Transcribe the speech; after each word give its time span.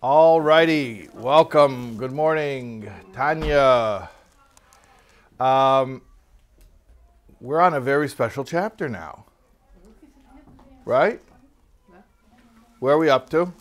All 0.00 0.40
righty, 0.40 1.08
welcome. 1.12 1.96
Good 1.96 2.12
morning, 2.12 2.88
Tanya. 3.12 4.08
Um, 5.40 6.02
we're 7.40 7.60
on 7.60 7.74
a 7.74 7.80
very 7.80 8.08
special 8.08 8.44
chapter 8.44 8.88
now, 8.88 9.24
right? 10.84 11.20
Where 12.78 12.94
are 12.94 12.98
we 12.98 13.10
up 13.10 13.28
to? 13.30 13.52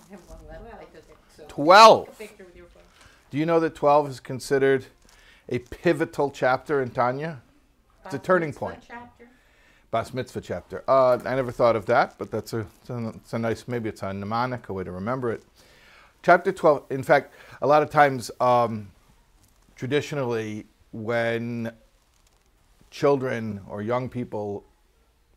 12. 1.47 2.21
Do 3.31 3.37
you 3.39 3.47
know 3.47 3.59
that 3.59 3.73
12 3.73 4.07
is 4.07 4.19
considered 4.19 4.85
a 5.49 5.57
pivotal 5.57 6.29
chapter 6.29 6.83
in 6.83 6.91
Tanya? 6.91 7.41
It's 8.05 8.13
a 8.13 8.19
turning 8.19 8.53
point. 8.53 8.83
Bas 9.89 10.13
mitzvah 10.13 10.41
chapter. 10.41 10.83
Uh, 10.87 11.17
I 11.25 11.33
never 11.33 11.51
thought 11.51 11.75
of 11.75 11.87
that, 11.87 12.19
but 12.19 12.29
that's 12.29 12.53
a, 12.53 12.59
it's 12.59 12.89
a, 12.91 13.07
it's 13.15 13.33
a 13.33 13.39
nice, 13.39 13.67
maybe 13.67 13.89
it's 13.89 14.03
a 14.03 14.13
mnemonic, 14.13 14.69
a 14.69 14.73
way 14.73 14.83
to 14.83 14.91
remember 14.91 15.31
it. 15.31 15.41
Chapter 16.23 16.51
12, 16.51 16.85
in 16.89 17.03
fact, 17.03 17.33
a 17.61 17.67
lot 17.67 17.81
of 17.83 17.89
times, 17.89 18.31
um, 18.39 18.89
traditionally, 19.75 20.65
when 20.91 21.71
children 22.91 23.61
or 23.69 23.81
young 23.81 24.09
people 24.09 24.63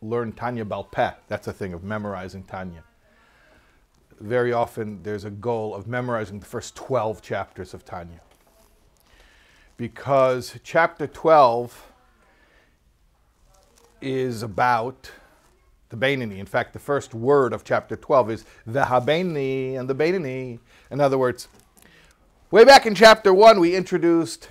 learn 0.02 0.32
Tanya 0.32 0.64
Balpeh, 0.64 1.14
that's 1.28 1.46
a 1.46 1.52
thing 1.52 1.72
of 1.72 1.84
memorizing 1.84 2.44
Tanya. 2.44 2.82
Very 4.18 4.52
often, 4.52 5.02
there's 5.02 5.24
a 5.24 5.30
goal 5.30 5.74
of 5.74 5.86
memorizing 5.86 6.40
the 6.40 6.46
first 6.46 6.76
12 6.76 7.22
chapters 7.22 7.72
of 7.72 7.84
Tanya. 7.84 8.20
Because 9.76 10.58
chapter 10.62 11.06
12 11.06 11.90
is 14.00 14.42
about 14.42 15.10
the 15.90 15.96
Beinani. 15.96 16.38
In 16.38 16.46
fact, 16.46 16.72
the 16.72 16.78
first 16.78 17.14
word 17.14 17.52
of 17.52 17.64
chapter 17.64 17.96
12 17.96 18.30
is 18.30 18.44
the 18.64 18.82
Habeinani 18.82 19.78
and 19.78 19.90
the 19.90 19.94
Beinani. 19.94 20.60
In 20.90 21.00
other 21.00 21.18
words, 21.18 21.48
way 22.50 22.64
back 22.64 22.86
in 22.86 22.94
chapter 22.94 23.34
1, 23.34 23.58
we 23.60 23.74
introduced 23.74 24.48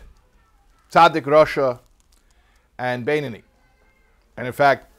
Tzaddik 0.91 1.23
Rasha 1.23 1.79
and 2.77 3.05
Beinani. 3.05 3.43
And 4.35 4.47
in 4.47 4.53
fact, 4.53 4.91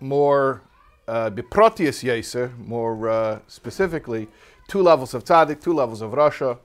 more 0.00 0.62
uh, 1.08 1.30
Biprotius 1.30 2.04
Yeser, 2.04 2.56
more 2.58 3.08
uh, 3.08 3.40
specifically, 3.48 4.28
two 4.68 4.80
levels 4.80 5.12
of 5.12 5.24
Tzaddik, 5.24 5.60
two 5.60 5.74
levels 5.74 6.02
of 6.02 6.12
Rasha, 6.12 6.56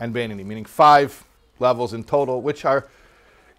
and 0.00 0.12
Beinani, 0.12 0.44
meaning 0.44 0.64
five 0.64 1.24
levels 1.60 1.94
in 1.94 2.02
total, 2.02 2.42
which 2.42 2.64
are 2.64 2.88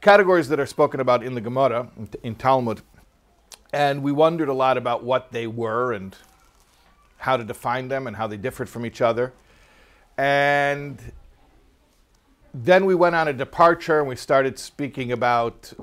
categories 0.02 0.50
that 0.50 0.60
are 0.60 0.66
spoken 0.66 1.00
about 1.00 1.24
in 1.24 1.34
the 1.34 1.42
Gemara, 1.42 1.90
in 2.24 2.36
Talmud, 2.36 2.82
and 3.74 4.04
we 4.04 4.12
wondered 4.12 4.50
a 4.50 4.54
lot 4.54 4.78
about 4.78 5.04
what 5.04 5.32
they 5.32 5.48
were 5.48 5.94
and 5.94 6.16
how 7.18 7.38
to 7.38 7.44
define 7.44 7.88
them 7.88 8.08
and 8.08 8.16
how 8.16 8.28
they 8.28 8.38
differed 8.38 8.70
from 8.70 8.86
each 8.86 9.02
other. 9.02 9.34
And 10.18 11.00
then 12.54 12.86
we 12.86 12.96
went 12.96 13.16
on 13.16 13.28
a 13.28 13.34
departure 13.34 14.00
and 14.00 14.08
we 14.08 14.16
started 14.16 14.58
speaking 14.58 15.12
about 15.12 15.74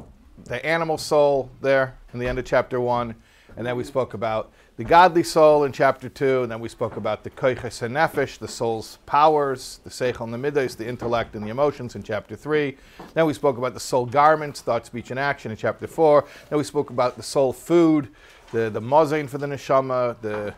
the 0.45 0.65
animal 0.65 0.99
soul 0.99 1.51
there 1.61 1.97
in 2.13 2.19
the 2.19 2.27
end 2.27 2.39
of 2.39 2.45
chapter 2.45 2.81
one. 2.81 3.15
And 3.57 3.67
then 3.67 3.77
we 3.77 3.85
spoke 3.85 4.15
about 4.15 4.53
the 4.77 4.85
godly 4.85 5.23
soul 5.23 5.65
in 5.65 5.73
chapter 5.73 6.09
two. 6.09 6.43
And 6.43 6.53
then 6.53 6.61
we 6.61 6.69
spoke 6.69 6.97
about 6.97 7.23
the 7.23 7.31
koiches 7.31 7.83
and 7.83 7.95
nefesh, 7.95 8.39
the 8.39 8.49
soul's 8.49 8.99
powers, 9.07 9.81
the 9.85 9.91
seichel 9.91 10.23
and 10.23 10.35
the 10.35 10.39
midas, 10.39 10.77
the 10.77 10.89
intellect 10.89 11.35
and 11.35 11.45
the 11.45 11.51
emotions 11.51 11.95
in 11.95 12.03
chapter 12.03 12.37
three. 12.37 12.77
Then 13.15 13.27
we 13.27 13.35
spoke 13.35 13.59
about 13.59 13.75
the 13.75 13.81
soul 13.81 14.07
garments, 14.07 14.61
thought, 14.61 14.87
speech, 14.87 15.11
and 15.11 15.21
action 15.21 15.51
in 15.51 15.57
chapter 15.57 15.87
four. 15.87 16.25
Then 16.51 16.59
we 16.59 16.65
spoke 16.65 16.91
about 16.91 17.17
the 17.17 17.23
soul 17.23 17.53
food, 17.53 18.09
the, 18.53 18.71
the 18.71 18.83
mozain 18.83 19.29
for 19.29 19.39
the 19.39 19.47
neshama, 19.47 20.21
the 20.21 20.55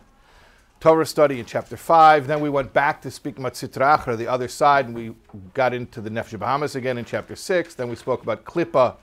Torah 0.78 1.06
study 1.06 1.40
in 1.40 1.46
chapter 1.46 1.76
5. 1.76 2.26
Then 2.26 2.40
we 2.40 2.50
went 2.50 2.72
back 2.74 3.00
to 3.02 3.10
speak 3.10 3.36
Sitra 3.36 4.16
the 4.16 4.28
other 4.28 4.46
side, 4.46 4.86
and 4.86 4.94
we 4.94 5.14
got 5.54 5.72
into 5.72 6.02
the 6.02 6.10
Nefesh 6.10 6.38
Bahamas 6.38 6.76
again 6.76 6.98
in 6.98 7.04
chapter 7.06 7.34
6. 7.34 7.74
Then 7.74 7.88
we 7.88 7.96
spoke 7.96 8.22
about 8.22 8.44
Klippa 8.44 8.96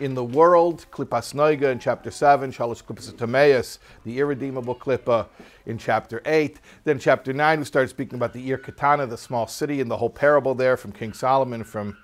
in 0.00 0.14
the 0.14 0.24
world, 0.24 0.86
Klippas 0.90 1.34
Noiga 1.34 1.70
in 1.70 1.78
chapter 1.78 2.10
7, 2.10 2.50
Shalosh 2.50 2.82
Klippas 2.82 3.12
Tameas, 3.12 3.78
the 4.04 4.18
irredeemable 4.18 4.74
Klippa 4.74 5.26
in 5.66 5.76
chapter 5.76 6.22
8. 6.24 6.58
Then 6.84 6.98
chapter 6.98 7.32
9, 7.32 7.58
we 7.58 7.64
started 7.64 7.88
speaking 7.88 8.16
about 8.16 8.32
the 8.32 8.50
Ir 8.50 8.58
Katana, 8.58 9.06
the 9.06 9.18
small 9.18 9.46
city, 9.46 9.80
and 9.80 9.90
the 9.90 9.98
whole 9.98 10.10
parable 10.10 10.54
there 10.54 10.76
from 10.76 10.92
King 10.92 11.12
Solomon, 11.12 11.62
from 11.62 11.96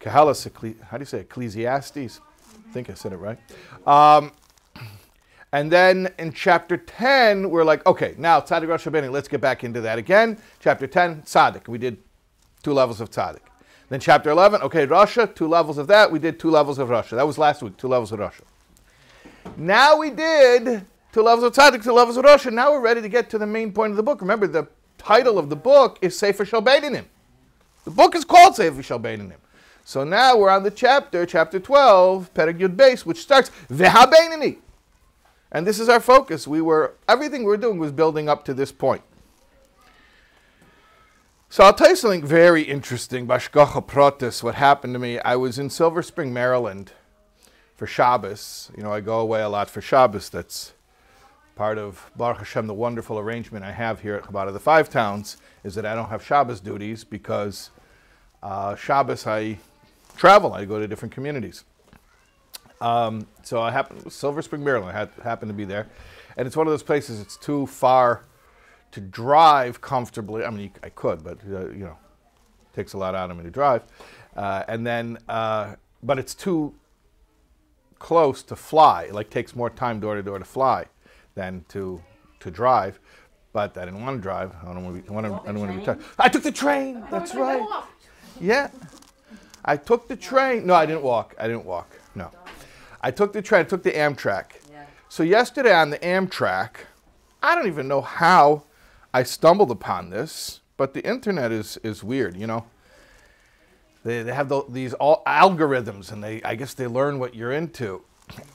Koheles, 0.00 0.82
how 0.82 0.96
do 0.96 1.02
you 1.02 1.06
say? 1.06 1.20
Ecclesiastes? 1.20 2.20
I 2.68 2.72
think 2.72 2.90
I 2.90 2.94
said 2.94 3.12
it 3.12 3.16
right. 3.16 3.38
Um, 3.86 4.32
and 5.52 5.70
then 5.70 6.12
in 6.18 6.32
chapter 6.32 6.76
10, 6.76 7.50
we're 7.50 7.64
like, 7.64 7.86
okay, 7.86 8.14
now 8.18 8.40
Tzaddik 8.40 8.68
Rosh 8.68 8.86
let's 8.86 9.28
get 9.28 9.40
back 9.40 9.62
into 9.62 9.80
that 9.82 9.98
again. 9.98 10.38
Chapter 10.60 10.86
10, 10.86 11.22
Tzaddik. 11.22 11.68
We 11.68 11.78
did 11.78 11.98
two 12.62 12.72
levels 12.72 13.00
of 13.00 13.10
Tzaddik. 13.10 13.40
Then 13.88 14.00
chapter 14.00 14.30
11, 14.30 14.62
okay, 14.62 14.86
Rasha, 14.86 15.32
two 15.32 15.46
levels 15.46 15.78
of 15.78 15.86
that. 15.86 16.10
We 16.10 16.18
did 16.18 16.40
two 16.40 16.50
levels 16.50 16.78
of 16.78 16.88
Rasha. 16.88 17.10
That 17.10 17.26
was 17.26 17.38
last 17.38 17.62
week, 17.62 17.76
two 17.76 17.88
levels 17.88 18.10
of 18.10 18.18
Rasha. 18.18 18.42
Now 19.56 19.96
we 19.96 20.10
did 20.10 20.84
two 21.12 21.22
levels 21.22 21.44
of 21.44 21.52
Tzaddik, 21.52 21.84
two 21.84 21.92
levels 21.92 22.16
of 22.16 22.24
Rasha. 22.24 22.52
Now 22.52 22.72
we're 22.72 22.80
ready 22.80 23.00
to 23.00 23.08
get 23.08 23.30
to 23.30 23.38
the 23.38 23.46
main 23.46 23.72
point 23.72 23.90
of 23.92 23.96
the 23.96 24.02
book. 24.02 24.20
Remember, 24.20 24.48
the 24.48 24.66
title 24.98 25.38
of 25.38 25.48
the 25.50 25.56
book 25.56 25.98
is 26.02 26.18
Sefer 26.18 26.44
Shel 26.44 26.62
Beinonim. 26.62 27.04
The 27.84 27.92
book 27.92 28.16
is 28.16 28.24
called 28.24 28.56
Sefer 28.56 28.82
Shel 28.82 28.98
Beinonim. 28.98 29.36
So 29.84 30.02
now 30.02 30.36
we're 30.36 30.50
on 30.50 30.64
the 30.64 30.70
chapter, 30.72 31.24
chapter 31.24 31.60
12, 31.60 32.34
Perek 32.34 32.58
Yud 32.58 32.74
Beis, 32.74 33.06
which 33.06 33.18
starts, 33.18 33.52
Vehabeinini. 33.70 34.56
And 35.52 35.64
this 35.64 35.78
is 35.78 35.88
our 35.88 36.00
focus. 36.00 36.48
We 36.48 36.60
were 36.60 36.94
everything 37.08 37.42
we 37.42 37.46
were 37.46 37.56
doing 37.56 37.78
was 37.78 37.92
building 37.92 38.28
up 38.28 38.44
to 38.46 38.54
this 38.54 38.72
point. 38.72 39.02
So 41.56 41.64
I'll 41.64 41.72
tell 41.72 41.88
you 41.88 41.96
something 41.96 42.22
very 42.22 42.64
interesting. 42.64 43.26
Bashgacha 43.26 43.86
Protis, 43.86 44.42
what 44.42 44.56
happened 44.56 44.92
to 44.92 44.98
me. 44.98 45.18
I 45.20 45.36
was 45.36 45.58
in 45.58 45.70
Silver 45.70 46.02
Spring, 46.02 46.30
Maryland 46.30 46.92
for 47.76 47.86
Shabbos. 47.86 48.70
You 48.76 48.82
know, 48.82 48.92
I 48.92 49.00
go 49.00 49.20
away 49.20 49.40
a 49.40 49.48
lot 49.48 49.70
for 49.70 49.80
Shabbos. 49.80 50.28
That's 50.28 50.74
part 51.54 51.78
of 51.78 52.10
Baruch 52.14 52.40
Hashem, 52.40 52.66
the 52.66 52.74
wonderful 52.74 53.18
arrangement 53.18 53.64
I 53.64 53.72
have 53.72 54.00
here 54.00 54.16
at 54.16 54.24
Chabad 54.24 54.48
of 54.48 54.52
the 54.52 54.60
Five 54.60 54.90
Towns, 54.90 55.38
is 55.64 55.74
that 55.76 55.86
I 55.86 55.94
don't 55.94 56.10
have 56.10 56.22
Shabbos 56.22 56.60
duties 56.60 57.04
because 57.04 57.70
uh, 58.42 58.76
Shabbos 58.76 59.26
I 59.26 59.56
travel. 60.18 60.52
I 60.52 60.66
go 60.66 60.78
to 60.78 60.86
different 60.86 61.14
communities. 61.14 61.64
Um, 62.82 63.26
so 63.44 63.62
I 63.62 63.70
happened 63.70 64.12
Silver 64.12 64.42
Spring, 64.42 64.62
Maryland. 64.62 64.94
I 64.94 65.22
happened 65.26 65.48
to 65.48 65.54
be 65.54 65.64
there, 65.64 65.86
and 66.36 66.46
it's 66.46 66.54
one 66.54 66.66
of 66.66 66.72
those 66.74 66.82
places. 66.82 67.18
It's 67.18 67.38
too 67.38 67.66
far 67.66 68.24
to 68.96 69.02
drive 69.02 69.82
comfortably. 69.82 70.42
I 70.42 70.48
mean, 70.48 70.72
I 70.82 70.88
could, 70.88 71.22
but 71.22 71.38
uh, 71.52 71.68
you 71.68 71.84
know, 71.84 71.98
it 72.62 72.74
takes 72.74 72.94
a 72.94 72.98
lot 72.98 73.14
out 73.14 73.30
of 73.30 73.36
me 73.36 73.44
to 73.44 73.50
drive. 73.50 73.82
Uh, 74.34 74.64
and 74.68 74.86
then, 74.86 75.18
uh, 75.28 75.74
but 76.02 76.18
it's 76.18 76.34
too 76.34 76.74
close 77.98 78.42
to 78.44 78.56
fly. 78.56 79.04
It 79.04 79.12
like 79.12 79.28
takes 79.28 79.54
more 79.54 79.68
time 79.68 80.00
door 80.00 80.14
to 80.14 80.22
door 80.22 80.38
to 80.38 80.46
fly 80.46 80.86
than 81.34 81.66
to 81.68 82.02
to 82.40 82.50
drive. 82.50 82.98
But 83.52 83.76
I 83.76 83.84
didn't 83.84 84.00
want 84.00 84.16
to 84.16 84.22
drive. 84.22 84.54
I 84.62 84.72
don't 84.72 84.82
want 84.82 84.96
to 84.96 85.02
be. 85.02 85.14
I, 85.14 85.20
to, 85.20 85.28
I 85.44 85.52
don't 85.52 85.60
want 85.60 85.72
to 85.72 85.78
be 85.78 85.84
tired. 85.84 86.00
I 86.18 86.30
took 86.30 86.42
the 86.42 86.52
train. 86.52 87.04
That's 87.10 87.34
right. 87.34 87.84
Yeah, 88.40 88.70
I 89.62 89.76
took 89.76 90.08
the 90.08 90.16
train. 90.16 90.66
No, 90.66 90.72
I 90.72 90.86
didn't 90.86 91.02
walk. 91.02 91.34
I 91.38 91.46
didn't 91.48 91.66
walk. 91.66 91.98
No. 92.14 92.30
I 93.02 93.10
took 93.10 93.34
the 93.34 93.42
train, 93.42 93.60
I 93.60 93.64
took 93.64 93.82
the 93.82 93.92
Amtrak. 93.92 94.52
So 95.10 95.22
yesterday 95.22 95.74
on 95.74 95.90
the 95.90 95.98
Amtrak, 95.98 96.86
I 97.42 97.54
don't 97.54 97.66
even 97.66 97.86
know 97.86 98.00
how 98.00 98.65
I 99.16 99.22
stumbled 99.22 99.70
upon 99.70 100.10
this, 100.10 100.60
but 100.76 100.92
the 100.92 101.02
internet 101.02 101.50
is, 101.50 101.78
is 101.82 102.04
weird, 102.04 102.36
you 102.36 102.46
know. 102.46 102.66
They, 104.04 104.22
they 104.22 104.34
have 104.34 104.50
the, 104.50 104.62
these 104.68 104.92
all 104.92 105.22
algorithms 105.26 106.12
and 106.12 106.22
they 106.22 106.42
I 106.42 106.54
guess 106.54 106.74
they 106.74 106.86
learn 106.86 107.18
what 107.18 107.34
you're 107.34 107.52
into. 107.52 108.02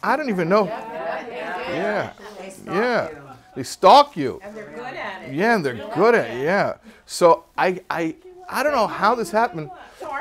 I 0.03 0.15
don't 0.15 0.29
even 0.29 0.49
know. 0.49 0.65
Yeah. 0.65 1.27
Yeah. 1.67 2.13
They 2.37 2.53
yeah. 2.67 3.09
They 3.55 3.63
stalk 3.63 4.15
you. 4.15 4.39
And 4.43 4.55
they're 4.55 4.69
good 4.69 4.93
at 4.93 5.23
it. 5.23 5.33
Yeah, 5.33 5.55
and 5.55 5.65
they're 5.65 5.89
good 5.95 6.13
at 6.13 6.29
it. 6.29 6.43
Yeah. 6.43 6.75
So 7.07 7.45
I 7.57 7.81
I 7.89 8.15
I 8.47 8.61
don't 8.61 8.73
know 8.73 8.85
how 8.85 9.15
this 9.15 9.31
happened, 9.31 9.71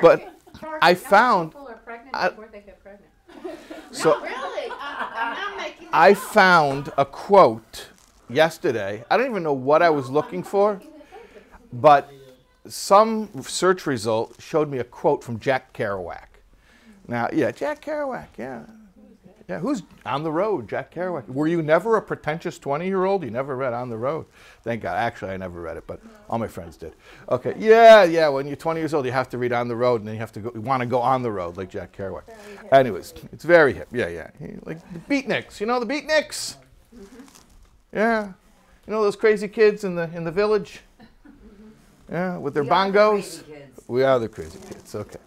but 0.00 0.34
I 0.80 0.94
found 0.94 1.52
I, 2.14 2.30
so 3.90 4.18
really? 4.22 4.72
I 5.92 6.14
found 6.14 6.92
a 6.96 7.04
quote 7.04 7.89
yesterday. 8.32 9.04
I 9.10 9.16
don't 9.16 9.30
even 9.30 9.42
know 9.42 9.52
what 9.52 9.82
I 9.82 9.90
was 9.90 10.10
looking 10.10 10.42
for, 10.42 10.80
but 11.72 12.10
some 12.66 13.42
search 13.42 13.86
result 13.86 14.36
showed 14.40 14.68
me 14.68 14.78
a 14.78 14.84
quote 14.84 15.24
from 15.24 15.38
Jack 15.38 15.72
Kerouac. 15.72 16.26
Now, 17.08 17.28
yeah, 17.32 17.50
Jack 17.50 17.84
Kerouac, 17.84 18.28
yeah. 18.38 18.64
Yeah, 19.50 19.58
who's 19.58 19.82
on 20.06 20.22
the 20.22 20.30
road? 20.30 20.68
Jack 20.68 20.94
Kerouac. 20.94 21.26
Were 21.26 21.48
you 21.48 21.60
never 21.60 21.96
a 21.96 22.02
pretentious 22.02 22.56
20 22.56 22.86
year 22.86 23.04
old? 23.04 23.24
You 23.24 23.32
never 23.32 23.56
read 23.56 23.72
On 23.72 23.88
the 23.90 23.96
Road? 23.96 24.26
Thank 24.62 24.82
God. 24.82 24.96
Actually, 24.96 25.32
I 25.32 25.38
never 25.38 25.60
read 25.60 25.76
it, 25.76 25.88
but 25.88 26.00
all 26.28 26.38
my 26.38 26.46
friends 26.46 26.76
did. 26.76 26.94
Okay, 27.28 27.56
yeah, 27.58 28.04
yeah. 28.04 28.28
When 28.28 28.46
you're 28.46 28.54
20 28.54 28.78
years 28.78 28.94
old, 28.94 29.06
you 29.06 29.10
have 29.10 29.28
to 29.30 29.38
read 29.38 29.52
On 29.52 29.66
the 29.66 29.74
Road, 29.74 30.02
and 30.02 30.06
then 30.06 30.14
you 30.14 30.20
have 30.20 30.30
to 30.34 30.40
go, 30.40 30.52
you 30.54 30.60
want 30.60 30.82
to 30.82 30.86
go 30.86 31.00
on 31.00 31.24
the 31.24 31.32
road 31.32 31.56
like 31.56 31.68
Jack 31.68 31.96
Kerouac. 31.96 32.22
Anyways, 32.70 33.12
it's 33.32 33.42
very 33.42 33.72
hip. 33.74 33.88
Yeah, 33.90 34.06
yeah. 34.06 34.30
Like 34.62 34.78
the 34.92 35.00
Beatniks. 35.00 35.58
You 35.58 35.66
know 35.66 35.80
the 35.80 35.86
Beatniks? 35.86 36.54
Mm-hmm. 36.94 37.29
Yeah. 37.92 38.32
You 38.86 38.92
know 38.92 39.02
those 39.02 39.16
crazy 39.16 39.48
kids 39.48 39.84
in 39.84 39.94
the 39.94 40.10
in 40.14 40.24
the 40.24 40.32
village? 40.32 40.80
Yeah, 42.10 42.38
with 42.38 42.54
their 42.54 42.64
We 42.64 42.70
are 42.70 42.90
the 42.90 42.98
bongos. 42.98 43.20
crazy 43.20 43.42
kids. 43.52 43.80
We 43.86 44.02
are 44.02 44.18
the 44.18 44.28
crazy 44.28 44.58
kids. 44.68 44.94
Okay. 44.96 45.20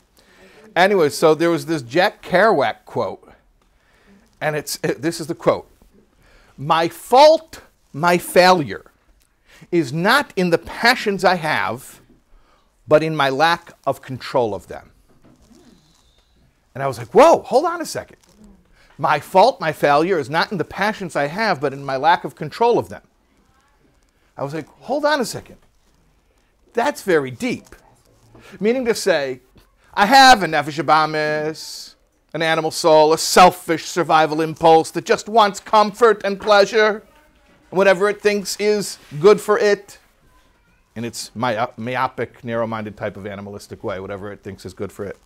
Anyway, 0.76 1.08
so 1.08 1.34
there 1.34 1.50
was 1.50 1.66
this 1.66 1.82
Jack 1.82 2.22
Kerouac 2.22 2.84
quote, 2.84 3.32
and 4.42 4.54
it's 4.58 4.80
it- 4.84 5.02
this 5.02 5.22
is 5.22 5.28
the 5.28 5.36
quote: 5.36 5.66
"My 6.58 6.90
fault, 6.90 7.62
my 7.94 8.18
failure, 8.18 8.84
is 9.72 9.94
not 9.94 10.34
in 10.36 10.50
the 10.50 10.58
passions 10.58 11.24
I 11.24 11.36
have, 11.36 12.02
but 12.86 13.02
in 13.02 13.16
my 13.16 13.30
lack 13.30 13.72
of 13.88 14.02
control 14.02 14.54
of 14.54 14.68
them." 14.68 14.92
And 16.76 16.84
I 16.84 16.88
was 16.88 16.98
like, 16.98 17.14
"Whoa, 17.14 17.44
hold 17.44 17.64
on 17.64 17.80
a 17.80 17.86
second. 17.86 18.18
My 18.98 19.20
fault, 19.20 19.60
my 19.60 19.72
failure, 19.72 20.20
is 20.20 20.30
not 20.30 20.52
in 20.52 20.58
the 20.58 20.64
passions 20.64 21.16
I 21.16 21.28
have, 21.28 21.60
but 21.60 21.74
in 21.74 21.84
my 21.84 21.98
lack 21.98 22.24
of 22.24 22.36
control 22.36 22.78
of 22.78 22.90
them." 22.90 23.02
I 24.38 24.44
was 24.44 24.54
like, 24.54 24.68
"Hold 24.82 25.06
on 25.06 25.20
a 25.20 25.26
second. 25.26 25.58
That's 26.74 27.02
very 27.02 27.32
deep." 27.32 27.76
Meaning 28.60 28.86
to 28.86 28.96
say, 28.96 29.42
I 29.94 30.06
have 30.06 30.44
a 30.44 30.48
nefesh 30.48 30.80
abamis, 30.80 31.96
an 32.34 32.42
animal 32.42 32.72
soul, 32.72 33.14
a 33.14 33.18
selfish 33.18 33.86
survival 33.86 34.42
impulse 34.42 34.90
that 34.92 35.06
just 35.06 35.30
wants 35.30 35.60
comfort 35.60 36.22
and 36.24 36.42
pleasure, 36.42 37.04
and 37.70 37.78
whatever 37.78 38.10
it 38.10 38.22
thinks 38.22 38.56
is 38.60 38.98
good 39.20 39.40
for 39.40 39.58
it, 39.58 40.00
in 40.96 41.06
its 41.06 41.32
myopic, 41.36 42.44
narrow-minded 42.44 42.98
type 42.98 43.18
of 43.18 43.26
animalistic 43.26 43.84
way, 43.84 44.00
whatever 44.00 44.32
it 44.32 44.44
thinks 44.44 44.66
is 44.66 44.74
good 44.74 44.92
for 44.92 45.06
it. 45.06 45.18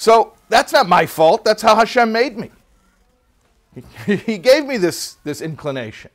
So 0.00 0.32
that's 0.48 0.72
not 0.72 0.88
my 0.88 1.04
fault. 1.04 1.44
That's 1.44 1.60
how 1.60 1.76
Hashem 1.76 2.10
made 2.10 2.38
me. 2.38 2.50
He, 4.06 4.38
gave 4.38 4.64
me 4.64 4.78
this, 4.78 5.18
this 5.24 5.42
inclination. 5.42 6.10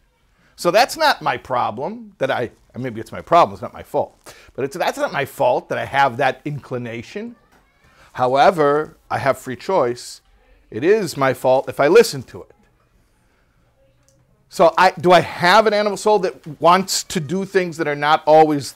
So 0.55 0.71
that's 0.71 0.97
not 0.97 1.21
my 1.21 1.37
problem 1.37 2.15
that 2.17 2.31
I, 2.31 2.49
maybe 2.75 2.99
it's 2.99 3.11
my 3.11 3.21
problem, 3.21 3.53
it's 3.53 3.61
not 3.61 3.73
my 3.73 3.83
fault. 3.83 4.33
But 4.55 4.65
it's, 4.65 4.75
that's 4.75 4.97
not 4.97 5.13
my 5.13 5.23
fault 5.23 5.69
that 5.69 5.77
I 5.77 5.85
have 5.85 6.17
that 6.17 6.41
inclination. 6.45 7.35
However, 8.13 8.97
I 9.11 9.19
have 9.19 9.37
free 9.37 9.55
choice. 9.55 10.21
It 10.71 10.83
is 10.83 11.15
my 11.15 11.35
fault 11.35 11.69
if 11.69 11.79
I 11.79 11.87
listen 11.87 12.23
to 12.23 12.41
it. 12.41 12.55
So 14.49 14.73
I, 14.79 14.93
do 14.99 15.11
I 15.11 15.19
have 15.19 15.67
an 15.67 15.75
animal 15.75 15.97
soul 15.97 16.17
that 16.19 16.59
wants 16.59 17.03
to 17.03 17.19
do 17.19 17.45
things 17.45 17.77
that 17.77 17.87
are 17.87 17.95
not 17.95 18.23
always 18.25 18.73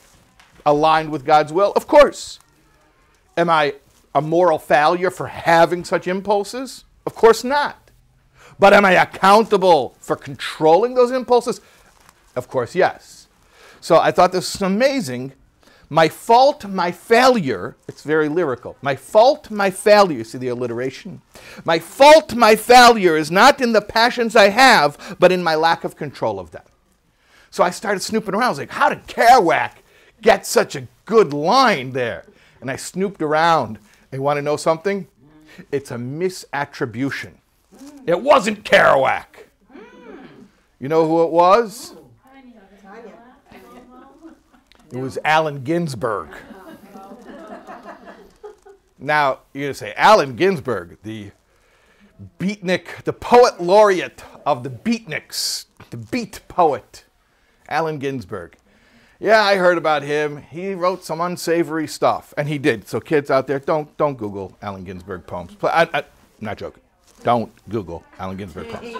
aligned 0.67 1.09
with 1.09 1.25
God's 1.25 1.51
will? 1.51 1.73
Of 1.75 1.87
course. 1.87 2.37
Am 3.35 3.49
I 3.49 3.73
a 4.13 4.21
moral 4.21 4.59
failure 4.59 5.11
for 5.11 5.27
having 5.27 5.83
such 5.83 6.07
impulses? 6.07 6.83
Of 7.05 7.15
course 7.15 7.43
not. 7.43 7.91
But 8.57 8.73
am 8.73 8.85
I 8.85 8.91
accountable 8.91 9.95
for 9.99 10.15
controlling 10.15 10.93
those 10.93 11.11
impulses? 11.11 11.61
Of 12.35 12.47
course, 12.47 12.75
yes. 12.75 13.27
So 13.81 13.97
I 13.97 14.11
thought 14.11 14.31
this 14.31 14.53
was 14.53 14.61
amazing. 14.61 15.33
My 15.89 16.07
fault, 16.07 16.65
my 16.65 16.91
failure, 16.91 17.75
it's 17.87 18.03
very 18.03 18.29
lyrical. 18.29 18.75
My 18.81 18.95
fault, 18.95 19.49
my 19.49 19.71
failure, 19.71 20.23
see 20.23 20.37
the 20.37 20.49
alliteration? 20.49 21.21
My 21.65 21.79
fault, 21.79 22.35
my 22.35 22.55
failure 22.55 23.17
is 23.17 23.31
not 23.31 23.59
in 23.59 23.71
the 23.73 23.81
passions 23.81 24.35
I 24.35 24.49
have, 24.49 25.17
but 25.19 25.31
in 25.31 25.41
my 25.41 25.55
lack 25.55 25.83
of 25.83 25.95
control 25.95 26.39
of 26.39 26.51
them. 26.51 26.61
So 27.49 27.63
I 27.63 27.71
started 27.71 28.01
snooping 28.01 28.35
around. 28.35 28.43
I 28.43 28.49
was 28.49 28.59
like, 28.59 28.69
how 28.69 28.89
did 28.89 29.07
Kerouac 29.07 29.71
get 30.21 30.45
such 30.45 30.75
a 30.75 30.87
good 31.05 31.33
line 31.33 31.93
there? 31.93 32.25
And 32.61 32.69
I 32.69 32.75
snooped 32.75 33.21
around. 33.21 33.79
And 34.11 34.19
you 34.19 34.23
want 34.23 34.37
to 34.37 34.41
know 34.41 34.57
something? 34.57 35.07
It's 35.71 35.91
a 35.91 35.95
misattribution. 35.95 37.33
It 38.05 38.21
wasn't 38.21 38.63
Kerouac. 38.63 39.25
You 40.79 40.87
know 40.87 41.07
who 41.07 41.23
it 41.23 41.29
was? 41.29 41.95
It 44.91 44.97
was 44.97 45.19
Allen 45.23 45.63
Ginsberg. 45.63 46.29
Now, 48.97 49.39
you're 49.53 49.63
going 49.63 49.73
to 49.73 49.79
say, 49.79 49.93
Allen 49.95 50.35
Ginsberg, 50.35 50.97
the 51.03 51.31
beatnik, 52.39 53.03
the 53.03 53.13
poet 53.13 53.61
laureate 53.61 54.23
of 54.45 54.63
the 54.63 54.69
beatniks, 54.69 55.65
the 55.89 55.97
beat 55.97 56.41
poet, 56.47 57.05
Allen 57.69 57.99
Ginsberg. 57.99 58.57
Yeah, 59.19 59.41
I 59.43 59.57
heard 59.57 59.77
about 59.77 60.03
him. 60.03 60.37
He 60.49 60.73
wrote 60.73 61.03
some 61.03 61.19
unsavory 61.19 61.87
stuff, 61.87 62.33
and 62.37 62.47
he 62.47 62.57
did. 62.57 62.87
So, 62.87 62.99
kids 63.01 63.29
out 63.29 63.47
there, 63.47 63.59
don't 63.59 63.95
don't 63.97 64.17
Google 64.17 64.57
Allen 64.61 64.85
Ginsberg 64.85 65.27
poems. 65.27 65.57
I, 65.61 65.89
I, 65.93 66.03
not 66.39 66.57
joking. 66.57 66.81
Don't 67.23 67.51
Google 67.67 68.01
Allen 68.17 68.37
Ginsberg 68.37 68.69
poems. 68.69 68.95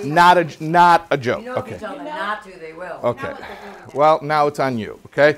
Not 0.04 0.38
a 0.38 0.64
not 0.64 1.06
a 1.12 1.16
joke. 1.16 1.38
You 1.44 1.46
know, 1.50 1.52
if 1.52 1.58
Okay. 1.58 1.74
you 1.74 1.78
tell 1.78 1.94
them 1.94 2.04
not 2.04 2.42
to, 2.44 2.58
they 2.58 2.72
will. 2.72 2.98
Okay. 3.04 3.32
Well, 3.94 4.18
now 4.22 4.48
it's 4.48 4.58
on 4.58 4.76
you, 4.76 4.98
okay? 5.06 5.36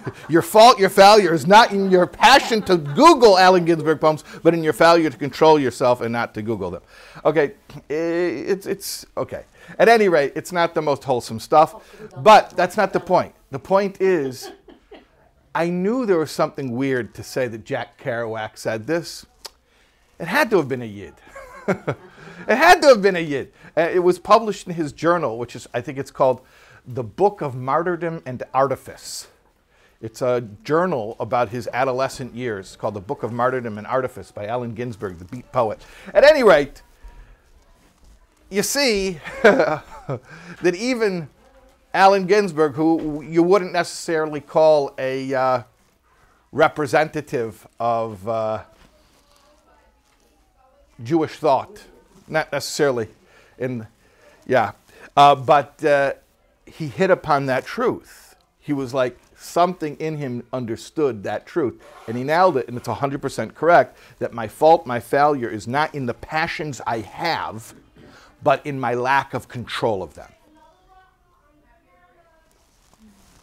your 0.28 0.42
fault, 0.42 0.78
your 0.78 0.90
failure 0.90 1.32
is 1.32 1.46
not 1.46 1.72
in 1.72 1.90
your 1.90 2.06
passion 2.06 2.62
to 2.62 2.76
Google 2.76 3.38
Allen 3.38 3.64
Ginsberg 3.64 4.00
poems, 4.00 4.24
but 4.42 4.54
in 4.54 4.62
your 4.62 4.72
failure 4.72 5.10
to 5.10 5.16
control 5.16 5.58
yourself 5.58 6.00
and 6.00 6.12
not 6.12 6.34
to 6.34 6.42
Google 6.42 6.70
them. 6.70 6.82
Okay, 7.24 7.52
it's, 7.88 8.66
it's 8.66 9.06
okay. 9.16 9.44
At 9.78 9.88
any 9.88 10.08
rate, 10.08 10.32
it's 10.34 10.52
not 10.52 10.74
the 10.74 10.82
most 10.82 11.04
wholesome 11.04 11.40
stuff, 11.40 11.96
but 12.18 12.50
that's 12.50 12.76
not 12.76 12.92
the 12.92 13.00
point. 13.00 13.34
The 13.50 13.58
point 13.58 14.00
is, 14.00 14.50
I 15.54 15.68
knew 15.68 16.06
there 16.06 16.18
was 16.18 16.30
something 16.30 16.72
weird 16.72 17.14
to 17.14 17.22
say 17.22 17.48
that 17.48 17.64
Jack 17.64 18.00
Kerouac 18.00 18.56
said 18.56 18.86
this. 18.86 19.26
It 20.18 20.26
had 20.26 20.50
to 20.50 20.56
have 20.56 20.68
been 20.68 20.82
a 20.82 20.86
yid. 20.86 21.14
it 21.68 21.96
had 22.46 22.80
to 22.82 22.88
have 22.88 23.02
been 23.02 23.16
a 23.16 23.20
yid. 23.20 23.52
Uh, 23.76 23.82
it 23.82 24.00
was 24.00 24.18
published 24.18 24.66
in 24.66 24.74
his 24.74 24.92
journal, 24.92 25.38
which 25.38 25.54
is, 25.56 25.68
I 25.74 25.80
think 25.80 25.98
it's 25.98 26.10
called 26.10 26.40
The 26.86 27.02
Book 27.02 27.40
of 27.40 27.54
Martyrdom 27.54 28.22
and 28.24 28.42
Artifice. 28.54 29.28
It's 30.02 30.20
a 30.20 30.40
journal 30.64 31.14
about 31.20 31.50
his 31.50 31.68
adolescent 31.72 32.34
years 32.34 32.74
called 32.74 32.94
The 32.94 33.00
Book 33.00 33.22
of 33.22 33.32
Martyrdom 33.32 33.78
and 33.78 33.86
Artifice 33.86 34.32
by 34.32 34.48
Allen 34.48 34.74
Ginsberg, 34.74 35.18
the 35.18 35.24
beat 35.24 35.52
poet. 35.52 35.80
At 36.12 36.24
any 36.24 36.42
rate, 36.42 36.82
you 38.50 38.64
see 38.64 39.20
that 39.44 40.74
even 40.74 41.28
Allen 41.94 42.26
Ginsberg, 42.26 42.74
who 42.74 43.22
you 43.22 43.44
wouldn't 43.44 43.72
necessarily 43.72 44.40
call 44.40 44.92
a 44.98 45.32
uh, 45.32 45.62
representative 46.50 47.64
of 47.78 48.28
uh, 48.28 48.64
Jewish 51.04 51.36
thought, 51.36 51.84
not 52.26 52.50
necessarily 52.50 53.06
in, 53.56 53.86
yeah, 54.48 54.72
uh, 55.16 55.36
but 55.36 55.84
uh, 55.84 56.14
he 56.66 56.88
hit 56.88 57.12
upon 57.12 57.46
that 57.46 57.64
truth. 57.64 58.34
He 58.58 58.72
was 58.72 58.92
like, 58.92 59.16
something 59.42 59.96
in 59.96 60.16
him 60.18 60.44
understood 60.52 61.24
that 61.24 61.46
truth, 61.46 61.82
and 62.06 62.16
he 62.16 62.24
nailed 62.24 62.56
it, 62.56 62.68
and 62.68 62.76
it's 62.76 62.88
100% 62.88 63.54
correct 63.54 63.98
that 64.18 64.32
my 64.32 64.48
fault, 64.48 64.86
my 64.86 65.00
failure 65.00 65.48
is 65.48 65.66
not 65.66 65.94
in 65.94 66.06
the 66.06 66.14
passions 66.14 66.80
I 66.86 66.98
have, 66.98 67.74
but 68.42 68.64
in 68.66 68.78
my 68.78 68.94
lack 68.94 69.34
of 69.34 69.48
control 69.48 70.02
of 70.02 70.14
them. 70.14 70.30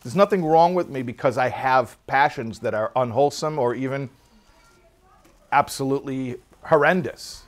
There's 0.03 0.15
nothing 0.15 0.45
wrong 0.45 0.75
with 0.75 0.89
me 0.89 1.01
because 1.01 1.37
I 1.37 1.49
have 1.49 1.97
passions 2.07 2.59
that 2.59 2.73
are 2.73 2.91
unwholesome 2.95 3.59
or 3.59 3.75
even 3.75 4.09
absolutely 5.51 6.37
horrendous. 6.63 7.43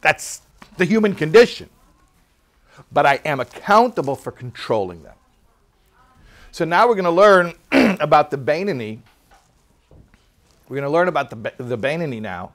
That's 0.00 0.42
the 0.76 0.84
human 0.84 1.14
condition. 1.14 1.70
But 2.92 3.06
I 3.06 3.20
am 3.24 3.40
accountable 3.40 4.16
for 4.16 4.30
controlling 4.30 5.02
them. 5.02 5.14
So 6.54 6.64
now 6.64 6.86
we're 6.86 6.94
going 6.94 7.02
to 7.04 7.10
learn 7.10 7.52
about 8.00 8.30
the 8.30 8.38
Bainani. 8.38 9.00
We're 10.68 10.76
going 10.76 10.88
to 10.88 10.88
learn 10.88 11.08
about 11.08 11.28
the, 11.28 11.52
the 11.58 11.76
Bainani 11.76 12.22
now. 12.22 12.52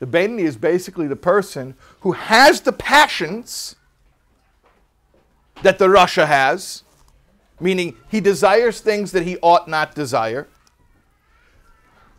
The 0.00 0.06
Bainani 0.06 0.40
is 0.40 0.56
basically 0.56 1.06
the 1.06 1.14
person 1.14 1.76
who 2.00 2.10
has 2.10 2.62
the 2.62 2.72
passions 2.72 3.76
that 5.62 5.78
the 5.78 5.86
Rasha 5.86 6.26
has, 6.26 6.82
meaning 7.60 7.96
he 8.10 8.18
desires 8.18 8.80
things 8.80 9.12
that 9.12 9.22
he 9.22 9.38
ought 9.42 9.68
not 9.68 9.94
desire, 9.94 10.48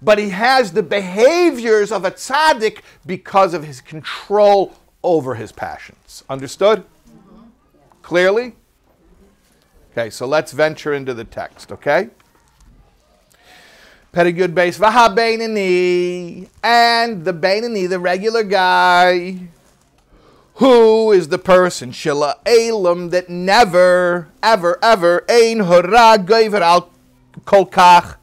but 0.02 0.18
he 0.18 0.30
has 0.30 0.72
the 0.72 0.84
behaviors 0.84 1.92
of 1.92 2.06
a 2.06 2.12
tzaddik 2.12 2.80
because 3.06 3.54
of 3.54 3.66
his 3.66 3.82
control 3.82 4.78
over 5.04 5.36
his 5.36 5.52
passions. 5.52 6.24
Understood? 6.30 6.86
Mm-hmm. 7.10 7.50
Clearly? 8.02 8.56
Okay, 9.98 10.12
so 10.12 10.28
let's 10.28 10.52
venture 10.52 10.94
into 10.94 11.16
the 11.16 11.24
text, 11.24 11.72
okay? 11.72 12.12
Petty 14.12 14.32
good 14.32 14.54
base, 14.54 14.78
Vaha 14.78 15.16
Bainani, 15.16 16.48
and 16.62 17.26
the 17.26 17.34
Bainani, 17.34 17.90
the 17.90 17.98
regular 17.98 18.44
guy, 18.44 19.40
who 20.56 21.12
is 21.12 21.30
the 21.30 21.40
person, 21.40 21.92
Shila 21.92 22.36
Elam, 22.46 23.10
that 23.10 23.28
never, 23.28 24.30
ever, 24.44 24.78
ever, 24.84 25.26
Ein 25.28 25.62
Hora 25.62 26.20
Goiver 26.20 26.62
al 26.62 26.92
Kolkach, 27.46 28.18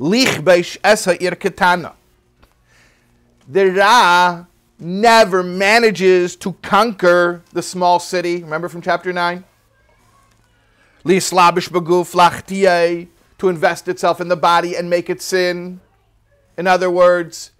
Lichbesh 0.00 0.78
Esa 0.82 1.12
Ir 1.22 1.36
Ketana. 1.36 1.92
The 3.46 3.70
Ra 3.70 4.46
never 4.80 5.44
manages 5.44 6.34
to 6.34 6.54
conquer 6.54 7.40
the 7.52 7.62
small 7.62 8.00
city. 8.00 8.42
Remember 8.42 8.68
from 8.68 8.82
chapter 8.82 9.12
9? 9.12 9.44
Lislabish 11.04 11.68
Baguf 11.68 13.08
to 13.38 13.48
invest 13.48 13.88
itself 13.88 14.20
in 14.20 14.28
the 14.28 14.36
body 14.36 14.76
and 14.76 14.88
make 14.88 15.10
it 15.10 15.20
sin. 15.20 15.80
In 16.56 16.66
other 16.66 16.90
words, 16.90 17.50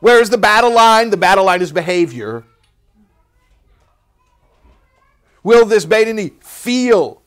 where 0.00 0.20
is 0.20 0.30
the 0.30 0.38
battle 0.38 0.72
line? 0.72 1.10
The 1.10 1.16
battle 1.16 1.44
line 1.44 1.62
is 1.62 1.72
behavior. 1.72 2.44
Will 5.42 5.64
this 5.64 5.86
Beinoni 5.86 6.40
feel 6.42 7.22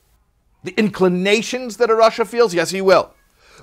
the 0.64 0.72
inclinations 0.78 1.76
that 1.76 1.90
a 1.90 1.92
Rasha 1.92 2.26
feels? 2.26 2.54
Yes, 2.54 2.70
he 2.70 2.80
will. 2.80 3.12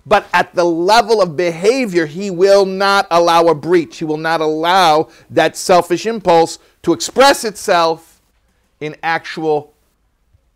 But 0.06 0.28
at 0.34 0.54
the 0.54 0.66
level 0.66 1.22
of 1.22 1.38
behavior, 1.38 2.06
he 2.06 2.30
will 2.30 2.66
not 2.66 3.08
allow 3.10 3.48
a 3.48 3.56
breach. 3.56 3.98
He 3.98 4.06
will 4.06 4.18
not 4.18 4.42
allow 4.42 5.10
that 5.30 5.56
selfish 5.56 6.06
impulse 6.06 6.60
to 6.84 6.94
express 6.94 7.44
itself 7.44 8.22
in 8.80 8.96
actual 9.02 9.73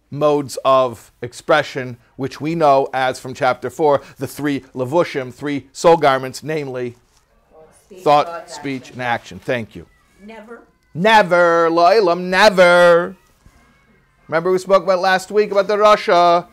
modes 0.10 0.58
of 0.64 1.12
expression, 1.22 1.98
which 2.16 2.40
we 2.40 2.56
know 2.56 2.90
as 2.94 3.20
from 3.20 3.34
chapter 3.34 3.70
4, 3.70 4.02
the 4.18 4.28
three 4.28 4.62
levushim, 4.74 5.34
three 5.34 5.68
soul 5.74 5.98
garments, 5.98 6.44
namely 6.44 6.96
Speech, 7.86 8.04
thought, 8.04 8.50
speech, 8.50 8.82
action. 8.84 8.94
and 8.94 9.02
action. 9.02 9.40
Thank 9.40 9.76
you. 9.76 9.88
Never. 10.22 10.64
Never, 10.94 11.70
Loilam, 11.70 12.22
never. 12.24 13.16
Remember 14.28 14.52
we 14.52 14.58
spoke 14.58 14.84
about 14.84 15.00
last 15.00 15.32
week 15.32 15.52
about 15.52 15.68
the 15.68 15.78
Rasha. 15.78 16.48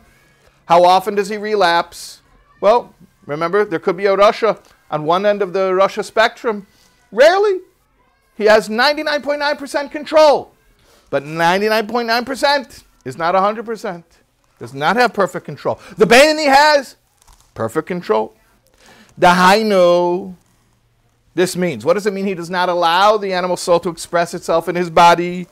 How 0.65 0.83
often 0.83 1.15
does 1.15 1.29
he 1.29 1.37
relapse? 1.37 2.21
Well, 2.61 2.93
remember, 3.25 3.65
there 3.65 3.79
could 3.79 3.97
be 3.97 4.05
a 4.05 4.15
Rasha 4.15 4.59
on 4.89 5.03
one 5.03 5.25
end 5.25 5.41
of 5.41 5.51
the 5.51 5.71
Rasha 5.71 6.03
spectrum. 6.05 6.67
Rarely. 7.11 7.59
He 8.37 8.45
has 8.45 8.69
99.9% 8.69 9.91
control. 9.91 10.51
But 11.09 11.23
99.9% 11.23 12.83
is 13.05 13.17
not 13.17 13.35
100%. 13.35 14.03
Does 14.59 14.73
not 14.73 14.97
have 14.97 15.13
perfect 15.13 15.45
control. 15.45 15.79
The 15.97 16.05
Beinoni 16.05 16.47
has 16.47 16.97
perfect 17.53 17.87
control. 17.87 18.35
The 19.17 19.27
Hainu, 19.27 20.35
this 21.33 21.55
means, 21.55 21.85
what 21.85 21.93
does 21.93 22.05
it 22.05 22.13
mean? 22.13 22.25
He 22.25 22.33
does 22.33 22.49
not 22.49 22.67
allow 22.67 23.17
the 23.17 23.33
animal 23.33 23.57
soul 23.57 23.79
to 23.81 23.89
express 23.89 24.33
itself 24.33 24.67
in 24.67 24.75
his 24.75 24.89
body. 24.89 25.47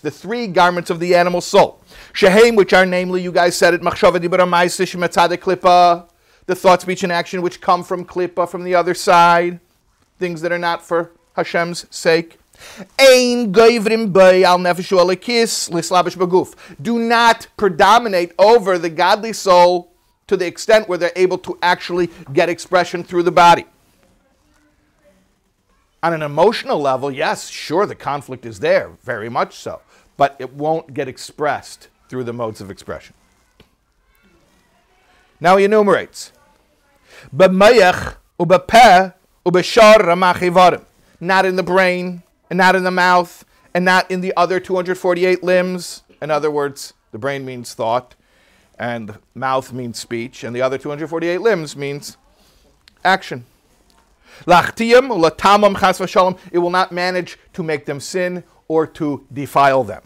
The 0.00 0.10
three 0.10 0.48
garments 0.48 0.90
of 0.90 1.00
the 1.00 1.14
animal 1.14 1.40
soul. 1.40 1.80
Shehem, 2.12 2.56
which 2.56 2.72
are 2.72 2.84
namely, 2.84 3.22
you 3.22 3.30
guys 3.30 3.56
said 3.56 3.74
it, 3.74 3.80
klippa, 3.80 6.08
the 6.46 6.54
thought, 6.54 6.82
speech, 6.82 7.02
and 7.04 7.12
action 7.12 7.42
which 7.42 7.60
come 7.60 7.84
from 7.84 8.04
klippa, 8.04 8.48
from 8.48 8.64
the 8.64 8.74
other 8.74 8.94
side, 8.94 9.60
things 10.18 10.40
that 10.40 10.50
are 10.50 10.58
not 10.58 10.84
for 10.84 11.12
Hashem's 11.34 11.86
sake. 11.94 12.38
Ein 12.98 13.52
goivrim 13.52 14.12
bay 14.12 14.44
al 14.44 14.58
nefesh 14.58 14.92
alikis 14.92 15.70
lislabish 15.70 16.16
baguf. 16.16 16.54
Do 16.80 16.98
not 16.98 17.46
predominate 17.56 18.32
over 18.38 18.78
the 18.78 18.90
godly 18.90 19.32
soul 19.32 19.92
to 20.26 20.36
the 20.36 20.46
extent 20.46 20.88
where 20.88 20.98
they're 20.98 21.12
able 21.16 21.38
to 21.38 21.58
actually 21.62 22.10
get 22.32 22.48
expression 22.48 23.04
through 23.04 23.22
the 23.22 23.32
body. 23.32 23.64
On 26.02 26.12
an 26.12 26.22
emotional 26.22 26.80
level, 26.80 27.10
yes, 27.10 27.48
sure, 27.48 27.86
the 27.86 27.94
conflict 27.94 28.44
is 28.44 28.60
there, 28.60 28.90
very 29.02 29.28
much 29.28 29.56
so, 29.56 29.80
but 30.16 30.36
it 30.38 30.52
won't 30.52 30.94
get 30.94 31.08
expressed 31.08 31.88
through 32.08 32.24
the 32.24 32.32
modes 32.32 32.60
of 32.60 32.70
expression. 32.70 33.14
Now 35.40 35.56
he 35.56 35.64
enumerates. 35.64 36.32
Not 37.32 37.50
in 41.44 41.56
the 41.56 41.62
brain, 41.64 42.22
and 42.50 42.56
not 42.56 42.76
in 42.76 42.84
the 42.84 42.90
mouth, 42.90 43.44
and 43.74 43.84
not 43.84 44.10
in 44.10 44.20
the 44.20 44.32
other 44.36 44.60
248 44.60 45.42
limbs. 45.42 46.02
In 46.22 46.30
other 46.30 46.50
words, 46.50 46.94
the 47.12 47.18
brain 47.18 47.44
means 47.44 47.74
thought, 47.74 48.14
and 48.78 49.08
the 49.08 49.18
mouth 49.34 49.72
means 49.72 49.98
speech, 49.98 50.44
and 50.44 50.54
the 50.54 50.62
other 50.62 50.78
248 50.78 51.40
limbs 51.40 51.76
means 51.76 52.16
action. 53.04 53.44
It 54.46 56.58
will 56.58 56.70
not 56.70 56.92
manage 56.92 57.38
to 57.54 57.62
make 57.62 57.86
them 57.86 58.00
sin 58.00 58.44
or 58.68 58.86
to 58.86 59.26
defile 59.32 59.84
them. 59.84 60.02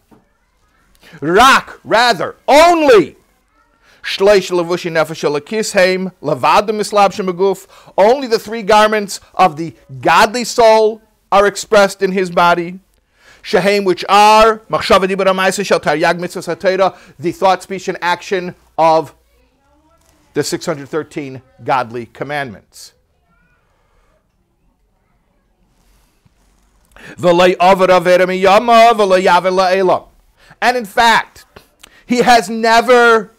Rak, 1.21 1.81
rather, 1.83 2.37
only. 2.47 3.17
Only 7.99 8.29
the 8.29 8.39
three 8.39 8.63
garments 8.63 9.21
of 9.35 9.57
the 9.57 9.75
godly 10.01 10.45
soul 10.45 11.03
are 11.33 11.47
expressed 11.47 12.03
in 12.03 12.13
his 12.13 12.31
body. 12.31 12.81
Shehem, 13.43 13.85
which 13.85 14.05
are 14.09 14.59
machshava 14.71 15.09
the 17.19 17.33
thought, 17.33 17.63
speech, 17.63 17.89
and 17.89 17.99
action 18.03 18.55
of 18.77 19.15
the 20.35 20.45
613 20.45 21.43
godly 21.65 22.07
commandments. 22.07 22.93
And 30.61 30.77
in 30.77 30.85
fact, 30.85 31.47
he 32.07 32.19
has 32.19 32.51
never 32.51 33.31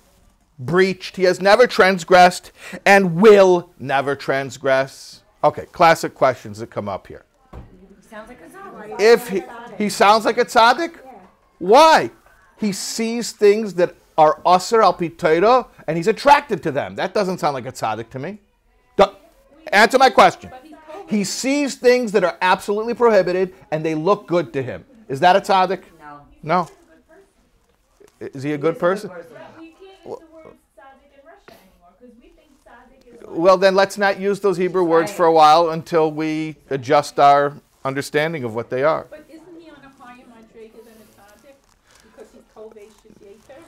breached, 0.57 1.17
he 1.17 1.23
has 1.23 1.39
never 1.39 1.67
transgressed, 1.67 2.51
and 2.85 3.15
will 3.15 3.69
never 3.77 4.15
transgress. 4.15 5.21
Okay, 5.43 5.65
classic 5.71 6.15
questions 6.15 6.59
that 6.59 6.71
come 6.71 6.89
up 6.89 7.07
here. 7.07 7.25
Sounds 8.11 8.27
like 8.27 8.41
a 8.41 8.51
zombie. 8.51 8.93
If 9.01 9.29
he, 9.29 9.41
he 9.77 9.87
sounds 9.87 10.25
like 10.25 10.37
a 10.37 10.43
tzaddik, 10.43 10.99
why? 11.59 12.11
He 12.57 12.73
sees 12.73 13.31
things 13.31 13.75
that 13.75 13.95
are 14.17 14.41
usher 14.45 14.81
al 14.81 14.93
pitoida, 14.93 15.67
and 15.87 15.95
he's 15.95 16.07
attracted 16.07 16.61
to 16.63 16.73
them. 16.73 16.95
That 16.95 17.13
doesn't 17.13 17.37
sound 17.37 17.53
like 17.53 17.65
a 17.65 17.71
tzaddik 17.71 18.09
to 18.09 18.19
me. 18.19 18.39
Do- 18.97 19.15
answer 19.71 19.97
my 19.97 20.09
question. 20.09 20.51
He 21.07 21.23
sees 21.23 21.75
things 21.75 22.11
that 22.11 22.25
are 22.25 22.37
absolutely 22.41 22.95
prohibited, 22.95 23.53
and 23.71 23.85
they 23.85 23.95
look 23.95 24.27
good 24.27 24.51
to 24.53 24.61
him. 24.61 24.83
Is 25.07 25.21
that 25.21 25.37
a 25.37 25.39
tzaddik? 25.39 25.83
No. 25.97 26.19
No. 26.43 26.67
Is 28.19 28.43
he 28.43 28.51
a 28.51 28.57
good 28.57 28.77
person? 28.77 29.09
But 29.09 29.31
we 29.57 29.67
can't 29.67 29.81
use 29.81 30.03
the 30.03 30.09
word 30.09 30.57
tzaddik 30.77 31.13
in 31.15 31.21
Rasha 31.25 31.55
anymore 31.55 31.93
because 31.97 32.15
we 32.21 32.27
think 32.27 32.49
tzaddik 32.67 33.21
is 33.21 33.21
like 33.25 33.37
Well, 33.37 33.55
then 33.55 33.73
let's 33.73 33.97
not 33.97 34.19
use 34.19 34.41
those 34.41 34.57
Hebrew 34.57 34.83
words 34.83 35.13
for 35.13 35.25
a 35.25 35.31
while 35.31 35.69
until 35.69 36.11
we 36.11 36.57
adjust 36.69 37.17
our 37.17 37.53
understanding 37.83 38.43
of 38.43 38.55
what 38.55 38.69
they 38.69 38.83
are. 38.83 39.07
But 39.09 39.25
isn't 39.29 39.59
he 39.59 39.69
on 39.69 39.77
a 39.83 40.03
higher 40.03 40.23
madriga 40.25 40.83
than 40.83 40.93
a 40.93 41.21
tzaddik 41.21 41.55
because 42.03 42.31
he's 42.31 42.43
kovesh 42.55 42.91
yater? 43.23 43.61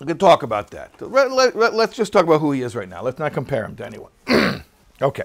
We 0.00 0.06
can 0.06 0.18
talk 0.18 0.42
about 0.42 0.70
that. 0.70 1.00
Let, 1.00 1.32
let, 1.32 1.56
let, 1.56 1.74
let's 1.74 1.96
just 1.96 2.12
talk 2.12 2.24
about 2.24 2.40
who 2.40 2.52
he 2.52 2.62
is 2.62 2.74
right 2.74 2.88
now. 2.88 3.02
Let's 3.02 3.18
not 3.18 3.32
compare 3.32 3.64
him 3.64 3.76
to 3.76 3.86
anyone. 3.86 4.10
okay. 5.02 5.24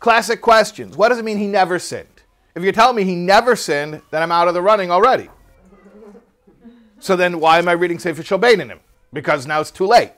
Classic 0.00 0.40
questions. 0.40 0.96
What 0.96 1.08
does 1.08 1.18
it 1.18 1.24
mean 1.24 1.38
he 1.38 1.46
never 1.46 1.78
sinned? 1.78 2.08
If 2.54 2.62
you're 2.62 2.72
telling 2.72 2.96
me 2.96 3.04
he 3.04 3.16
never 3.16 3.56
sinned, 3.56 4.00
then 4.10 4.22
I'm 4.22 4.30
out 4.30 4.48
of 4.48 4.54
the 4.54 4.62
running 4.62 4.90
already. 4.90 5.28
So 7.00 7.16
then 7.16 7.40
why 7.40 7.58
am 7.58 7.68
I 7.68 7.72
reading 7.72 7.98
Sefer 7.98 8.22
Shalbein 8.22 8.60
in 8.60 8.70
him? 8.70 8.80
Because 9.12 9.46
now 9.46 9.60
it's 9.60 9.70
too 9.70 9.86
late. 9.86 10.12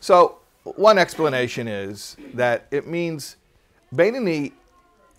So 0.00 0.37
one 0.76 0.98
explanation 0.98 1.68
is 1.68 2.16
that 2.34 2.66
it 2.70 2.86
means 2.86 3.36
Beinoni 3.94 4.52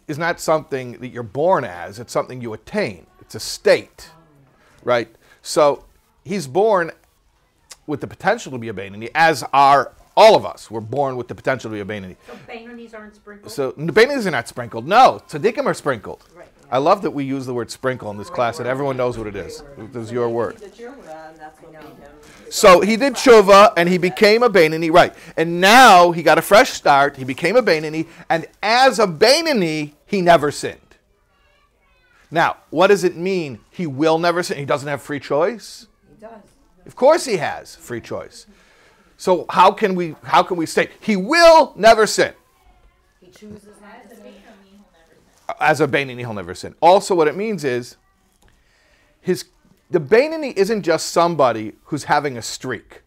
is 0.07 0.17
not 0.17 0.39
something 0.39 0.93
that 0.93 1.09
you're 1.09 1.23
born 1.23 1.63
as, 1.63 1.99
it's 1.99 2.11
something 2.11 2.41
you 2.41 2.53
attain. 2.53 3.05
It's 3.21 3.35
a 3.35 3.39
state, 3.39 4.09
right? 4.83 5.07
So 5.41 5.85
he's 6.23 6.47
born 6.47 6.91
with 7.87 8.01
the 8.01 8.07
potential 8.07 8.51
to 8.51 8.57
be 8.57 8.69
a 8.69 8.73
Beinoni, 8.73 9.09
as 9.15 9.43
are 9.53 9.93
all 10.17 10.35
of 10.35 10.45
us. 10.45 10.69
We're 10.69 10.81
born 10.81 11.15
with 11.15 11.27
the 11.27 11.35
potential 11.35 11.71
to 11.71 11.75
be 11.75 11.79
a 11.79 11.85
Beinoni. 11.85 12.17
So 12.27 12.33
Bainonies 12.47 12.93
aren't 12.93 13.15
sprinkled? 13.15 13.51
So 13.51 13.71
Beinonis 13.71 14.25
are 14.25 14.31
not 14.31 14.47
sprinkled. 14.47 14.87
No, 14.87 15.21
tzaddikim 15.29 15.65
are 15.65 15.73
sprinkled. 15.73 16.25
Right. 16.35 16.48
I 16.71 16.77
love 16.77 17.01
that 17.01 17.11
we 17.11 17.23
use 17.23 17.45
the 17.45 17.53
word 17.53 17.71
sprinkle 17.71 18.11
in 18.11 18.17
this 18.17 18.29
class, 18.29 18.59
and 18.59 18.67
everyone 18.67 18.95
knows 18.95 19.17
what 19.17 19.27
it 19.27 19.35
is. 19.35 19.63
It 19.77 19.93
was 19.93 20.11
your 20.11 20.29
word. 20.29 20.57
The 20.57 20.67
tshuva, 20.67 21.29
and 21.29 21.37
that's 21.37 21.61
what 21.61 21.73
made 21.73 21.81
him. 21.81 22.11
So 22.51 22.81
he 22.81 22.95
did 22.95 23.13
tshuva, 23.13 23.73
and 23.75 23.89
he 23.89 23.97
became 23.97 24.43
a 24.43 24.49
Beinoni, 24.49 24.91
right? 24.91 25.13
And 25.35 25.59
now 25.59 26.11
he 26.11 26.21
got 26.21 26.37
a 26.37 26.41
fresh 26.41 26.71
start. 26.71 27.17
He 27.17 27.23
became 27.23 27.55
a 27.55 27.63
Beinoni, 27.63 28.07
and 28.29 28.45
as 28.61 28.99
a 28.99 29.07
Beinoni, 29.07 29.93
he 30.05 30.21
never 30.21 30.51
sinned. 30.51 30.79
Now, 32.31 32.57
what 32.69 32.87
does 32.87 33.03
it 33.03 33.15
mean? 33.15 33.59
He 33.71 33.87
will 33.87 34.19
never 34.19 34.43
sin. 34.43 34.57
He 34.57 34.65
doesn't 34.65 34.87
have 34.87 35.01
free 35.01 35.19
choice. 35.19 35.87
He 36.07 36.21
does. 36.21 36.31
Of 36.85 36.95
course, 36.95 37.25
he 37.25 37.37
has 37.37 37.75
free 37.75 38.01
choice. 38.01 38.45
So 39.17 39.45
how 39.49 39.71
can 39.71 39.95
we 39.95 40.15
how 40.23 40.43
can 40.43 40.55
we 40.55 40.65
say 40.65 40.89
he 41.01 41.15
will 41.15 41.73
never 41.75 42.07
sin? 42.07 42.33
He 43.19 43.31
chooses. 43.31 43.68
As 45.59 45.81
a 45.81 45.87
Beinoni, 45.87 46.19
he'll 46.19 46.33
never 46.33 46.55
sin. 46.55 46.75
Also, 46.81 47.13
what 47.15 47.27
it 47.27 47.35
means 47.35 47.63
is 47.63 47.97
his 49.21 49.45
the 49.89 49.99
Beinoni 49.99 50.55
isn't 50.55 50.83
just 50.83 51.07
somebody 51.07 51.73
who's 51.85 52.03
having 52.03 52.37
a 52.37 52.41
streak. 52.41 53.01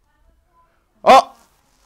Oh, 1.04 1.34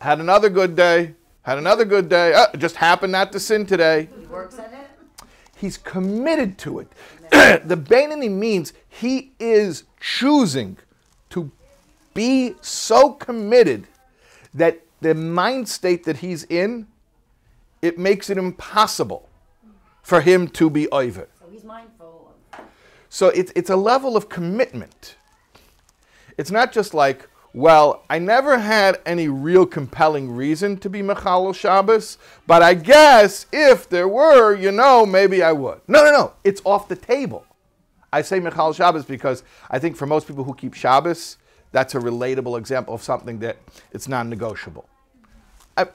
had 0.01 0.21
another 0.21 0.49
good 0.49 0.75
day. 0.75 1.15
Had 1.43 1.59
another 1.59 1.85
good 1.85 2.09
day. 2.09 2.33
Oh, 2.35 2.57
just 2.57 2.77
happened 2.77 3.13
not 3.13 3.31
to 3.33 3.41
sin 3.41 3.67
today. 3.67 4.09
He 4.19 4.27
works 4.27 4.59
at 4.59 4.73
it. 4.73 5.29
He's 5.57 5.77
committed 5.79 6.59
to 6.59 6.81
it. 6.81 6.89
the 7.31 7.77
Beinoni 7.77 8.31
means 8.31 8.73
he 8.89 9.33
is 9.39 9.85
choosing 10.01 10.79
to 11.31 11.51
be 12.15 12.55
so 12.61 13.13
committed 13.13 13.87
that 14.55 14.81
the 15.01 15.15
mind 15.15 15.69
state 15.69 16.05
that 16.05 16.19
he's 16.19 16.45
in, 16.45 16.87
it 17.83 17.99
makes 17.99 18.31
it 18.31 18.39
impossible 18.39 19.26
for 20.07 20.21
him 20.21 20.47
to 20.47 20.71
be 20.71 20.89
over. 20.91 21.27
So 21.41 21.47
he's 21.51 21.65
mindful. 21.65 22.33
So 23.09 23.27
it's, 23.31 23.51
it's 23.57 23.71
a 23.71 23.77
level 23.77 24.17
of 24.17 24.29
commitment. 24.29 25.17
It's 26.39 26.53
not 26.53 26.71
just 26.71 26.95
like, 26.95 27.29
well, 27.53 28.05
I 28.09 28.21
never 28.21 28.57
had 28.57 29.01
any 29.05 29.27
real 29.27 29.67
compelling 29.67 30.31
reason 30.31 30.77
to 30.79 30.89
be 30.89 31.03
Mechalel 31.03 31.53
Shabbos, 31.57 32.19
but 32.47 32.63
I 32.63 32.75
guess 32.75 33.47
if 33.53 33.89
there 33.89 34.07
were, 34.07 34.55
you 34.55 34.71
know, 34.71 35.05
maybe 35.05 35.43
I 35.43 35.51
would. 35.51 35.81
No, 35.89 36.05
no, 36.05 36.13
no. 36.13 36.35
It's 36.45 36.63
off 36.65 36.87
the 36.87 36.95
table. 36.95 37.45
I 38.13 38.23
say 38.23 38.39
Mechalel 38.39 38.77
Shabbos 38.77 39.07
because 39.07 39.43
I 39.73 39.81
think 39.81 39.97
for 39.97 40.07
most 40.07 40.29
people 40.29 40.45
who 40.45 40.55
keep 40.55 40.75
Shabbos, 40.75 41.37
that's 41.73 41.97
a 41.97 41.99
relatable 41.99 42.57
example 42.61 42.95
of 42.95 43.03
something 43.03 43.41
that 43.41 43.57
it's 43.91 44.07
non-negotiable. 44.07 44.89
I, 45.77 45.89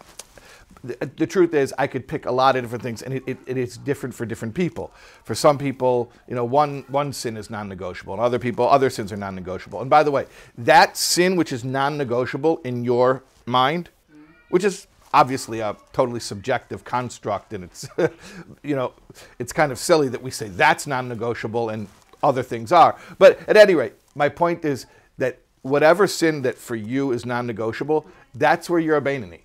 the, 0.84 0.98
uh, 1.04 1.08
the 1.18 1.28
truth 1.28 1.54
is, 1.54 1.74
I 1.78 1.88
could 1.88 2.08
pick 2.08 2.26
a 2.26 2.32
lot 2.32 2.56
of 2.56 2.64
different 2.64 2.84
things, 2.84 3.02
and 3.02 3.14
it, 3.14 3.24
it, 3.28 3.38
it 3.46 3.58
is 3.58 3.78
different 3.78 4.16
for 4.16 4.26
different 4.26 4.56
people. 4.56 4.92
For 5.24 5.36
some 5.36 5.58
people, 5.58 6.12
you 6.28 6.36
know, 6.36 6.46
one, 6.46 6.86
one 6.88 7.14
sin 7.14 7.38
is 7.38 7.50
non 7.50 7.70
negotiable, 7.70 8.14
and 8.14 8.22
other 8.22 8.40
people, 8.40 8.68
other 8.68 8.90
sins 8.90 9.12
are 9.12 9.18
non 9.18 9.36
negotiable. 9.36 9.82
And 9.82 9.90
by 9.90 10.04
the 10.04 10.12
way, 10.12 10.26
that 10.58 10.98
sin 10.98 11.36
which 11.36 11.52
is 11.52 11.64
non 11.64 11.98
negotiable 11.98 12.58
in 12.64 12.84
your 12.84 13.24
mind, 13.46 13.90
which 14.50 14.64
is 14.64 14.88
obviously 15.14 15.60
a 15.60 15.76
totally 15.94 16.20
subjective 16.20 16.84
construct, 16.84 17.54
and 17.54 17.64
it's, 17.64 17.88
you 18.64 18.76
know, 18.76 18.94
it's 19.40 19.54
kind 19.54 19.72
of 19.72 19.78
silly 19.78 20.10
that 20.10 20.22
we 20.22 20.32
say 20.32 20.48
that's 20.50 20.88
non 20.88 21.08
negotiable 21.08 21.70
and 21.70 21.88
other 22.24 22.44
things 22.44 22.72
are. 22.72 22.98
But 23.20 23.40
at 23.48 23.58
any 23.58 23.76
rate, 23.76 23.94
my 24.16 24.30
point 24.30 24.66
is 24.66 24.88
that 25.18 25.40
whatever 25.62 26.08
sin 26.08 26.42
that 26.42 26.58
for 26.58 26.76
you 26.76 27.12
is 27.12 27.24
non 27.24 27.46
negotiable, 27.46 28.08
that's 28.34 28.68
where 28.68 28.80
you're 28.80 28.98
a 28.98 29.02
Beinoni 29.02 29.42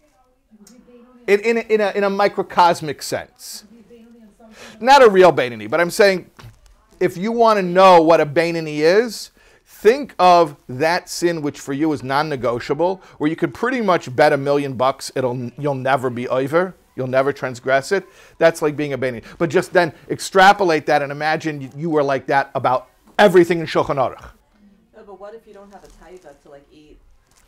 in, 1.27 1.41
in, 1.41 1.59
in, 1.59 1.81
a, 1.81 1.91
in 1.93 2.05
a 2.05 2.11
microcosmic 2.11 3.03
sense. 3.03 3.65
Not 4.81 5.03
a 5.03 5.09
real 5.09 5.33
Beinoni, 5.33 5.69
but 5.69 5.81
I'm 5.81 5.91
saying 5.91 6.31
if 7.01 7.17
you 7.17 7.33
want 7.33 7.59
to 7.59 7.63
know 7.63 8.01
what 8.01 8.21
a 8.21 8.27
Beinoni 8.27 8.79
is, 8.79 9.31
think 9.65 10.15
of 10.19 10.57
that 10.69 11.09
sin 11.09 11.43
which 11.43 11.61
for 11.61 11.73
you 11.73 11.93
is 11.93 12.03
non-negotiable, 12.03 13.03
where 13.19 13.29
you 13.29 13.37
could 13.37 13.53
pretty 13.55 13.81
much 13.81 14.15
bet 14.15 14.33
a 14.33 14.37
million 14.37 14.75
bucks 14.75 15.13
it'll 15.15 15.51
you'll 15.59 15.75
never 15.75 16.11
be 16.11 16.29
over, 16.29 16.75
you'll 16.95 17.07
never 17.07 17.33
transgress 17.33 17.93
it. 17.93 18.07
That's 18.39 18.63
like 18.63 18.77
being 18.77 18.93
a 18.93 18.99
Beinoni. 18.99 19.23
But 19.39 19.51
just 19.51 19.73
then 19.73 19.93
extrapolate 20.09 20.87
that 20.87 21.03
and 21.03 21.13
imagine 21.13 21.71
you 21.77 21.91
were 21.91 22.03
like 22.03 22.27
that 22.27 22.51
about 22.55 22.89
everything 23.19 23.61
in 23.61 23.67
Shulchan 23.67 23.97
Aruch. 23.97 24.31
But 24.95 25.21
what 25.21 25.35
if 25.35 25.47
you 25.47 25.55
don't 25.55 25.73
have 25.73 25.85
a 25.85 25.87
taiva 25.87 26.41
to 26.43 26.51
like? 26.51 26.66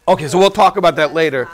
Okay, 0.09 0.27
so 0.27 0.39
we'll 0.39 0.51
talk 0.51 0.79
about 0.79 0.97
that 0.97 1.13
later. 1.13 1.51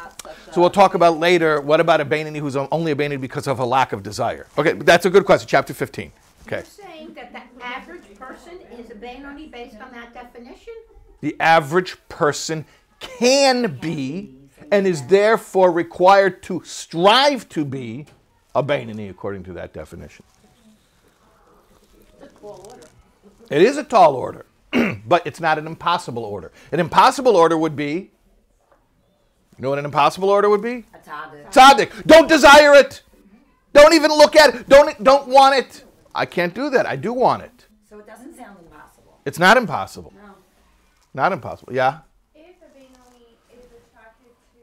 So 0.52 0.60
we'll 0.60 0.70
talk 0.70 0.94
about 0.94 1.18
later. 1.18 1.60
What 1.60 1.80
about 1.80 2.00
a 2.00 2.04
Beinoni 2.04 2.38
who's 2.38 2.54
only 2.54 2.92
a 2.92 2.94
Beinoni 2.94 3.20
because 3.20 3.48
of 3.48 3.58
a 3.58 3.64
lack 3.64 3.92
of 3.92 4.04
desire? 4.04 4.46
Okay, 4.56 4.74
that's 4.74 5.04
a 5.06 5.10
good 5.10 5.24
question. 5.24 5.48
Chapter 5.48 5.74
15. 5.74 6.12
Okay. 6.46 6.56
You're 6.58 6.64
saying 6.64 7.14
that 7.14 7.32
the 7.32 7.64
average 7.64 8.14
person 8.14 8.60
is 8.78 8.92
a 8.92 8.94
Benoni 8.94 9.48
based 9.48 9.80
on 9.80 9.90
that 9.90 10.14
definition? 10.14 10.72
The 11.20 11.34
average 11.40 11.96
person 12.08 12.64
can 13.00 13.76
be 13.78 14.36
and 14.70 14.86
is 14.86 15.04
therefore 15.08 15.72
required 15.72 16.40
to 16.44 16.62
strive 16.64 17.48
to 17.48 17.64
be 17.64 18.06
a 18.54 18.62
Beinoni 18.62 19.10
according 19.10 19.42
to 19.44 19.52
that 19.54 19.72
definition. 19.72 20.24
It 23.50 23.62
is 23.62 23.78
a 23.78 23.84
tall 23.84 24.14
order, 24.14 24.46
but 25.06 25.26
it's 25.26 25.40
not 25.40 25.58
an 25.58 25.66
impossible 25.66 26.24
order. 26.24 26.52
An 26.70 26.78
impossible 26.78 27.36
order 27.36 27.58
would 27.58 27.74
be, 27.74 28.12
you 29.56 29.62
know 29.62 29.70
what 29.70 29.78
an 29.78 29.84
impossible 29.84 30.30
order 30.30 30.48
would 30.48 30.62
be? 30.62 30.84
A 30.94 30.98
tzaddik. 30.98 31.52
Tzaddik. 31.52 32.06
Don't 32.06 32.28
desire 32.28 32.74
it. 32.74 33.02
Don't 33.72 33.94
even 33.94 34.10
look 34.10 34.36
at 34.36 34.54
it. 34.54 34.68
Don't 34.68 35.02
don't 35.02 35.28
want 35.28 35.54
it. 35.56 35.84
I 36.14 36.26
can't 36.26 36.54
do 36.54 36.70
that. 36.70 36.86
I 36.86 36.96
do 36.96 37.12
want 37.12 37.42
it. 37.42 37.66
So 37.88 37.98
it 37.98 38.06
doesn't 38.06 38.36
sound 38.36 38.56
impossible. 38.60 39.20
It's 39.24 39.38
not 39.38 39.56
impossible. 39.56 40.12
No. 40.16 40.34
Not 41.12 41.32
impossible. 41.32 41.72
Yeah. 41.72 42.00
If 42.34 42.56
a 42.62 42.68
Benoni 42.72 43.38
is 43.52 43.64
attracted 43.66 44.34
to 44.54 44.62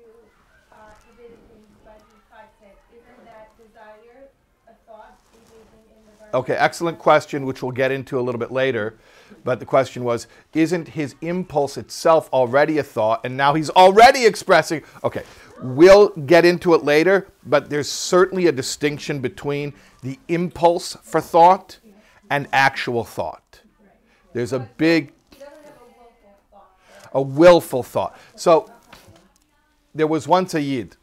uh, 0.71 0.75
forbidden 1.05 1.37
things 1.49 1.67
by 1.85 1.93
the 1.95 2.19
concept, 2.29 2.79
isn't 2.91 3.25
that 3.25 3.51
desire 3.57 4.27
a 4.67 4.73
thought 4.87 5.17
engaging 5.33 5.87
in 5.95 6.05
the 6.05 6.19
garden? 6.19 6.35
Okay. 6.39 6.55
Excellent 6.55 6.99
question, 6.99 7.45
which 7.45 7.61
we'll 7.61 7.71
get 7.71 7.91
into 7.91 8.19
a 8.19 8.21
little 8.21 8.39
bit 8.39 8.51
later. 8.51 8.97
But 9.43 9.59
the 9.59 9.65
question 9.65 10.03
was, 10.03 10.27
isn't 10.53 10.89
his 10.89 11.15
impulse 11.21 11.77
itself 11.77 12.29
already 12.31 12.77
a 12.77 12.83
thought, 12.83 13.21
and 13.23 13.35
now 13.35 13.53
he's 13.53 13.69
already 13.69 14.25
expressing? 14.25 14.83
Okay. 15.03 15.23
We'll 15.61 16.09
get 16.09 16.43
into 16.43 16.73
it 16.73 16.83
later, 16.83 17.27
but 17.45 17.69
there's 17.69 17.89
certainly 17.89 18.47
a 18.47 18.51
distinction 18.51 19.19
between 19.19 19.73
the 20.01 20.17
impulse 20.27 20.97
for 21.03 21.21
thought 21.21 21.77
and 22.29 22.47
actual 22.51 23.03
thought. 23.03 23.61
There's 24.33 24.53
a 24.53 24.59
big 24.77 25.13
a 27.13 27.21
willful 27.21 27.83
thought. 27.83 28.17
So 28.35 28.71
there 29.93 30.07
was 30.07 30.27
once 30.27 30.53
a 30.53 30.61
Yid 30.61 30.95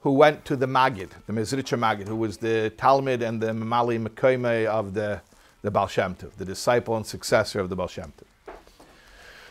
who 0.00 0.12
went 0.12 0.44
to 0.46 0.56
the 0.56 0.66
Magid, 0.66 1.10
the 1.26 1.32
Mezritcher 1.32 1.78
Magid, 1.78 2.08
who 2.08 2.16
was 2.16 2.36
the 2.36 2.72
Talmid 2.76 3.22
and 3.22 3.40
the 3.40 3.52
Mamali 3.52 4.04
Mekoime 4.04 4.66
of 4.66 4.94
the, 4.94 5.20
the 5.62 5.70
Baal 5.70 5.86
Shem 5.86 6.14
Tov, 6.14 6.32
the 6.32 6.44
disciple 6.44 6.96
and 6.96 7.06
successor 7.06 7.60
of 7.60 7.68
the 7.70 7.76
Baal 7.76 7.88
Shem 7.88 8.12
Tov. 8.18 8.54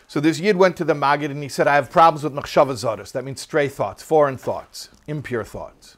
So 0.07 0.19
this 0.19 0.39
Yid 0.39 0.57
went 0.57 0.75
to 0.75 0.83
the 0.83 0.93
Magid 0.93 1.31
and 1.31 1.41
he 1.41 1.47
said, 1.47 1.67
I 1.67 1.75
have 1.75 1.89
problems 1.89 2.23
with 2.23 2.33
Machshava 2.33 2.73
Zoros. 2.73 3.13
That 3.13 3.23
means 3.23 3.39
stray 3.39 3.69
thoughts, 3.69 4.03
foreign 4.03 4.37
thoughts, 4.37 4.89
impure 5.07 5.45
thoughts. 5.45 5.95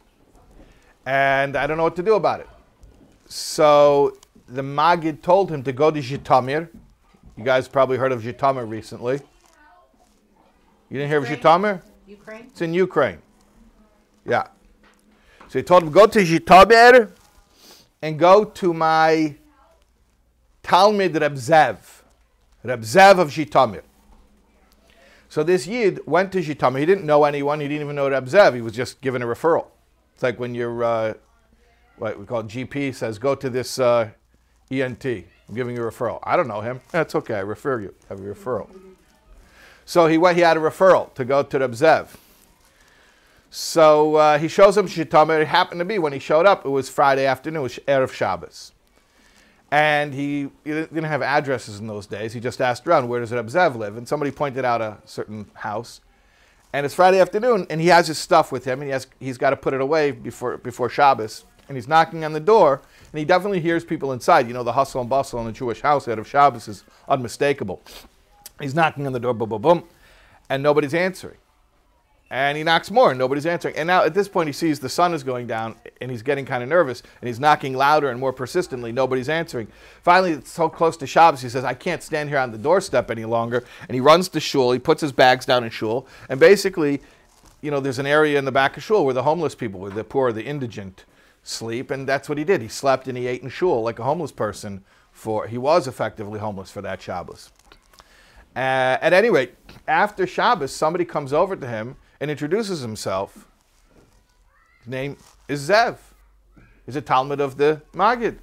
And 1.06 1.56
I 1.56 1.65
don't 1.65 1.78
know 1.78 1.84
what 1.84 1.95
to 1.95 2.04
do 2.04 2.13
about 2.13 2.39
it. 2.39 2.47
So 3.26 4.17
the 4.47 4.62
Magid 4.62 5.23
told 5.23 5.49
him 5.49 5.63
to 5.63 5.73
go 5.73 5.89
to 5.89 5.99
Zhitomir. 5.99 6.69
You 7.36 7.43
guys 7.43 7.67
probably 7.67 7.97
heard 7.97 8.12
of 8.12 8.21
Zhitomir 8.21 8.69
recently. 8.69 9.19
You 10.89 10.99
didn't 10.99 11.10
hear 11.10 11.17
of 11.17 11.28
Ukraine? 11.28 11.41
Zhitomir? 11.41 11.82
Ukraine? 12.06 12.45
It's 12.52 12.62
in 12.62 12.76
Ukraine. 12.76 13.17
Yeah. 14.28 14.47
So 15.47 15.58
he 15.58 15.63
told 15.63 15.82
him, 15.82 15.91
go 15.91 16.06
to 16.06 16.19
Zhitomir 16.19 17.12
and 18.04 18.19
go 18.19 18.43
to 18.43 18.73
my 18.76 19.36
Talmid 20.63 21.19
Reb 21.19 21.36
Zev, 21.36 21.78
Reb 22.63 22.82
Zev 22.82 23.19
of 23.19 23.30
Zhitomir. 23.30 23.84
So 25.30 25.43
this 25.43 25.67
Yid 25.67 25.99
went 26.06 26.32
to 26.32 26.41
Zhitomir. 26.41 26.80
He 26.80 26.86
didn't 26.86 27.06
know 27.06 27.23
anyone. 27.26 27.60
He 27.60 27.67
didn't 27.67 27.82
even 27.82 27.95
know 27.95 28.10
Reb 28.10 28.28
Zev. 28.28 28.56
He 28.56 28.62
was 28.62 28.73
just 28.73 29.02
given 29.02 29.21
a 29.21 29.26
referral. 29.26 29.67
It's 30.13 30.23
like 30.23 30.39
when 30.39 30.56
your, 30.56 30.84
uh, 30.84 31.13
what 31.97 32.19
we 32.19 32.26
call 32.26 32.43
GP 32.43 32.95
says, 32.95 33.19
go 33.19 33.36
to 33.36 33.49
this 33.49 33.80
uh, 33.80 34.10
ENT. 34.71 35.06
I'm 35.06 35.56
giving 35.56 35.76
you 35.76 35.84
a 35.84 35.91
referral. 35.91 36.19
I 36.23 36.38
don't 36.38 36.47
know 36.47 36.62
him. 36.62 36.82
That's 36.91 37.15
okay. 37.15 37.36
I 37.36 37.39
refer 37.39 37.82
you. 37.82 37.93
Have 38.10 38.19
a 38.19 38.23
referral. 38.23 38.69
So 39.86 40.08
he 40.08 40.17
went. 40.17 40.38
He 40.38 40.43
had 40.43 40.56
a 40.56 40.62
referral 40.62 41.13
to 41.15 41.26
go 41.26 41.43
to 41.43 41.60
Reb 41.60 41.71
Zev. 41.71 42.08
So 43.49 44.15
uh, 44.15 44.39
he 44.39 44.47
shows 44.47 44.78
him 44.78 44.88
Zhitomir. 44.88 45.41
It 45.41 45.47
happened 45.47 45.80
to 45.80 45.86
be 45.86 45.99
when 45.99 46.13
he 46.13 46.17
showed 46.17 46.47
up, 46.47 46.65
it 46.65 46.69
was 46.69 46.89
Friday 46.89 47.28
afternoon, 47.28 47.60
it 47.60 47.63
was 47.63 47.80
Erev 47.88 48.12
Shabbos. 48.12 48.71
And 49.74 50.14
he, 50.14 50.52
he 50.64 50.70
didn't 50.70 51.06
have 51.06 51.24
addresses 51.24 51.80
in 51.80 51.88
those 51.88 52.06
days. 52.06 52.32
He 52.32 52.40
just 52.40 52.62
asked 52.62 52.86
around, 52.86 53.08
where 53.08 53.20
does 53.20 53.32
Reb 53.32 53.48
Zev 53.48 53.76
live? 53.76 53.98
And 53.98 54.08
somebody 54.08 54.30
pointed 54.30 54.64
out 54.64 54.82
a 54.82 55.00
certain 55.04 55.50
house. 55.56 56.00
And 56.72 56.86
it's 56.86 56.94
Friday 56.94 57.20
afternoon, 57.20 57.66
and 57.72 57.82
he 57.82 57.88
has 57.88 58.06
his 58.06 58.20
stuff 58.20 58.52
with 58.52 58.66
him, 58.66 58.82
and 58.82 58.84
he 58.84 58.92
has, 58.92 59.08
he's 59.20 59.40
got 59.40 59.50
to 59.50 59.56
put 59.56 59.74
it 59.74 59.82
away 59.82 60.12
before, 60.12 60.58
before 60.58 60.90
Shabbos. 60.90 61.46
And 61.68 61.76
he's 61.76 61.88
knocking 61.88 62.24
on 62.24 62.34
the 62.34 62.40
door, 62.40 62.84
and 63.12 63.18
he 63.18 63.26
definitely 63.26 63.62
hears 63.62 63.84
people 63.84 64.12
inside. 64.12 64.48
You 64.48 64.54
know, 64.54 64.62
the 64.62 64.74
hustle 64.74 65.02
and 65.02 65.10
bustle 65.10 65.42
in 65.42 65.48
a 65.48 65.52
Jewish 65.52 65.82
house 65.82 66.08
out 66.08 66.20
of 66.20 66.28
Shabbos 66.28 66.68
is 66.68 66.84
unmistakable. 67.08 67.82
He's 68.62 68.76
knocking 68.76 69.08
on 69.08 69.14
the 69.14 69.20
door, 69.20 69.34
boom, 69.34 69.50
boom, 69.50 69.62
boom, 69.64 69.84
and 70.52 70.62
nobody's 70.62 70.94
answering. 70.94 71.38
And 72.34 72.58
he 72.58 72.63
knocks 72.63 72.89
more, 72.89 73.12
and 73.12 73.19
nobody's 73.19 73.46
answering. 73.46 73.76
And 73.76 73.86
now 73.86 74.06
at 74.06 74.15
this 74.15 74.28
point, 74.28 74.50
he 74.50 74.54
sees 74.54 74.80
the 74.80 74.89
sun 74.89 75.13
is 75.13 75.22
going 75.22 75.46
down, 75.46 75.76
and 76.02 76.10
he's 76.10 76.24
getting 76.24 76.48
kind 76.48 76.63
of 76.63 76.69
nervous, 76.69 77.04
and 77.22 77.28
he's 77.28 77.39
knocking 77.39 77.78
louder 77.78 78.10
and 78.10 78.19
more 78.19 78.34
persistently. 78.34 78.91
Nobody's 78.91 79.30
answering. 79.30 79.67
Finally, 80.02 80.32
it's 80.32 80.50
so 80.50 80.67
close 80.67 80.98
to 80.98 81.06
Shabbos, 81.06 81.41
he 81.41 81.50
says, 81.50 81.63
I 81.63 81.76
can't 81.76 82.02
stand 82.02 82.30
here 82.30 82.39
on 82.39 82.52
the 82.52 82.58
doorstep 82.58 83.12
any 83.12 83.24
longer. 83.24 83.63
And 83.88 83.93
he 83.93 84.02
runs 84.02 84.30
to 84.30 84.39
Shul. 84.39 84.72
He 84.72 84.80
puts 84.80 85.00
his 85.00 85.12
bags 85.12 85.46
down 85.46 85.63
in 85.63 85.69
Shul, 85.69 86.08
and 86.28 86.39
basically, 86.39 87.02
you 87.62 87.69
know, 87.69 87.80
there's 87.80 88.00
an 88.00 88.08
area 88.08 88.39
in 88.39 88.46
the 88.46 88.52
back 88.52 88.78
of 88.78 88.84
Shul 88.84 89.06
where 89.06 89.13
the 89.13 89.22
homeless 89.22 89.54
people, 89.54 89.80
where 89.80 89.91
the 89.91 90.04
poor, 90.04 90.32
the 90.32 90.43
indigent, 90.43 91.06
sleep, 91.43 91.91
and 91.91 92.10
that's 92.10 92.28
what 92.28 92.39
he 92.39 92.43
did. 92.43 92.63
He 92.63 92.67
slept 92.67 93.08
and 93.08 93.15
he 93.15 93.28
ate 93.28 93.43
in 93.43 93.50
Shul 93.50 93.84
like 93.84 94.00
a 94.00 94.04
homeless 94.04 94.32
person. 94.32 94.84
For 95.12 95.46
he 95.46 95.60
was 95.60 95.88
effectively 95.88 96.39
homeless 96.39 96.72
for 96.72 96.82
that 96.82 97.00
Shabbos. 97.00 97.52
Uh, 98.56 98.98
at 99.00 99.13
any 99.13 99.30
rate, 99.30 99.54
after 99.88 100.26
Shabbos, 100.26 100.76
somebody 100.76 101.06
comes 101.06 101.32
over 101.32 101.56
to 101.56 101.67
him 101.67 101.96
and 102.24 102.32
introduces 102.32 102.80
himself. 102.80 103.50
His 104.80 104.88
name 104.88 105.18
is 105.50 105.70
Zev. 105.70 105.98
He's 106.86 106.96
a 106.96 107.02
Talmid 107.02 107.42
of 107.42 107.58
the 107.58 107.82
Magid. 107.94 108.38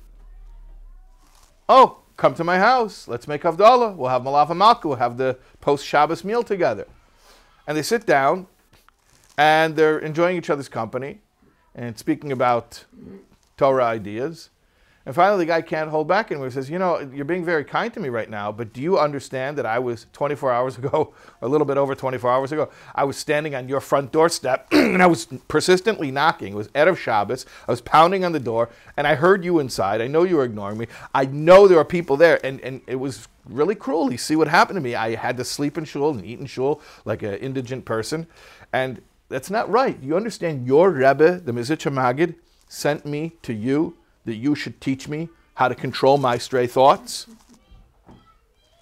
Oh, 1.67 2.03
come 2.19 2.35
to 2.35 2.45
my 2.45 2.59
house. 2.59 3.09
Let's 3.09 3.27
make 3.27 3.41
Havdalah. 3.41 3.97
We'll 3.97 4.11
have 4.11 4.21
Malava 4.21 4.55
Malka. 4.55 4.87
We'll 4.87 4.99
have 4.99 5.17
the 5.17 5.39
post 5.63 5.87
Shabbos 5.87 6.25
meal 6.25 6.43
together. 6.43 6.87
And 7.67 7.75
they 7.75 7.81
sit 7.81 8.05
down 8.05 8.49
and 9.39 9.77
they're 9.77 9.99
enjoying 9.99 10.37
each 10.37 10.51
other's 10.51 10.69
company 10.69 11.23
and 11.75 11.99
speaking 11.99 12.33
about 12.33 12.85
Torah 13.57 13.87
ideas. 13.87 14.51
And 15.11 15.15
finally, 15.17 15.45
the 15.45 15.49
guy 15.49 15.61
can't 15.61 15.91
hold 15.91 16.07
back 16.07 16.31
anymore. 16.31 16.47
He 16.47 16.53
says, 16.53 16.71
You 16.71 16.79
know, 16.79 17.01
you're 17.13 17.25
being 17.25 17.45
very 17.45 17.65
kind 17.65 17.93
to 17.95 17.99
me 17.99 18.11
right 18.11 18.31
now, 18.31 18.53
but 18.53 18.73
do 18.73 18.81
you 18.81 18.97
understand 18.97 19.59
that 19.59 19.67
I 19.67 19.77
was 19.77 20.07
24 20.13 20.53
hours 20.53 20.79
ago, 20.79 21.13
or 21.41 21.49
a 21.49 21.49
little 21.49 21.65
bit 21.65 21.77
over 21.79 21.97
24 21.97 22.31
hours 22.31 22.53
ago, 22.53 22.71
I 22.95 23.03
was 23.03 23.17
standing 23.17 23.57
on 23.57 23.69
your 23.69 23.81
front 23.81 24.13
doorstep 24.13 24.69
and 24.73 25.03
I 25.03 25.09
was 25.09 25.27
persistently 25.49 26.13
knocking. 26.13 26.53
It 26.53 26.57
was 26.57 26.69
Erev 26.69 26.97
Shabbos. 26.97 27.45
I 27.67 27.73
was 27.73 27.81
pounding 27.81 28.25
on 28.25 28.31
the 28.31 28.39
door 28.39 28.71
and 28.97 29.05
I 29.05 29.17
heard 29.17 29.45
you 29.45 29.59
inside. 29.59 30.01
I 30.01 30.07
know 30.07 30.23
you 30.23 30.37
were 30.37 30.45
ignoring 30.45 30.79
me. 30.79 30.87
I 31.13 31.25
know 31.25 31.67
there 31.67 31.79
are 31.79 31.85
people 31.85 32.17
there. 32.17 32.39
And, 32.47 32.61
and 32.61 32.81
it 32.87 32.95
was 32.95 33.27
really 33.47 33.75
cruel. 33.75 34.13
You 34.13 34.19
see 34.19 34.37
what 34.37 34.47
happened 34.47 34.77
to 34.77 34.81
me. 34.81 34.95
I 34.95 35.17
had 35.17 35.37
to 35.39 35.45
sleep 35.45 35.77
in 35.77 35.87
shul 35.87 36.11
and 36.11 36.25
eat 36.25 36.39
in 36.39 36.47
shul 36.47 36.81
like 37.05 37.25
an 37.25 37.35
indigent 37.35 37.85
person. 37.85 38.29
And 38.73 39.03
that's 39.29 39.51
not 39.51 39.69
right. 39.69 40.01
You 40.01 40.17
understand 40.17 40.69
your 40.69 40.93
Rebbe, 40.93 41.41
the 41.41 41.51
Mezritcher 41.51 41.93
Magid, 41.93 42.37
sent 42.69 43.05
me 43.05 43.33
to 43.43 43.53
you 43.53 43.97
that 44.25 44.37
you 44.37 44.55
should 44.55 44.81
teach 44.81 45.09
me 45.09 45.29
how 45.55 45.69
to 45.69 45.75
control 45.75 46.19
my 46.19 46.39
stray 46.39 46.67
thoughts? 46.67 47.27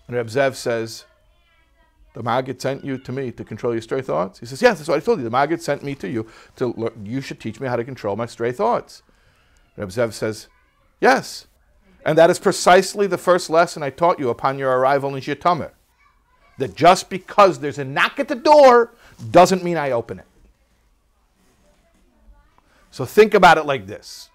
And 0.06 0.16
Reb 0.16 0.28
Zev 0.28 0.54
says, 0.54 1.04
the 2.14 2.22
Maggid 2.22 2.60
sent 2.60 2.84
you 2.84 2.98
to 2.98 3.12
me 3.12 3.30
to 3.32 3.44
control 3.44 3.72
your 3.72 3.82
stray 3.82 4.02
thoughts? 4.02 4.40
He 4.40 4.46
says, 4.46 4.60
yes, 4.62 4.78
that's 4.78 4.88
what 4.88 4.96
I 4.96 5.00
told 5.00 5.18
you. 5.18 5.24
The 5.24 5.30
Maggid 5.30 5.62
sent 5.62 5.84
me 5.84 5.94
to 5.96 6.08
you 6.08 6.26
to 6.56 6.68
learn, 6.68 7.04
you 7.04 7.20
should 7.20 7.38
teach 7.38 7.60
me 7.60 7.68
how 7.68 7.76
to 7.76 7.84
control 7.84 8.16
my 8.16 8.26
stray 8.26 8.50
thoughts. 8.50 9.02
Reb 9.76 9.90
Zev 9.90 10.12
says, 10.12 10.48
yes. 11.00 11.46
And 12.04 12.16
that 12.16 12.30
is 12.30 12.38
precisely 12.38 13.06
the 13.06 13.18
first 13.18 13.50
lesson 13.50 13.82
I 13.82 13.90
taught 13.90 14.18
you 14.18 14.30
upon 14.30 14.58
your 14.58 14.76
arrival 14.78 15.14
in 15.14 15.22
Zhitomir. 15.22 15.72
That 16.58 16.74
just 16.74 17.08
because 17.08 17.60
there's 17.60 17.78
a 17.78 17.84
knock 17.84 18.18
at 18.18 18.26
the 18.26 18.34
door 18.34 18.94
doesn't 19.30 19.62
mean 19.62 19.76
I 19.76 19.92
open 19.92 20.18
it. 20.18 20.26
So 22.90 23.04
think 23.04 23.34
about 23.34 23.58
it 23.58 23.66
like 23.66 23.86
this. 23.86 24.30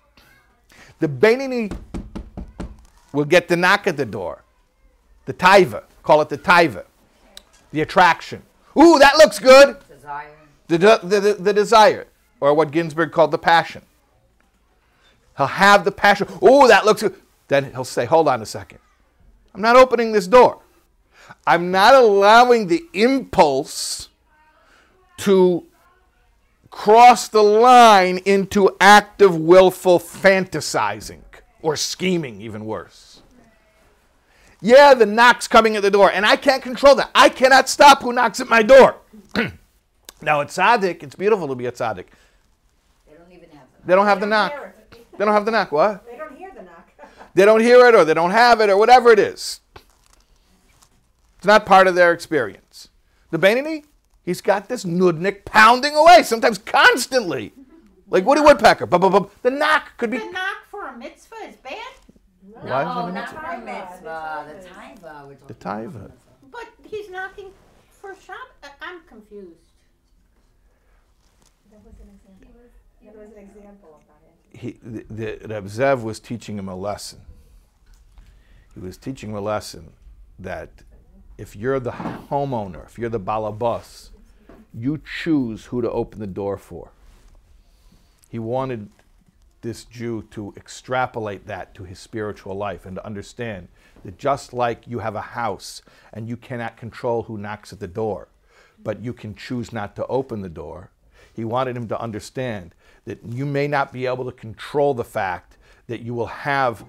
The 1.04 1.10
Benini 1.10 1.70
will 3.12 3.26
get 3.26 3.50
the 3.50 3.58
knock 3.58 3.88
at 3.88 3.98
the 3.98 4.06
door, 4.06 4.46
the 5.26 5.34
taiva, 5.34 5.84
call 6.02 6.22
it 6.22 6.30
the 6.30 6.38
taiva, 6.38 6.86
the 7.72 7.82
attraction. 7.82 8.42
Ooh, 8.80 8.98
that 9.00 9.18
looks 9.18 9.38
good. 9.38 9.76
Desire. 9.90 10.32
The, 10.70 10.78
the, 10.78 11.20
the, 11.20 11.34
the 11.34 11.52
desire, 11.52 12.08
or 12.40 12.54
what 12.54 12.72
Ginsberg 12.72 13.12
called 13.12 13.32
the 13.32 13.38
passion. 13.38 13.82
He'll 15.36 15.48
have 15.48 15.84
the 15.84 15.92
passion. 15.92 16.30
Ooh, 16.42 16.70
that 16.70 16.86
looks 16.86 17.02
good. 17.02 17.16
Then 17.50 17.74
he'll 17.74 17.84
say, 17.84 18.06
hold 18.06 18.30
on 18.30 18.42
a 18.42 18.46
second. 18.46 18.80
I'm 19.54 19.60
not 19.60 19.76
opening 19.76 20.14
this 20.14 20.26
door. 20.26 20.62
I'm 21.46 21.70
not 21.70 21.96
allowing 21.96 22.68
the 22.68 22.82
impulse 22.94 24.08
to 25.18 25.66
cross 26.74 27.28
the 27.28 27.44
line 27.44 28.18
into 28.26 28.76
active, 28.82 29.38
willful 29.38 30.00
fantasizing 30.00 31.22
or 31.62 31.76
scheming, 31.76 32.42
even 32.42 32.66
worse. 32.66 33.22
Yeah, 34.60 34.96
the 34.96 35.06
knock's 35.06 35.48
coming 35.48 35.76
at 35.76 35.84
the 35.84 35.92
door, 35.92 36.10
and 36.12 36.26
I 36.26 36.36
can't 36.36 36.64
control 36.64 36.96
that. 36.96 37.12
I 37.14 37.30
cannot 37.30 37.70
stop 37.70 38.02
who 38.02 38.12
knocks 38.12 38.40
at 38.40 38.50
my 38.50 38.64
door. 38.64 38.96
now, 40.22 40.42
at 40.42 40.48
tzaddik, 40.48 41.04
it's 41.04 41.16
beautiful 41.16 41.48
to 41.48 41.56
be 41.56 41.68
a 41.68 41.72
tzaddik. 41.72 42.06
They 43.06 43.14
don't 43.14 43.32
even 43.32 43.50
have 43.50 43.52
them. 43.52 43.82
They 43.86 43.96
don't 43.96 44.08
have 44.08 44.20
the 44.20 44.26
knock. 44.26 44.54
They 44.92 45.26
don't 45.26 45.34
have 45.34 45.46
the 45.46 45.52
knock. 45.52 45.72
What? 45.72 46.06
They 46.08 46.18
don't 46.18 46.36
hear 46.36 46.52
the 46.56 46.64
knock. 46.64 46.90
They 47.36 47.46
don't 47.46 47.62
hear 47.62 47.86
it, 47.88 47.94
or 47.94 48.04
they 48.04 48.16
don't 48.16 48.32
have 48.32 48.62
it, 48.62 48.70
or 48.70 48.78
whatever 48.78 49.12
it 49.12 49.20
is. 49.20 49.60
It's 51.38 51.46
not 51.46 51.66
part 51.66 51.88
of 51.88 51.94
their 51.94 52.14
experience. 52.14 52.90
The 53.30 53.38
Benini, 53.38 53.84
he's 54.24 54.42
got 54.42 54.70
this 54.70 54.84
nudnik 54.86 55.46
pounding 55.46 55.96
away, 55.96 56.24
sometimes 56.24 56.58
constantly. 56.58 57.54
Like 58.10 58.26
Woody 58.26 58.42
Woodpecker. 58.42 58.86
Bum, 58.86 59.02
bum, 59.02 59.12
bum. 59.12 59.30
The 59.42 59.52
knock 59.52 59.98
could 59.98 60.12
be. 60.12 60.18
The 60.20 60.26
knock 60.32 60.58
for 60.70 60.88
a 60.88 60.98
mitzvah 60.98 61.36
is 61.48 61.56
bad, 61.58 61.76
Why 62.52 62.62
is 62.62 62.66
No, 62.66 62.80
it 63.08 63.10
a 63.10 63.12
not 63.12 63.14
mitzvah? 63.14 63.40
for 63.40 63.46
a 63.46 63.58
mitzvah. 63.58 64.46
The 64.62 64.70
taiva. 64.70 65.28
we're 65.28 65.36
The 65.48 65.54
talking 65.56 65.86
about. 65.88 66.10
taiva. 66.10 66.12
but 66.52 66.68
he's 66.84 67.10
knocking 67.10 67.50
for 67.90 68.14
Shabbat. 68.14 68.64
Uh, 68.64 68.68
I'm 68.82 69.00
confused. 69.08 69.70
That 71.72 71.84
was 71.84 71.94
an 72.02 72.10
example. 72.14 72.62
That 73.04 73.16
was 73.18 73.32
an 73.32 73.44
example 73.50 73.96
of 74.00 74.02
that. 74.08 74.60
He, 74.60 74.78
the, 74.84 75.38
the 75.38 75.48
Reb 75.48 75.66
Zev 75.66 76.04
was 76.04 76.20
teaching 76.20 76.58
him 76.60 76.68
a 76.70 76.76
lesson. 76.76 77.22
He 78.76 78.80
was 78.80 78.98
teaching 78.98 79.32
him 79.32 79.36
a 79.38 79.42
lesson 79.42 79.94
that 80.40 80.70
if 81.38 81.56
you're 81.56 81.80
the 81.80 81.92
homeowner, 81.92 82.86
if 82.86 82.98
you're 83.00 83.10
the 83.10 83.20
balabas, 83.20 84.10
you 84.74 85.02
choose 85.22 85.66
who 85.66 85.82
to 85.82 85.92
open 85.92 86.20
the 86.20 86.28
door 86.28 86.58
for. 86.58 86.92
He 88.30 88.40
wanted 88.40 88.90
this 89.62 89.86
Jew 89.86 90.28
to 90.32 90.54
extrapolate 90.58 91.48
that 91.48 91.74
to 91.76 91.84
his 91.84 92.00
spiritual 92.00 92.56
life 92.56 92.86
and 92.86 92.96
to 92.96 93.06
understand 93.06 93.70
that 94.04 94.18
just 94.18 94.54
like 94.54 94.88
you 94.88 95.00
have 95.00 95.16
a 95.16 95.22
house 95.22 95.82
and 96.12 96.28
you 96.28 96.36
cannot 96.36 96.78
control 96.78 97.24
who 97.24 97.38
knocks 97.38 97.72
at 97.72 97.80
the 97.80 97.88
door, 97.88 98.28
but 98.84 99.02
you 99.02 99.14
can 99.14 99.36
choose 99.36 99.72
not 99.72 99.96
to 99.96 100.06
open 100.08 100.42
the 100.42 100.50
door, 100.50 100.90
he 101.34 101.46
wanted 101.46 101.78
him 101.78 101.88
to 101.88 102.00
understand 102.00 102.76
that 103.06 103.20
you 103.26 103.46
may 103.46 103.68
not 103.68 103.94
be 103.94 104.06
able 104.06 104.26
to 104.26 104.32
control 104.32 104.94
the 104.94 105.04
fact 105.04 105.58
that 105.88 106.02
you 106.02 106.14
will 106.14 106.28
have 106.28 106.86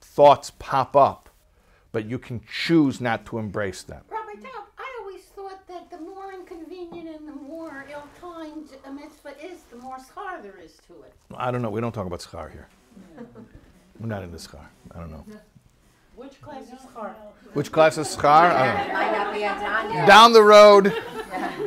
thoughts 0.00 0.50
pop 0.58 0.96
up, 0.96 1.28
but 1.92 2.06
you 2.06 2.18
can 2.18 2.40
choose 2.50 3.00
not 3.00 3.26
to 3.26 3.38
embrace 3.38 3.82
them. 3.82 4.02
Rabbi 4.10 4.48
I 4.78 4.93
thought 5.54 5.66
that 5.68 5.90
the 5.90 6.04
more 6.04 6.32
inconvenient 6.32 7.08
and 7.08 7.28
the 7.28 7.32
more 7.32 7.86
ill-timed 7.92 8.68
a 8.84 8.92
mitzvah 8.92 9.34
is, 9.42 9.62
the 9.70 9.76
more 9.76 9.96
schar 9.96 10.42
there 10.42 10.58
is 10.62 10.72
to 10.86 10.94
it. 11.02 11.12
I 11.36 11.50
don't 11.50 11.62
know. 11.62 11.70
We 11.70 11.80
don't 11.80 11.92
talk 11.92 12.06
about 12.06 12.20
schar 12.20 12.50
here. 12.50 12.68
We're 13.98 14.06
not 14.06 14.22
in 14.22 14.30
into 14.30 14.48
schar. 14.48 14.66
I 14.92 14.98
don't 14.98 15.10
know. 15.10 15.24
Which 16.16 16.40
class 16.40 16.64
is 16.64 16.80
schar? 16.94 17.14
Which 17.52 17.72
class 17.72 17.98
is 17.98 18.16
schar? 18.16 18.50
I 18.50 18.76
don't 18.76 18.88
know. 18.88 18.94
Might 18.94 19.12
not 19.12 19.34
be 19.34 19.44
on 19.46 20.06
Down 20.06 20.32
the 20.32 20.42
road. 20.42 20.92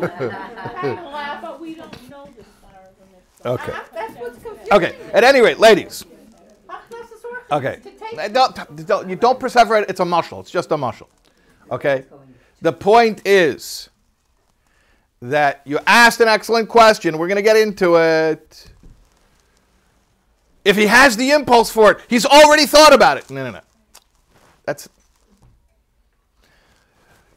laugh, 0.02 1.42
but 1.42 1.60
we 1.62 1.76
don't 1.76 2.10
know 2.10 2.28
this 2.36 2.46
far 2.62 2.82
of 2.82 2.90
a 3.02 3.12
mitzvah. 3.12 3.50
Okay. 3.50 3.72
Ah, 3.74 3.86
that's 3.94 4.14
what's 4.16 4.44
confusing. 4.44 4.74
Okay. 4.74 4.96
At 5.14 5.24
any 5.24 5.42
rate, 5.42 5.60
ladies. 5.60 6.04
How 6.68 6.80
does 6.90 7.10
this 7.10 7.24
work? 7.24 7.46
Okay. 7.52 7.80
To 7.84 7.92
take 7.92 8.34
Don't, 8.34 8.88
don't, 8.88 9.10
you 9.10 9.16
don't 9.16 9.40
perseverate. 9.40 9.90
It's 9.90 10.00
a 10.00 10.04
mushal. 10.06 10.42
It's 10.42 10.52
just 10.52 10.72
a 10.72 10.78
mushal. 10.78 11.08
Okay. 11.72 12.06
The 12.62 12.74
point 12.74 13.22
is 13.26 13.90
that 15.22 15.62
you 15.66 15.80
asked 15.86 16.20
an 16.22 16.28
excellent 16.28 16.70
question. 16.70 17.18
We're 17.18 17.28
going 17.28 17.38
to 17.38 17.42
get 17.42 17.58
into 17.58 17.96
it. 17.96 18.68
If 20.66 20.76
he 20.76 20.88
has 20.88 21.16
the 21.16 21.32
impulse 21.32 21.70
for 21.72 21.92
it, 21.92 22.00
he's 22.08 22.26
already 22.26 22.66
thought 22.66 22.94
about 22.94 23.18
it. 23.18 23.30
No, 23.30 23.44
no, 23.44 23.52
no. 23.52 23.62
That's. 24.66 24.90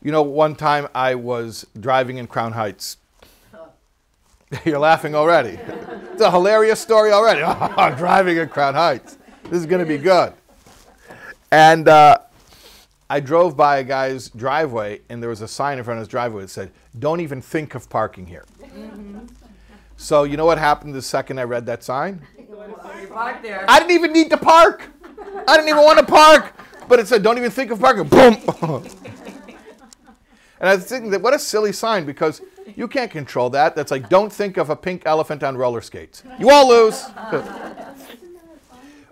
You 0.03 0.11
know, 0.11 0.23
one 0.23 0.57
time 0.57 0.89
I 0.95 1.15
was 1.15 1.67
driving 1.79 2.17
in 2.17 2.27
Crown 2.27 2.53
Heights. 2.53 2.97
You're 4.65 4.79
laughing 4.79 5.15
already. 5.15 5.59
It's 6.13 6.27
a 6.27 6.31
hilarious 6.31 6.79
story 6.79 7.13
already. 7.13 7.41
Driving 7.97 8.37
in 8.37 8.47
Crown 8.51 8.75
Heights. 8.75 9.17
This 9.45 9.61
is 9.61 9.65
going 9.65 9.81
to 9.81 9.87
be 9.87 9.97
good. 9.97 10.35
And 11.51 11.89
uh, 11.89 12.19
I 13.11 13.19
drove 13.19 13.57
by 13.57 13.79
a 13.79 13.83
guy's 13.83 14.29
driveway, 14.31 15.01
and 15.09 15.21
there 15.21 15.31
was 15.31 15.43
a 15.43 15.49
sign 15.49 15.79
in 15.79 15.85
front 15.85 15.99
of 15.99 16.03
his 16.03 16.09
driveway 16.09 16.43
that 16.43 16.49
said, 16.49 16.71
Don't 16.97 17.19
even 17.19 17.43
think 17.43 17.75
of 17.75 17.91
parking 17.91 18.25
here. 18.25 18.45
Mm-hmm. 18.63 19.27
So, 19.97 20.23
you 20.23 20.37
know 20.37 20.47
what 20.47 20.59
happened 20.59 20.95
the 20.95 21.03
second 21.03 21.41
I 21.41 21.43
read 21.43 21.67
that 21.67 21.83
sign? 21.83 22.23
You 23.01 23.07
park 23.07 23.43
there. 23.43 23.65
I 23.67 23.79
didn't 23.79 23.93
even 23.93 24.13
need 24.13 24.29
to 24.29 24.37
park. 24.37 24.91
I 25.49 25.57
didn't 25.57 25.71
even 25.71 25.83
want 25.83 25.99
to 25.99 26.05
park. 26.05 26.55
But 26.87 26.99
it 26.99 27.09
said, 27.09 27.23
don't 27.23 27.39
even 27.39 27.51
think 27.51 27.71
of 27.71 27.81
parking. 27.81 28.07
Boom. 28.09 28.35
and 30.61 30.69
I 30.69 30.75
was 30.75 30.85
thinking 30.85 31.11
that 31.13 31.23
what 31.23 31.33
a 31.33 31.39
silly 31.39 31.73
sign 31.73 32.05
because 32.05 32.43
you 32.77 32.87
can't 32.87 33.11
control 33.11 33.49
that. 33.51 33.75
That's 33.75 33.91
like, 33.91 34.11
don't 34.11 34.31
think 34.31 34.59
of 34.59 34.69
a 34.69 34.77
pink 34.77 35.05
elephant 35.07 35.43
on 35.43 35.57
roller 35.57 35.81
skates. 35.81 36.23
You 36.39 36.51
all 36.51 36.69
lose. 36.69 37.03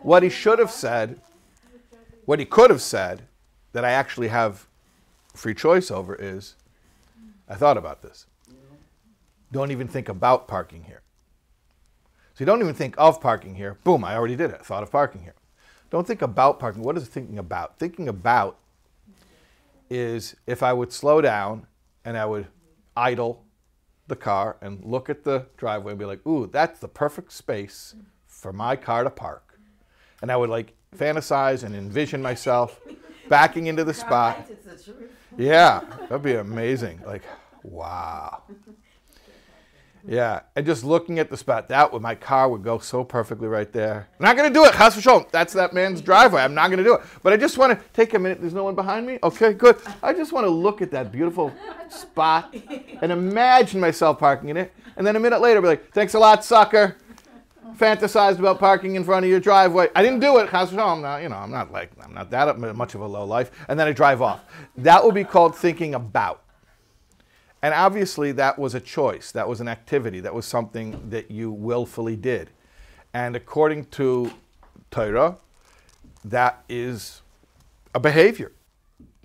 what 0.01 0.23
he 0.23 0.29
should 0.29 0.59
have 0.59 0.71
said, 0.71 1.19
what 2.27 2.39
he 2.39 2.45
could 2.45 2.69
have 2.69 2.83
said, 2.83 3.23
that 3.79 3.85
I 3.85 3.93
actually 3.93 4.27
have 4.27 4.67
free 5.35 5.55
choice 5.55 5.89
over 5.89 6.17
is, 6.17 6.57
I 7.49 7.55
thought 7.55 7.77
about 7.77 8.03
this. 8.03 8.27
Don't 9.53 9.71
even 9.71 9.87
think 9.87 10.09
about 10.09 10.49
parking 10.49 10.83
here. 10.83 11.03
So 12.35 12.41
you 12.41 12.47
don't 12.47 12.61
even 12.61 12.75
think 12.75 12.97
of 12.99 13.21
parking 13.21 13.55
here. 13.55 13.79
Boom, 13.85 14.03
I 14.03 14.17
already 14.17 14.35
did 14.35 14.51
it. 14.51 14.67
Thought 14.67 14.83
of 14.83 14.91
parking 14.91 15.23
here. 15.23 15.37
Don't 15.91 16.05
think 16.05 16.23
about 16.23 16.59
parking. 16.59 16.83
What 16.83 16.97
is 16.97 17.07
thinking 17.07 17.39
about? 17.39 17.79
Thinking 17.79 18.09
about 18.09 18.59
is 19.89 20.35
if 20.45 20.65
I 20.65 20.73
would 20.73 20.93
slow 20.93 21.21
down 21.21 21.69
and 22.05 22.19
I 22.19 22.27
would 22.27 22.49
idle 22.97 23.45
the 24.09 24.17
car 24.17 24.57
and 24.61 24.85
look 24.85 25.09
at 25.09 25.23
the 25.23 25.47
driveway 25.57 25.93
and 25.93 26.01
be 26.01 26.05
like, 26.05 26.27
ooh, 26.27 26.49
that's 26.49 26.81
the 26.81 26.89
perfect 26.89 27.31
space 27.31 27.95
for 28.27 28.53
my 28.53 28.75
car 28.75 29.05
to 29.05 29.11
park. 29.11 29.61
And 30.21 30.33
I 30.33 30.37
would 30.37 30.51
like 30.51 30.75
fantasize 30.97 31.63
and 31.63 31.77
envision 31.77 32.21
myself 32.21 32.81
backing 33.29 33.67
into 33.67 33.85
the 33.85 33.95
spot. 33.95 34.39
Right, 34.39 34.51
it's 34.51 34.85
the 34.85 34.93
truth. 34.93 35.11
Yeah, 35.37 35.81
that'd 36.01 36.23
be 36.23 36.35
amazing. 36.35 37.01
Like, 37.07 37.23
wow. 37.63 38.43
Yeah, 40.07 40.41
and 40.57 40.65
just 40.65 40.85
looking 40.85 41.19
at 41.19 41.29
the 41.29 41.37
spot, 41.37 41.69
that 41.69 41.93
would 41.93 42.01
my 42.01 42.15
car 42.15 42.49
would 42.49 42.63
go 42.63 42.79
so 42.79 43.05
perfectly 43.05 43.47
right 43.47 43.71
there. 43.71 44.09
I'm 44.19 44.25
not 44.25 44.39
gonna 44.39 44.49
do 44.49 44.65
it. 44.65 44.73
Chas 44.73 44.97
v'sholom. 44.97 45.31
That's 45.31 45.53
that 45.53 45.75
man's 45.75 46.01
driveway. 46.01 46.41
I'm 46.41 46.55
not 46.55 46.71
gonna 46.71 46.83
do 46.83 46.95
it. 46.95 47.03
But 47.23 47.35
I 47.35 47.37
just 47.37 47.59
want 47.59 47.79
to 47.79 47.85
take 47.93 48.15
a 48.15 48.19
minute. 48.19 48.41
There's 48.41 48.55
no 48.55 48.65
one 48.65 48.75
behind 48.75 49.07
me. 49.07 49.19
Okay, 49.23 49.53
good. 49.53 49.77
I 50.03 50.15
just 50.15 50.33
want 50.33 50.47
to 50.47 50.51
look 50.51 50.81
at 50.81 50.91
that 50.93 51.13
beautiful 51.13 51.53
spot 51.91 52.55
and 53.03 53.13
imagine 53.13 53.81
myself 53.81 54.19
parking 54.19 54.49
in 54.49 54.57
it. 54.57 54.73
And 54.97 55.07
then 55.07 55.15
a 55.15 55.21
minute 55.21 55.43
later, 55.43 55.61
be 55.61 55.69
like, 55.69 55.93
"Thanks 55.93 56.15
a 56.15 56.19
lot, 56.19 56.43
sucker." 56.43 56.97
Fantasized 57.77 58.39
about 58.39 58.59
parking 58.59 58.95
in 58.95 59.05
front 59.05 59.25
of 59.25 59.31
your 59.31 59.41
driveway. 59.41 59.89
I 59.95 60.03
didn't 60.03 60.21
do 60.21 60.39
it. 60.39 60.53
I'm 60.53 61.03
not, 61.03 61.23
you 61.23 61.29
know, 61.29 61.37
I'm 61.37 61.51
not 61.51 61.73
like 61.73 61.91
I'm 62.03 62.15
not 62.15 62.31
that 62.31 62.59
much 62.59 62.95
of 62.95 63.01
a 63.01 63.07
low 63.07 63.25
life. 63.25 63.51
And 63.69 63.79
then 63.79 63.87
I 63.89 63.93
drive 63.93 64.23
off. 64.23 64.45
That 64.77 65.05
would 65.05 65.15
be 65.15 65.25
called 65.25 65.57
thinking 65.57 65.95
about. 65.95 66.43
And 67.63 67.75
obviously, 67.75 68.33
that 68.33 68.59
was 68.59 68.75
a 68.75 68.81
choice. 68.81 69.33
That 69.33 69.49
was 69.49 69.61
an 69.61 69.69
activity. 69.69 70.21
That 70.21 70.33
was 70.33 70.47
something 70.47 71.11
that 71.11 71.31
you 71.31 71.51
willfully 71.51 72.15
did. 72.15 72.51
And 73.13 73.35
according 73.35 73.87
to 73.87 74.31
Torah, 74.91 75.39
that 76.25 76.63
is 76.69 77.23
a 77.95 78.01
behavior. 78.01 78.53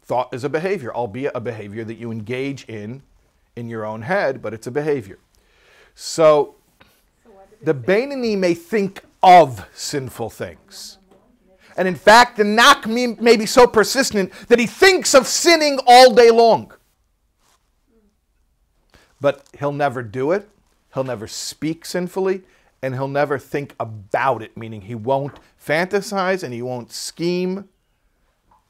Thought 0.02 0.34
is 0.34 0.44
a 0.44 0.50
behavior, 0.50 0.94
albeit 0.94 1.34
a 1.36 1.40
behavior 1.40 1.84
that 1.84 1.96
you 1.96 2.12
engage 2.12 2.66
in 2.66 3.04
in 3.56 3.70
your 3.70 3.86
own 3.86 4.02
head, 4.02 4.42
but 4.42 4.54
it's 4.54 4.68
a 4.68 4.72
behavior. 4.72 5.20
So 5.96 6.56
the 7.64 7.74
Beinoni 7.74 8.38
may 8.38 8.54
think 8.54 9.04
of 9.22 9.68
sinful 9.74 10.30
things. 10.30 10.98
And 11.76 11.88
in 11.88 11.96
fact, 11.96 12.38
the 12.38 12.44
knock 12.44 12.86
may 12.88 13.36
be 13.36 13.46
so 13.46 13.66
persistent 13.66 14.32
that 14.48 14.60
he 14.60 14.68
thinks 14.68 15.16
of 15.16 15.26
sinning 15.26 15.80
all 15.88 16.14
day 16.14 16.30
long 16.30 16.74
but 19.24 19.46
he'll 19.58 19.72
never 19.72 20.04
do 20.04 20.34
it. 20.34 20.50
He'll 20.94 21.06
never 21.06 21.28
speak 21.28 21.86
sinfully, 21.86 22.42
and 22.82 22.94
he'll 22.94 23.08
never 23.08 23.40
think 23.40 23.74
about 23.80 24.42
it, 24.42 24.58
meaning 24.58 24.82
he 24.82 24.96
won't 24.96 25.40
fantasize 25.58 26.44
and 26.44 26.54
he 26.54 26.62
won't 26.62 26.92
scheme. 26.92 27.70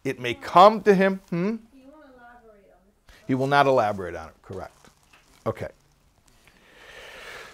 It 0.03 0.19
may 0.19 0.35
come 0.35 0.81
to 0.81 0.93
him. 0.93 1.21
Hmm? 1.31 1.55
You 1.73 1.85
won't. 1.91 2.05
He 3.25 3.33
will 3.33 3.47
not 3.47 3.65
elaborate 3.65 4.15
on 4.15 4.29
it. 4.29 4.35
Correct. 4.43 4.89
Okay. 5.47 5.69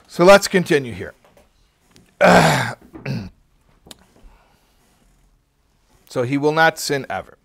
So 0.10 0.25
let's 0.25 0.49
continue 0.49 0.93
here. 0.93 1.13
so 6.10 6.23
he 6.23 6.38
will 6.38 6.51
not 6.51 6.77
sin 6.79 7.05
ever. 7.10 7.38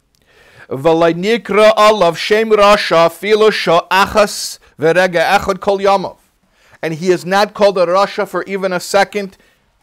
And 6.83 6.95
he 6.95 7.11
is 7.11 7.25
not 7.25 7.55
called 7.55 7.79
a 7.79 7.87
rasha 7.87 8.27
for 8.27 8.43
even 8.45 8.73
a 8.73 8.81
second 8.81 9.37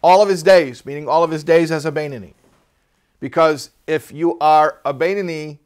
all 0.04 0.22
of 0.22 0.30
his 0.30 0.44
days, 0.44 0.86
meaning 0.86 1.08
all 1.08 1.24
of 1.24 1.32
his 1.32 1.44
days 1.44 1.72
as 1.72 1.86
a 1.86 1.92
Bainani. 1.92 2.34
Because 3.20 3.70
if 3.88 4.12
you 4.12 4.38
are 4.40 4.80
a 4.84 4.94
Bainani 4.94 5.60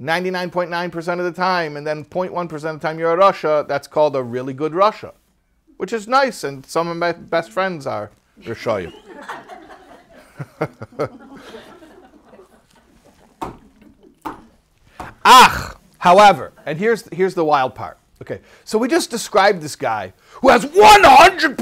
99.9% 0.00 1.18
of 1.18 1.24
the 1.24 1.32
time 1.32 1.76
and 1.76 1.86
then 1.86 2.04
0.1% 2.04 2.52
of 2.52 2.60
the 2.60 2.78
time 2.78 2.98
you're 2.98 3.12
a 3.12 3.16
Rasha, 3.16 3.66
that's 3.66 3.88
called 3.88 4.14
a 4.14 4.22
really 4.22 4.52
good 4.52 4.72
Rasha, 4.72 5.12
which 5.78 5.92
is 5.92 6.06
nice. 6.06 6.44
And 6.44 6.64
some 6.64 6.86
of 6.88 6.96
my 6.96 7.12
best 7.12 7.50
friends 7.50 7.86
are 7.86 8.10
Rishoyim. 8.42 8.92
Ach, 15.24 15.76
however, 15.98 16.52
and 16.64 16.78
here's, 16.78 17.08
here's 17.12 17.34
the 17.34 17.44
wild 17.44 17.74
part. 17.74 17.98
Okay, 18.22 18.40
so 18.64 18.78
we 18.78 18.88
just 18.88 19.10
described 19.10 19.60
this 19.60 19.76
guy 19.76 20.12
who 20.40 20.48
has 20.48 20.64
100% 20.64 21.56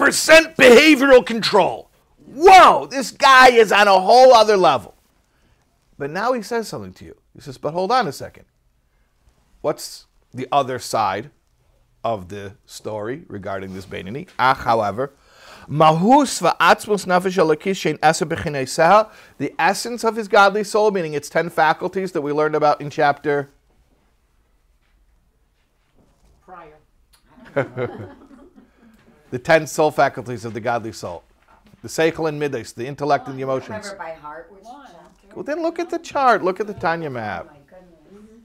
behavioral 0.56 1.24
control. 1.24 1.90
Whoa, 2.26 2.87
this 2.87 3.10
guy 3.10 3.50
is 3.50 3.72
on 3.72 3.88
a 3.88 3.98
whole 3.98 4.32
other 4.34 4.56
level. 4.56 4.94
But 5.98 6.10
now 6.10 6.32
he 6.32 6.42
says 6.42 6.68
something 6.68 6.92
to 6.94 7.04
you. 7.04 7.16
He 7.34 7.40
says, 7.40 7.58
but 7.58 7.72
hold 7.72 7.90
on 7.90 8.06
a 8.06 8.12
second. 8.12 8.44
What's 9.62 10.06
the 10.32 10.46
other 10.52 10.78
side 10.78 11.30
of 12.02 12.28
the 12.28 12.56
story 12.66 13.24
regarding 13.28 13.74
this 13.74 13.87
Beinani? 13.87 14.28
Ach, 14.38 14.58
however, 14.58 15.12
Mahus 15.68 16.42
va'atzmos 16.42 17.07
nefesh 17.07 17.38
elokis 17.38 17.77
shein 17.81 17.98
eser 17.98 18.29
b'chinei 18.29 19.11
the 19.38 19.55
essence 19.59 20.05
of 20.05 20.16
his 20.16 20.29
godly 20.29 20.64
soul, 20.64 20.90
meaning 20.90 21.14
its 21.14 21.29
ten 21.29 21.48
faculties 21.48 22.12
that 22.12 22.22
we 22.22 22.33
learned 22.33 22.55
about 22.55 22.81
in 22.81 22.90
chapter. 22.90 23.50
Prior. 26.44 26.77
The 29.35 29.40
ten 29.40 29.66
soul 29.66 29.90
faculties 29.90 30.44
of 30.44 30.55
the 30.55 30.61
godly 30.61 30.92
soul. 30.92 31.24
The 31.83 31.88
seichel 31.88 32.29
and 32.29 32.38
midas, 32.38 32.72
the 32.72 32.87
intellect 32.87 33.27
and 33.27 33.37
the 33.37 33.42
emotions. 33.42 33.90
Remember 33.90 33.96
by 33.98 34.12
heart 34.12 34.46
which 34.48 34.62
chapter? 34.62 35.35
Well, 35.35 35.42
then 35.42 35.61
look 35.61 35.81
at 35.81 35.90
the 35.90 35.98
chart. 35.98 36.44
Look 36.44 36.61
at 36.61 36.68
the 36.68 36.74
Tanya 36.74 37.11
map. 37.11 37.48
Oh 37.48 37.53
my 37.53 37.59
goodness. 37.68 38.38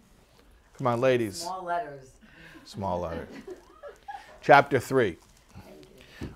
Come 0.80 0.88
on, 0.88 1.00
ladies. 1.00 1.42
Small 1.42 1.64
letters. 1.64 2.10
Small 2.66 3.02
letter. 3.02 3.28
Chapter 4.42 4.80
3. 4.80 5.18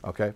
Okay. 0.03 0.33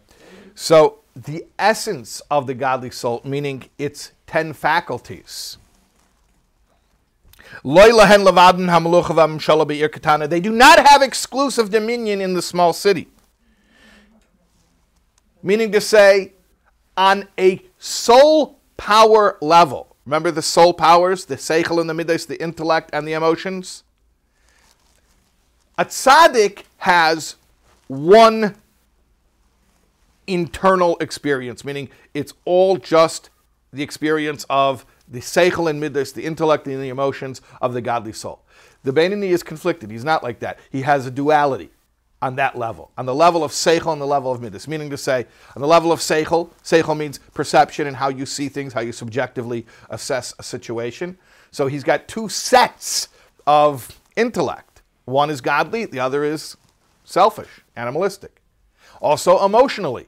So, 0.56 1.00
the 1.16 1.46
essence 1.58 2.22
of 2.30 2.48
the 2.48 2.54
godly 2.54 2.92
soul, 2.92 3.22
meaning 3.24 3.70
its 3.78 4.12
10 4.28 4.54
faculties. 4.54 5.58
They 7.64 7.90
do 10.40 10.52
not 10.52 10.88
have 10.88 11.02
exclusive 11.02 11.70
dominion 11.70 12.22
in 12.22 12.34
the 12.34 12.42
small 12.42 12.74
city. 12.74 13.08
Meaning 15.42 15.72
to 15.72 15.82
say, 15.82 16.34
on 16.98 17.28
a 17.38 17.62
soul 17.78 18.60
power 18.76 19.38
level, 19.42 19.96
remember 20.06 20.32
the 20.32 20.42
soul 20.42 20.74
powers, 20.74 21.26
the 21.26 21.36
seichel 21.36 21.80
and 21.80 21.90
the 21.90 21.94
midas, 21.94 22.26
the 22.26 22.42
intellect 22.42 22.90
and 22.94 23.08
the 23.08 23.14
emotions? 23.14 23.84
A 25.78 25.86
tzaddik 25.86 26.64
has 26.80 27.36
one 27.88 28.56
internal 30.28 30.98
experience, 31.00 31.66
meaning 31.66 31.90
it's 32.13 32.34
all 32.46 32.78
just 32.78 33.30
the 33.74 33.84
experience 33.84 34.46
of 34.50 34.86
the 35.08 35.20
seichel 35.20 35.70
and 35.70 35.80
midas, 35.80 36.13
the 36.13 36.26
intellect 36.26 36.68
and 36.68 36.82
the 36.82 36.90
emotions 36.90 37.42
of 37.62 37.74
the 37.74 37.82
godly 37.82 38.13
soul. 38.13 38.44
The 38.84 38.92
Beinoni 38.92 39.30
is 39.30 39.44
conflicted. 39.44 39.90
He's 39.90 40.04
not 40.04 40.24
like 40.24 40.40
that. 40.40 40.60
He 40.70 40.82
has 40.82 41.06
a 41.06 41.12
duality 41.12 41.72
on 42.22 42.36
that 42.36 42.58
level, 42.58 42.92
on 42.98 43.06
the 43.06 43.13
level 43.13 43.44
of 43.44 43.52
seichel 43.52 43.94
and 43.94 44.02
the 44.02 44.08
level 44.08 44.32
of 44.32 44.42
midas. 44.42 44.68
Meaning 44.68 44.90
to 44.90 44.98
say, 44.98 45.26
on 45.56 45.62
the 45.62 45.68
level 45.68 45.92
of 45.92 46.00
seichel, 46.00 46.50
seichel 46.63 46.98
means 46.98 47.20
perception 47.34 47.88
and 47.88 47.96
how 47.96 48.10
you 48.10 48.26
see 48.26 48.50
things, 48.50 48.74
how 48.74 48.82
you 48.82 48.92
subjectively 48.92 49.66
assess 49.90 50.34
a 50.40 50.44
situation. 50.44 51.18
So 51.52 51.68
he's 51.68 51.84
got 51.84 52.08
two 52.08 52.28
sets 52.28 53.10
of 53.46 54.00
intellect. 54.16 54.82
One 55.06 55.30
is 55.30 55.42
godly, 55.42 55.86
the 55.86 56.00
other 56.00 56.24
is 56.24 56.58
selfish, 57.04 57.62
animalistic. 57.76 58.42
Also, 59.00 59.46
emotionally. 59.46 60.08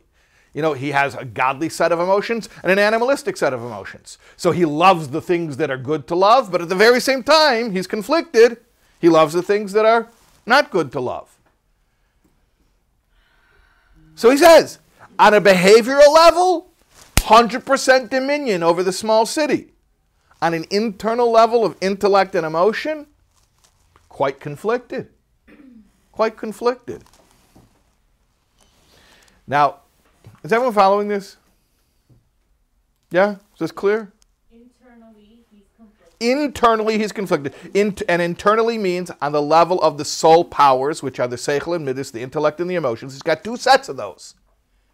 You 0.54 0.62
know, 0.62 0.74
he 0.74 0.92
has 0.92 1.16
a 1.16 1.26
godly 1.26 1.70
set 1.70 1.92
of 1.92 2.00
emotions 2.00 2.50
and 2.64 2.72
an 2.72 2.80
animalistic 2.80 3.38
set 3.38 3.54
of 3.54 3.62
emotions. 3.62 4.18
So 4.36 4.52
he 4.52 4.66
loves 4.66 5.10
the 5.10 5.22
things 5.22 5.58
that 5.58 5.70
are 5.70 5.78
good 5.78 6.08
to 6.08 6.16
love, 6.16 6.52
but 6.52 6.62
at 6.62 6.70
the 6.70 6.76
very 6.76 7.00
same 7.00 7.24
time, 7.24 7.72
he's 7.72 7.88
conflicted. 7.88 8.58
He 9.00 9.10
loves 9.10 9.34
the 9.34 9.44
things 9.44 9.74
that 9.74 9.86
are 9.86 10.10
not 10.46 10.72
good 10.72 10.92
to 10.94 11.00
love. 11.00 11.38
So 14.16 14.30
he 14.30 14.38
says, 14.38 14.80
on 15.18 15.34
a 15.34 15.42
behavioral 15.42 16.14
level, 16.14 16.72
100% 17.18 18.10
dominion 18.10 18.64
over 18.64 18.82
the 18.82 18.92
small 18.92 19.26
city. 19.26 19.72
On 20.42 20.54
an 20.54 20.66
internal 20.72 21.32
level 21.32 21.64
of 21.64 21.78
intellect 21.80 22.34
and 22.34 22.46
emotion, 22.46 23.06
quite 24.08 24.40
conflicted. 24.40 25.10
Quite 26.12 26.38
conflicted. 26.38 27.04
Now, 29.48 29.82
is 30.44 30.54
everyone 30.54 30.74
following 30.74 31.08
this? 31.08 31.38
Yeah? 33.12 33.32
Is 33.54 33.60
this 33.60 33.72
clear? 33.72 34.12
Internally, 34.52 35.44
he's 35.50 35.66
conflicted. 35.76 36.16
Internally, 36.20 36.98
he's 36.98 37.12
conflicted. 37.12 37.54
Int- 37.74 38.04
and 38.08 38.22
internally 38.22 38.78
means 38.78 39.12
on 39.22 39.32
the 39.32 39.42
level 39.42 39.82
of 39.82 39.98
the 39.98 40.06
soul 40.06 40.46
powers, 40.46 41.02
which 41.02 41.20
are 41.20 41.28
the 41.28 41.36
seichel 41.36 41.76
and 41.76 41.86
midas, 41.86 42.12
the 42.12 42.22
intellect 42.22 42.60
and 42.60 42.70
the 42.70 42.76
emotions. 42.76 43.14
He's 43.14 43.22
got 43.22 43.44
two 43.44 43.58
sets 43.58 43.90
of 43.90 43.98
those. 43.98 44.36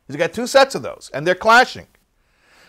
He's 0.08 0.18
got 0.18 0.34
two 0.34 0.48
sets 0.48 0.76
of 0.76 0.82
those, 0.84 1.10
and 1.14 1.26
they're 1.26 1.36
clashing. 1.36 1.88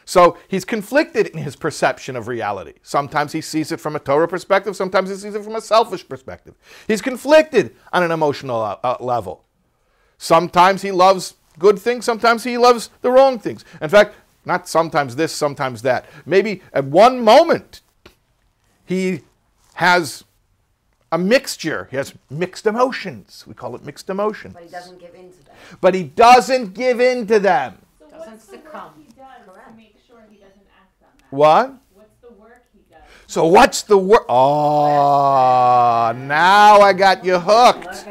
So 0.05 0.39
he's 0.47 0.65
conflicted 0.65 1.27
in 1.27 1.39
his 1.39 1.57
perception 1.57 2.15
of 2.15 2.29
reality. 2.29 2.75
Sometimes 2.83 3.33
he 3.33 3.41
sees 3.41 3.73
it 3.73 3.81
from 3.81 3.97
a 3.97 3.99
Torah 3.99 4.29
perspective, 4.29 4.77
sometimes 4.77 5.11
he 5.11 5.17
sees 5.17 5.35
it 5.35 5.43
from 5.43 5.57
a 5.57 5.61
selfish 5.61 6.09
perspective. 6.09 6.55
He's 6.87 7.03
conflicted 7.03 7.75
on 7.93 8.05
an 8.05 8.13
emotional 8.13 8.79
uh, 8.83 8.97
level. 9.01 9.45
Sometimes 10.17 10.83
he 10.83 10.93
loves 10.93 11.35
good 11.59 11.79
things, 11.79 12.05
sometimes 12.05 12.45
he 12.45 12.57
loves 12.59 12.91
the 13.03 13.11
wrong 13.11 13.39
things. 13.39 13.65
In 13.81 13.89
fact, 13.89 14.15
Not 14.45 14.69
sometimes 14.69 15.17
this, 15.17 15.33
sometimes 15.33 15.83
that. 15.83 16.05
Maybe 16.25 16.63
at 16.73 16.85
one 16.85 17.25
moment 17.25 17.81
he 18.85 19.23
has 19.75 20.23
a 21.11 21.19
mixture. 21.19 21.89
He 21.91 21.97
has 21.97 22.15
mixed 22.31 22.65
emotions. 22.67 23.45
We 23.47 23.55
call 23.55 23.75
it 23.75 23.85
mixed 23.85 24.09
emotions. 24.09 24.55
But 24.55 24.63
he 24.63 24.69
doesn't 24.71 25.01
give 25.01 25.15
in 25.17 25.33
to 25.33 25.45
them. 25.45 25.55
But 25.81 25.95
he 25.95 26.05
doesn't 26.05 26.75
give 26.75 27.01
in 27.01 27.27
to 27.27 27.41
them. 27.41 27.79
So 27.99 28.07
Doesn't 28.09 28.31
what's 28.31 28.47
the 28.47 28.57
work 28.59 28.65
succumb. 28.67 28.91
he 28.99 29.05
does 29.15 29.17
Correct. 29.47 29.69
to 29.71 29.77
make 29.77 29.97
sure 30.07 30.19
he 30.31 30.37
doesn't 30.37 30.69
act 30.81 31.03
on 31.03 31.09
that? 31.19 31.37
What? 31.37 31.75
What's 31.95 32.17
the 32.23 32.33
work 32.41 32.63
he 32.73 32.81
does? 32.89 33.03
So 33.27 33.47
what's 33.47 33.83
the 33.83 33.99
word? 33.99 34.27
Oh, 34.29 34.87
ah, 34.87 36.13
now 36.17 36.81
I 36.81 36.93
got 36.93 37.25
you 37.25 37.41
hooked. 37.41 38.07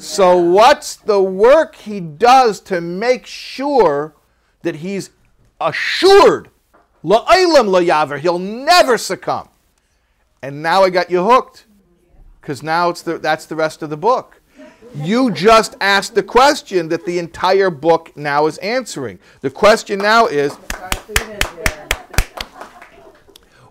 So 0.00 0.38
what's 0.38 0.96
the 0.96 1.22
work 1.22 1.76
he 1.76 2.00
does 2.00 2.58
to 2.60 2.80
make 2.80 3.26
sure 3.26 4.14
that 4.62 4.76
he's 4.76 5.10
assured 5.60 6.48
la'olam 7.04 7.68
layaver, 7.68 8.18
he'll 8.18 8.38
never 8.38 8.96
succumb. 8.96 9.50
And 10.42 10.62
now 10.62 10.84
I 10.84 10.90
got 10.90 11.10
you 11.10 11.22
hooked. 11.22 11.66
Because 12.40 12.62
now 12.62 12.88
it's 12.88 13.02
the, 13.02 13.18
that's 13.18 13.44
the 13.44 13.56
rest 13.56 13.82
of 13.82 13.90
the 13.90 13.96
book. 13.98 14.40
You 14.94 15.30
just 15.30 15.76
asked 15.82 16.14
the 16.14 16.22
question 16.22 16.88
that 16.88 17.04
the 17.04 17.18
entire 17.18 17.68
book 17.68 18.16
now 18.16 18.46
is 18.46 18.56
answering. 18.58 19.18
The 19.42 19.50
question 19.50 19.98
now 19.98 20.26
is 20.26 20.54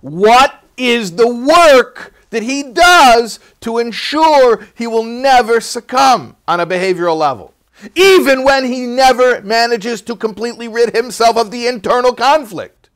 what 0.02 0.64
is 0.78 1.16
the 1.16 1.28
work 1.28 2.14
that 2.30 2.44
he 2.44 2.64
does 2.64 3.40
to 3.62 3.78
ensure 3.78 4.68
he 4.76 4.88
will 4.88 5.04
never 5.04 5.60
succumb 5.62 6.36
on 6.48 6.60
a 6.60 6.66
behavioral 6.68 7.18
level? 7.18 7.54
Even 7.96 8.44
when 8.44 8.66
he 8.66 8.86
never 8.86 9.42
manages 9.42 10.02
to 10.02 10.16
completely 10.16 10.68
rid 10.68 10.94
himself 10.96 11.38
of 11.38 11.50
the 11.52 11.66
internal 11.68 12.14
conflict. 12.14 12.90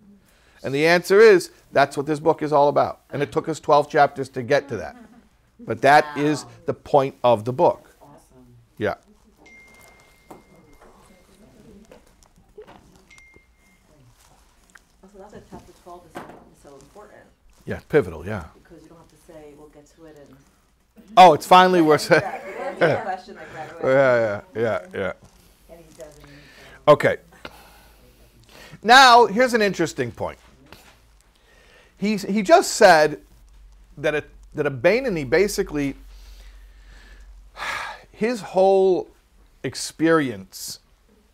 And 0.64 0.74
the 0.74 0.86
answer 0.86 1.20
is 1.20 1.52
that's 1.72 1.96
what 1.98 2.06
this 2.06 2.20
book 2.20 2.42
is 2.42 2.52
all 2.54 2.68
about. 2.68 3.02
And 3.10 3.22
it 3.24 3.32
took 3.32 3.48
us 3.50 3.60
12 3.60 3.90
chapters 3.90 4.30
to 4.30 4.44
get 4.44 4.68
to 4.70 4.78
that. 4.78 4.96
But 5.60 5.82
that 5.82 6.18
is 6.18 6.46
the 6.66 6.74
point 6.74 7.16
of 7.24 7.46
the 7.46 7.54
book. 7.54 7.90
Awesome. 8.02 8.46
Yeah. 8.78 8.96
Oh, 10.30 10.36
also, 15.04 15.18
that's 15.20 15.34
why 15.34 15.42
chapter 15.50 15.74
twelve 15.84 16.04
is 16.06 16.22
so 16.62 16.74
important, 16.76 17.24
Yeah, 17.66 17.80
pivotal, 17.90 18.26
yeah. 18.26 18.46
because 18.62 18.84
you 18.84 18.90
don't 18.90 18.98
have 18.98 19.08
to 19.10 19.16
say, 19.28 19.54
we'll 19.58 19.70
get 19.70 19.86
to 19.96 20.06
it 20.06 20.18
and. 20.20 21.03
Oh, 21.16 21.34
it's 21.34 21.46
finally 21.46 21.82
worth 21.82 22.02
saying. 22.02 22.22
Yeah, 22.24 22.42
you 22.48 22.64
answer 22.64 22.88
the 22.88 23.02
question 23.02 23.36
like 23.36 23.56
right 23.56 23.84
away. 23.84 23.94
Yeah, 23.94 24.42
yeah, 24.56 24.62
yeah, 24.62 24.88
yeah. 24.94 25.14
And 25.70 25.80
he 25.80 25.96
doesn't. 25.96 26.26
Okay. 26.88 27.18
Now, 28.82 29.28
here's 29.28 29.54
an 29.54 29.62
interesting 29.62 30.12
point. 30.12 30.40
He, 31.98 32.18
he 32.18 32.42
just 32.42 32.72
said 32.74 33.22
that 33.98 34.16
a, 34.16 34.24
that 34.56 34.66
a 34.66 34.72
Beinoni 34.72 35.30
basically, 35.30 35.96
his 38.12 38.42
whole 38.42 39.10
experience, 39.64 40.80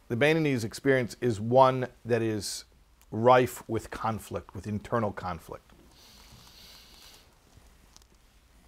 the 0.10 0.16
Beinoni's 0.16 0.64
experience 0.64 1.16
is 1.22 1.40
one 1.40 1.88
that 2.06 2.22
is 2.22 2.66
rife 3.12 3.64
with 3.68 3.90
conflict, 3.90 4.54
with 4.54 4.68
internal 4.68 5.12
conflict. 5.12 5.69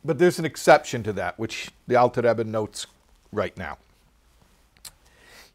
But 0.03 0.17
there's 0.17 0.39
an 0.39 0.45
exception 0.45 1.03
to 1.03 1.13
that, 1.13 1.37
which 1.37 1.71
the 1.87 1.95
Alter 1.95 2.21
Rebbe 2.21 2.43
notes 2.43 2.87
right 3.31 3.55
now. 3.55 3.77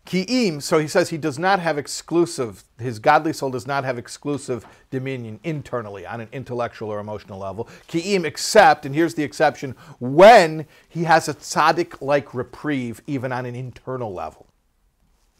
Ki'im, 0.06 0.62
so 0.62 0.78
he 0.78 0.86
says 0.86 1.08
he 1.08 1.18
does 1.18 1.36
not 1.36 1.58
have 1.58 1.76
exclusive, 1.76 2.62
his 2.78 3.00
godly 3.00 3.32
soul 3.32 3.50
does 3.50 3.66
not 3.66 3.82
have 3.82 3.98
exclusive 3.98 4.64
dominion 4.88 5.40
internally 5.42 6.06
on 6.06 6.20
an 6.20 6.28
intellectual 6.30 6.90
or 6.90 7.00
emotional 7.00 7.40
level. 7.40 7.68
Ki'im, 7.88 8.24
except, 8.24 8.86
and 8.86 8.94
here's 8.94 9.14
the 9.14 9.24
exception, 9.24 9.74
when 9.98 10.66
he 10.88 11.04
has 11.04 11.28
a 11.28 11.34
tzaddik 11.34 12.00
like 12.00 12.32
reprieve, 12.34 13.02
even 13.08 13.32
on 13.32 13.46
an 13.46 13.56
internal 13.56 14.14
level. 14.14 14.46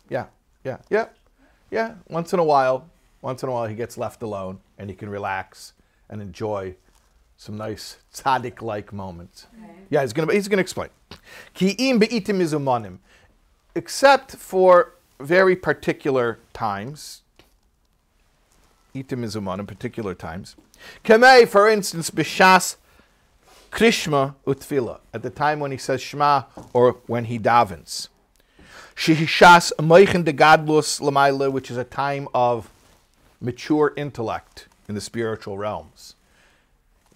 Yeah, 0.08 0.26
yeah, 0.64 0.78
yeah, 0.90 1.06
yeah. 1.70 1.94
Once 2.08 2.32
in 2.32 2.40
a 2.40 2.44
while, 2.44 2.88
once 3.22 3.44
in 3.44 3.48
a 3.48 3.52
while 3.52 3.66
he 3.66 3.76
gets 3.76 3.96
left 3.96 4.20
alone 4.22 4.58
and 4.78 4.90
he 4.90 4.96
can 4.96 5.08
relax 5.08 5.74
and 6.08 6.20
enjoy 6.20 6.74
some 7.36 7.56
nice 7.56 7.98
tzaddik 8.14 8.62
like 8.62 8.92
moments. 8.92 9.46
Yeah, 9.90 10.02
he's 10.02 10.12
gonna 10.12 10.32
he's 10.32 10.48
gonna 10.48 10.62
explain. 10.62 10.88
Ki'im 11.54 11.98
be'itim 12.00 12.40
izumanim 12.40 12.98
except 13.76 14.36
for 14.36 14.94
very 15.20 15.54
particular 15.54 16.38
times. 16.52 17.22
Itim 18.94 19.24
izuman 19.24 19.60
in 19.60 19.66
particular 19.66 20.14
times. 20.14 20.56
Kamei, 21.04 21.46
for 21.46 21.68
instance, 21.68 22.10
b'shas 22.10 22.76
krishma 23.70 24.34
utfila, 24.46 25.00
at 25.12 25.22
the 25.22 25.30
time 25.30 25.60
when 25.60 25.70
he 25.70 25.76
says 25.76 26.00
Shema 26.00 26.44
or 26.72 26.92
when 27.06 27.26
he 27.26 27.38
davens. 27.38 28.08
Shihishas 28.94 29.72
moichen 29.78 30.24
de 30.24 30.32
gadlus 30.32 31.00
lamaila, 31.00 31.52
which 31.52 31.70
is 31.70 31.76
a 31.76 31.84
time 31.84 32.28
of 32.34 32.70
mature 33.40 33.92
intellect 33.96 34.68
in 34.88 34.94
the 34.94 35.00
spiritual 35.00 35.58
realms. 35.58 36.15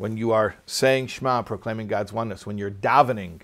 When 0.00 0.16
you 0.16 0.32
are 0.32 0.54
saying 0.64 1.08
Shema, 1.08 1.42
proclaiming 1.42 1.86
God's 1.86 2.10
oneness, 2.10 2.46
when 2.46 2.56
you're 2.56 2.70
davening 2.70 3.42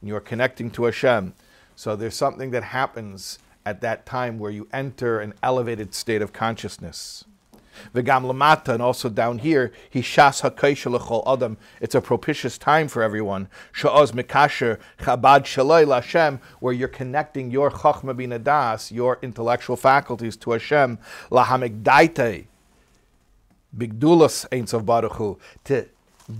and 0.00 0.02
you're 0.02 0.20
connecting 0.20 0.70
to 0.72 0.84
Hashem, 0.84 1.32
so 1.76 1.96
there's 1.96 2.14
something 2.14 2.50
that 2.50 2.62
happens 2.62 3.38
at 3.64 3.80
that 3.80 4.04
time 4.04 4.38
where 4.38 4.50
you 4.50 4.68
enter 4.70 5.18
an 5.18 5.32
elevated 5.42 5.94
state 5.94 6.20
of 6.20 6.30
consciousness. 6.30 7.24
V'gam 7.94 8.30
lamata, 8.30 8.74
and 8.74 8.82
also 8.82 9.08
down 9.08 9.38
here, 9.38 9.72
hishas 9.90 10.42
ha'kaisha 10.42 10.92
l'chol 10.92 11.22
adam. 11.26 11.56
It's 11.80 11.94
a 11.94 12.02
propitious 12.02 12.58
time 12.58 12.88
for 12.88 13.02
everyone. 13.02 13.48
Sha'oz 13.72 14.12
mikasher 14.12 14.78
chabad 14.98 15.44
shaloi 15.44 15.86
l'Hashem, 15.86 16.38
where 16.60 16.74
you're 16.74 16.88
connecting 16.88 17.50
your 17.50 17.70
chachma 17.70 18.14
bin 18.14 18.42
das, 18.42 18.92
your 18.92 19.18
intellectual 19.22 19.76
faculties 19.76 20.36
to 20.36 20.50
Hashem, 20.50 20.98
Lahamik 21.30 21.82
lahamigdaite, 21.82 22.47
bigdulas 23.76 24.46
ein 24.52 24.66
sof 24.66 24.84
baruch 24.84 25.16
Hu, 25.16 25.38
to 25.64 25.86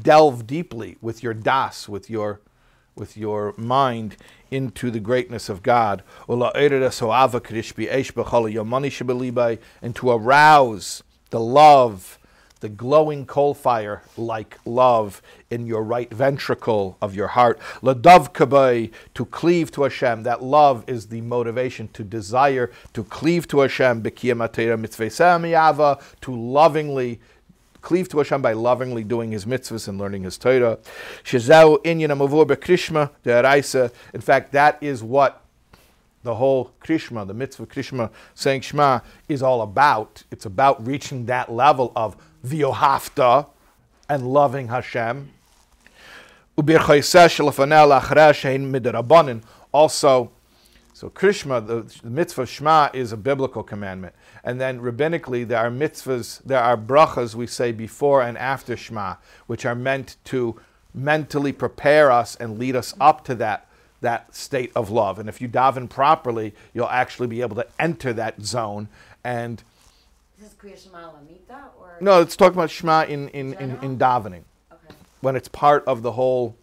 delve 0.02 0.46
deeply 0.46 0.96
with 1.00 1.22
your 1.22 1.34
das, 1.34 1.88
with 1.88 2.10
your 2.10 2.40
with 2.94 3.16
your 3.16 3.54
mind 3.56 4.16
into 4.50 4.90
the 4.90 5.00
greatness 5.00 5.48
of 5.48 5.62
God, 5.62 6.02
and 9.80 9.94
to 9.94 10.10
arouse 10.10 11.02
the 11.30 11.40
love, 11.40 12.17
the 12.60 12.68
glowing 12.68 13.26
coal 13.26 13.54
fire 13.54 14.02
like 14.16 14.58
love 14.64 15.22
in 15.50 15.66
your 15.66 15.82
right 15.82 16.12
ventricle 16.12 16.96
of 17.00 17.14
your 17.14 17.28
heart. 17.28 17.58
Ladav 17.82 18.32
kabay, 18.32 18.90
to 19.14 19.24
cleave 19.26 19.70
to 19.72 19.82
Hashem. 19.82 20.22
That 20.24 20.42
love 20.42 20.84
is 20.86 21.06
the 21.06 21.20
motivation 21.20 21.88
to 21.88 22.04
desire 22.04 22.70
to 22.92 23.04
cleave 23.04 23.48
to 23.48 23.60
Hashem, 23.60 24.02
to 24.02 24.10
lovingly 26.26 27.20
cleave 27.80 28.08
to 28.08 28.18
Hashem 28.18 28.42
by 28.42 28.52
lovingly 28.52 29.04
doing 29.04 29.32
His 29.32 29.44
mitzvahs 29.44 29.88
and 29.88 29.98
learning 29.98 30.24
His 30.24 30.36
Torah. 30.36 30.78
Shezau 31.24 31.82
inyan 31.84 32.08
amavur 32.08 32.46
bekrishma 32.46 33.10
de'araisa. 33.24 33.92
In 34.12 34.20
fact, 34.20 34.52
that 34.52 34.82
is 34.82 35.02
what 35.02 35.44
the 36.22 36.34
whole 36.34 36.72
Krishma, 36.82 37.26
the 37.26 37.34
mitzvah 37.34 37.66
Krishma, 37.66 38.10
saying 38.34 38.62
Shema, 38.62 39.00
is 39.28 39.42
all 39.42 39.62
about. 39.62 40.24
It's 40.30 40.46
about 40.46 40.84
reaching 40.86 41.26
that 41.26 41.50
level 41.50 41.92
of 41.94 42.16
viohafta 42.44 43.46
and 44.08 44.26
loving 44.26 44.68
Hashem. 44.68 45.30
Also, 49.72 50.30
so 50.98 51.08
Krishma, 51.08 51.64
the, 51.64 52.00
the 52.02 52.10
mitzvah 52.10 52.46
Shema 52.46 52.88
is 52.92 53.12
a 53.12 53.16
biblical 53.16 53.62
commandment. 53.62 54.16
And 54.42 54.60
then 54.60 54.80
rabbinically, 54.80 55.46
there 55.46 55.60
are 55.60 55.70
mitzvahs, 55.70 56.42
there 56.42 56.60
are 56.60 56.76
brachas 56.76 57.36
we 57.36 57.46
say 57.46 57.70
before 57.70 58.22
and 58.22 58.36
after 58.36 58.76
Shema, 58.76 59.14
which 59.46 59.64
are 59.64 59.76
meant 59.76 60.16
to 60.24 60.60
mentally 60.92 61.52
prepare 61.52 62.10
us 62.10 62.34
and 62.36 62.58
lead 62.58 62.74
us 62.74 62.94
up 63.00 63.24
to 63.26 63.36
that, 63.36 63.67
that 64.00 64.34
state 64.34 64.70
of 64.76 64.90
love. 64.90 65.18
And 65.18 65.28
if 65.28 65.40
you 65.40 65.48
daven 65.48 65.88
properly, 65.88 66.54
you'll 66.72 66.88
actually 66.88 67.26
be 67.28 67.40
able 67.42 67.56
to 67.56 67.66
enter 67.78 68.12
that 68.12 68.42
zone. 68.42 68.88
And 69.24 69.62
Is 70.40 70.44
this 70.44 70.54
Kriya 70.54 70.82
Shema 70.82 71.10
Lamita 71.12 71.64
or? 71.80 71.96
no, 72.00 72.20
it's 72.20 72.36
talking 72.36 72.54
about 72.56 72.70
Shema 72.70 73.04
in, 73.04 73.28
in, 73.30 73.54
in, 73.54 73.70
in 73.82 73.98
davening, 73.98 74.42
Okay. 74.72 74.94
when 75.20 75.34
it's 75.36 75.48
part 75.48 75.84
of 75.86 76.02
the 76.02 76.12
whole, 76.12 76.56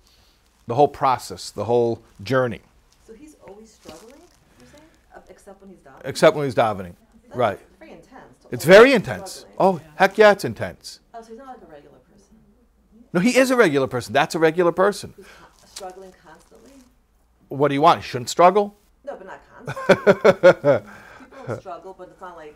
the 0.67 0.75
whole 0.75 0.87
process, 0.87 1.49
the 1.51 1.65
whole 1.65 2.01
journey, 2.23 2.61
So 3.05 3.13
he's 3.13 3.35
always 3.47 3.71
struggling, 3.71 4.15
you're 4.59 4.67
saying? 4.69 4.83
Uh, 5.15 5.19
Except 5.29 5.61
when 5.61 5.69
he's 5.71 5.79
down? 5.79 5.95
except 6.05 6.35
when 6.35 6.45
he's 6.45 6.55
davening. 6.55 6.93
That's 7.23 7.35
Right. 7.35 7.59
Very 7.79 7.91
intense. 7.91 8.45
It's 8.51 8.65
always 8.65 8.77
very 8.77 8.93
intense. 8.93 9.31
struggling. 9.31 9.57
Oh, 9.59 9.81
heck 9.95 10.17
yeah, 10.17 10.31
it's 10.31 10.45
intense. 10.45 11.01
Oh, 11.13 11.21
so 11.21 11.29
he's 11.29 11.37
not 11.37 11.47
like 11.47 11.57
a 11.57 11.65
regular 11.71 11.97
person. 11.97 12.35
No, 13.11 13.19
he 13.19 13.37
is 13.37 13.51
a 13.51 13.55
regular 13.57 13.87
person. 13.87 14.13
That's 14.13 14.35
a 14.35 14.39
regular 14.39 14.71
person. 14.71 15.13
Who's 15.17 15.25
co- 15.25 15.67
struggling 15.67 16.11
constantly? 16.11 16.24
What 17.49 17.67
do 17.69 17.73
you 17.73 17.81
want? 17.81 17.99
You 17.99 18.03
shouldn't 18.03 18.29
struggle? 18.29 18.75
No, 19.05 19.15
but 19.15 19.27
not 19.27 19.41
constantly. 19.65 20.81
People 21.41 21.59
struggle, 21.59 21.95
but 21.97 22.09
it's 22.09 22.21
not 22.21 22.35
like 22.37 22.55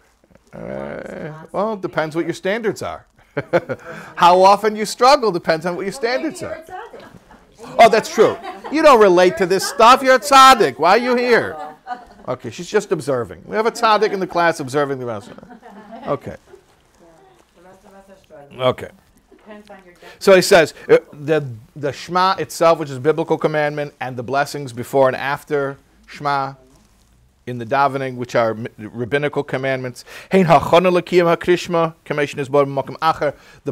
Uh, 0.53 1.45
well, 1.51 1.73
it 1.73 1.81
depends 1.81 2.15
what 2.15 2.25
your 2.25 2.33
standards 2.33 2.81
are. 2.81 3.05
How 4.15 4.41
often 4.41 4.75
you 4.75 4.85
struggle 4.85 5.31
depends 5.31 5.65
on 5.65 5.75
what 5.75 5.83
your 5.83 5.91
standards 5.91 6.41
You're 6.41 6.51
are. 6.51 6.55
a 6.55 6.63
tzaddik. 6.63 7.05
Oh, 7.77 7.89
that's 7.89 8.09
true. 8.13 8.35
You 8.71 8.81
don't 8.81 8.99
relate 8.99 9.37
to 9.37 9.45
this 9.45 9.67
stuff. 9.67 10.01
You're 10.01 10.15
a 10.15 10.19
tzaddik. 10.19 10.79
Why 10.79 10.91
are 10.91 10.97
you 10.97 11.15
here? 11.15 11.55
Okay, 12.27 12.49
she's 12.51 12.69
just 12.69 12.91
observing. 12.91 13.43
We 13.45 13.55
have 13.55 13.65
a 13.65 13.71
tzaddik 13.71 14.11
in 14.11 14.19
the 14.19 14.27
class 14.27 14.59
observing 14.59 14.99
the 14.99 15.05
rest. 15.05 15.29
Okay, 16.07 16.37
The 17.57 17.61
rest 17.63 17.83
of 17.85 17.93
us 17.93 18.05
are 18.09 18.23
struggling. 18.23 18.61
okay. 18.61 18.89
Depends 19.61 19.69
on 19.69 19.85
your. 19.85 19.95
So 20.19 20.35
he 20.35 20.41
says 20.41 20.73
uh, 20.87 20.97
the 21.13 21.45
the 21.75 21.91
Shema 21.91 22.35
itself, 22.39 22.79
which 22.79 22.89
is 22.89 22.99
biblical 22.99 23.37
commandment, 23.37 23.93
and 23.99 24.15
the 24.15 24.23
blessings 24.23 24.73
before 24.73 25.07
and 25.07 25.15
after 25.15 25.77
Shema 26.07 26.53
in 27.45 27.57
the 27.57 27.65
davening, 27.65 28.15
which 28.15 28.35
are 28.35 28.55
rabbinical 28.77 29.43
commandments. 29.43 30.05
The 30.31 30.45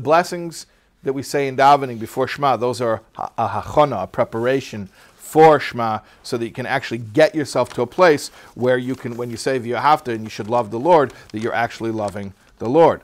blessings 0.02 0.66
that 1.04 1.14
we 1.14 1.24
say 1.24 1.48
in 1.48 1.56
davening 1.56 2.00
before 2.00 2.28
Shema, 2.28 2.58
those 2.58 2.82
are 2.82 3.02
a 3.38 3.48
hachana, 3.48 4.04
a 4.04 4.08
preparation 4.08 4.90
for 5.16 5.60
Shema, 5.60 6.00
so 6.24 6.38
that 6.38 6.46
you 6.46 6.52
can 6.52 6.66
actually 6.66 6.98
get 6.98 7.36
yourself 7.36 7.72
to 7.74 7.82
a 7.84 7.88
place 7.88 8.30
where 8.56 8.78
you 8.78 8.96
can, 8.96 9.16
when 9.16 9.30
you 9.30 9.38
say 9.38 9.60
you 9.60 9.76
have 9.76 10.04
to 10.06 10.12
and 10.12 10.24
you 10.24 10.30
should 10.30 10.50
love 10.50 10.72
the 10.72 10.80
Lord, 10.80 11.14
that 11.32 11.40
you're 11.40 11.54
actually 11.54 11.92
loving 11.92 12.34
the 12.58 12.68
Lord. 12.70 13.02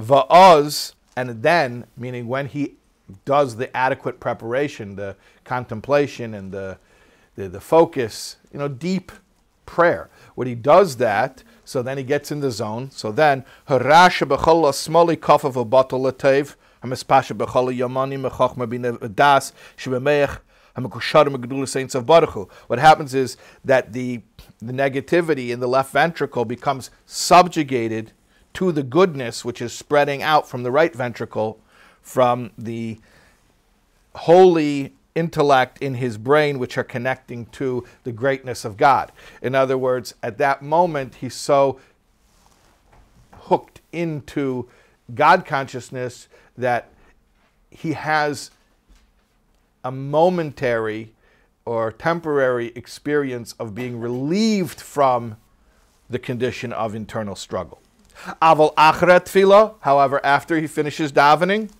Va'oz, 0.00 0.94
and 1.16 1.42
then, 1.42 1.86
meaning 1.96 2.26
when 2.28 2.46
he 2.46 2.74
does 3.24 3.56
the 3.56 3.74
adequate 3.76 4.20
preparation, 4.20 4.96
the 4.96 5.16
contemplation 5.44 6.34
and 6.34 6.52
the, 6.52 6.78
the, 7.34 7.48
the 7.48 7.60
focus, 7.60 8.36
you 8.52 8.58
know, 8.58 8.68
deep 8.68 9.12
prayer. 9.66 10.08
When 10.34 10.46
he 10.46 10.54
does 10.54 10.96
that, 10.96 11.42
so 11.64 11.82
then 11.82 11.98
he 11.98 12.04
gets 12.04 12.30
in 12.30 12.40
the 12.40 12.50
zone. 12.50 12.90
So 12.90 13.12
then, 13.12 13.44
yamani 17.76 18.18
What 22.66 22.78
happens 22.78 23.14
is 23.14 23.36
that 23.64 23.92
the, 23.92 24.20
the 24.58 24.72
negativity 24.72 25.50
in 25.50 25.60
the 25.60 25.68
left 25.68 25.92
ventricle 25.92 26.44
becomes 26.44 26.90
subjugated 27.06 28.12
to 28.54 28.72
the 28.72 28.82
goodness 28.82 29.44
which 29.44 29.62
is 29.62 29.72
spreading 29.72 30.22
out 30.22 30.48
from 30.48 30.62
the 30.62 30.70
right 30.70 30.94
ventricle 30.94 31.60
from 32.02 32.50
the 32.58 32.98
holy 34.14 34.92
intellect 35.14 35.78
in 35.80 35.94
his 35.94 36.18
brain 36.18 36.58
which 36.58 36.78
are 36.78 36.84
connecting 36.84 37.46
to 37.46 37.84
the 38.04 38.12
greatness 38.12 38.64
of 38.64 38.76
God. 38.76 39.12
In 39.42 39.54
other 39.54 39.76
words, 39.76 40.14
at 40.22 40.38
that 40.38 40.62
moment 40.62 41.16
he's 41.16 41.34
so 41.34 41.80
hooked 43.32 43.80
into 43.92 44.68
God 45.14 45.44
consciousness 45.44 46.28
that 46.56 46.88
he 47.70 47.92
has 47.92 48.50
a 49.84 49.90
momentary 49.90 51.12
or 51.64 51.92
temporary 51.92 52.72
experience 52.74 53.54
of 53.58 53.74
being 53.74 54.00
relieved 54.00 54.80
from 54.80 55.36
the 56.08 56.18
condition 56.18 56.72
of 56.72 56.94
internal 56.94 57.36
struggle. 57.36 57.80
Aval 58.42 58.74
achra 58.74 59.20
tefillah, 59.20 59.74
however, 59.80 60.20
after 60.24 60.58
he 60.60 60.66
finishes 60.66 61.12
davening, 61.12 61.70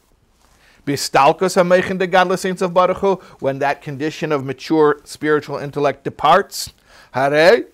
bistalkos 0.86 1.56
hameichin 1.56 1.98
de 1.98 2.08
gadla 2.08 2.38
saints 2.38 2.62
of 2.62 2.72
Baruch 2.72 3.22
when 3.40 3.58
that 3.58 3.82
condition 3.82 4.32
of 4.32 4.44
mature 4.44 5.00
spiritual 5.04 5.58
intellect 5.58 6.04
departs, 6.04 6.72
hare, 7.12 7.64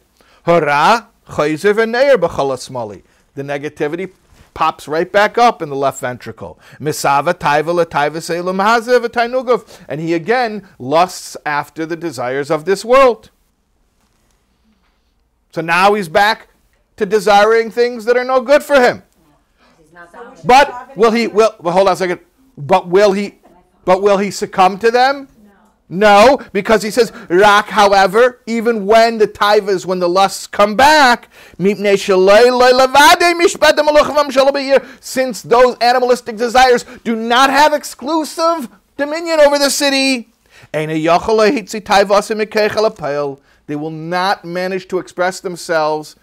hara, 0.45 1.09
chayzer 1.29 1.75
v'neir 1.75 2.17
b'chalas 2.17 2.69
smali. 2.69 3.03
The 3.35 3.43
negativity 3.43 4.13
pops 4.55 4.89
right 4.89 5.13
back 5.13 5.37
up 5.37 5.61
in 5.61 5.69
the 5.69 5.77
left 5.77 6.01
ventricle. 6.01 6.59
Misava 6.81 7.35
taiva 7.35 7.85
lataiva 7.85 8.23
selam 8.23 8.57
hazev 8.57 9.07
tainugov. 9.09 9.81
And 9.87 10.01
he 10.01 10.15
again 10.15 10.67
lusts 10.79 11.37
after 11.45 11.85
the 11.85 11.97
desires 11.97 12.51
of 12.51 12.65
this 12.65 12.85
world. 12.85 13.31
So 15.53 15.61
now 15.61 15.95
he's 15.95 16.09
back 16.09 16.49
to 16.97 17.07
desiring 17.07 17.71
things 17.71 18.05
that 18.05 18.17
are 18.17 18.25
no 18.25 18.41
good 18.41 18.63
for 18.63 18.81
him. 18.81 19.03
But 20.45 20.97
will 20.97 21.11
he? 21.11 21.27
Will 21.27 21.55
well, 21.61 21.75
hold 21.75 21.89
on 21.89 21.95
a 21.95 21.97
second. 21.97 22.21
But 22.57 22.89
will 22.89 23.13
he? 23.13 23.39
But 23.85 24.03
will 24.03 24.19
he 24.19 24.31
succumb 24.31 24.79
to 24.81 24.91
them? 24.91 25.29
No, 25.89 26.41
because 26.53 26.83
he 26.83 26.91
says 26.91 27.13
rak. 27.29 27.67
However, 27.67 28.41
even 28.47 28.87
when 28.87 29.19
the 29.19 29.29
taivas, 29.29 29.87
when 29.87 30.01
the 30.01 30.09
lusts 30.09 30.49
come 30.49 30.75
back, 30.75 31.29
since 35.01 35.43
those 35.43 35.77
animalistic 35.81 36.37
desires 36.37 36.85
do 37.05 37.15
not 37.15 37.51
have 37.51 37.73
exclusive 37.73 38.69
dominion 38.97 39.39
over 39.39 39.59
the 39.59 39.71
city, 39.71 40.29
they 40.73 40.87
will 43.77 43.91
not 43.91 44.45
manage 44.45 44.89
to 44.89 44.99
express 44.99 45.41
themselves 45.41 46.17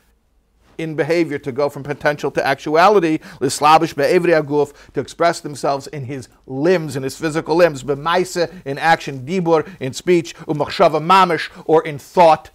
in 0.77 0.95
behavior 0.95 1.37
to 1.39 1.51
go 1.51 1.69
from 1.69 1.83
potential 1.83 2.31
to 2.31 2.45
actuality, 2.45 3.19
lislabish 3.39 3.95
be'evri 3.95 4.39
aguf, 4.39 4.73
to 4.93 4.99
express 4.99 5.39
themselves 5.39 5.87
in 5.87 6.05
his 6.05 6.29
limbs, 6.45 6.95
in 6.95 7.03
his 7.03 7.17
physical 7.17 7.55
limbs, 7.55 7.83
b'maise, 7.83 8.51
in 8.65 8.77
action, 8.77 9.25
dibur, 9.25 9.67
in 9.79 9.93
speech, 9.93 10.35
umachshava 10.35 11.01
mamish, 11.01 11.49
or 11.65 11.83
in 11.83 11.97
thought, 11.97 12.49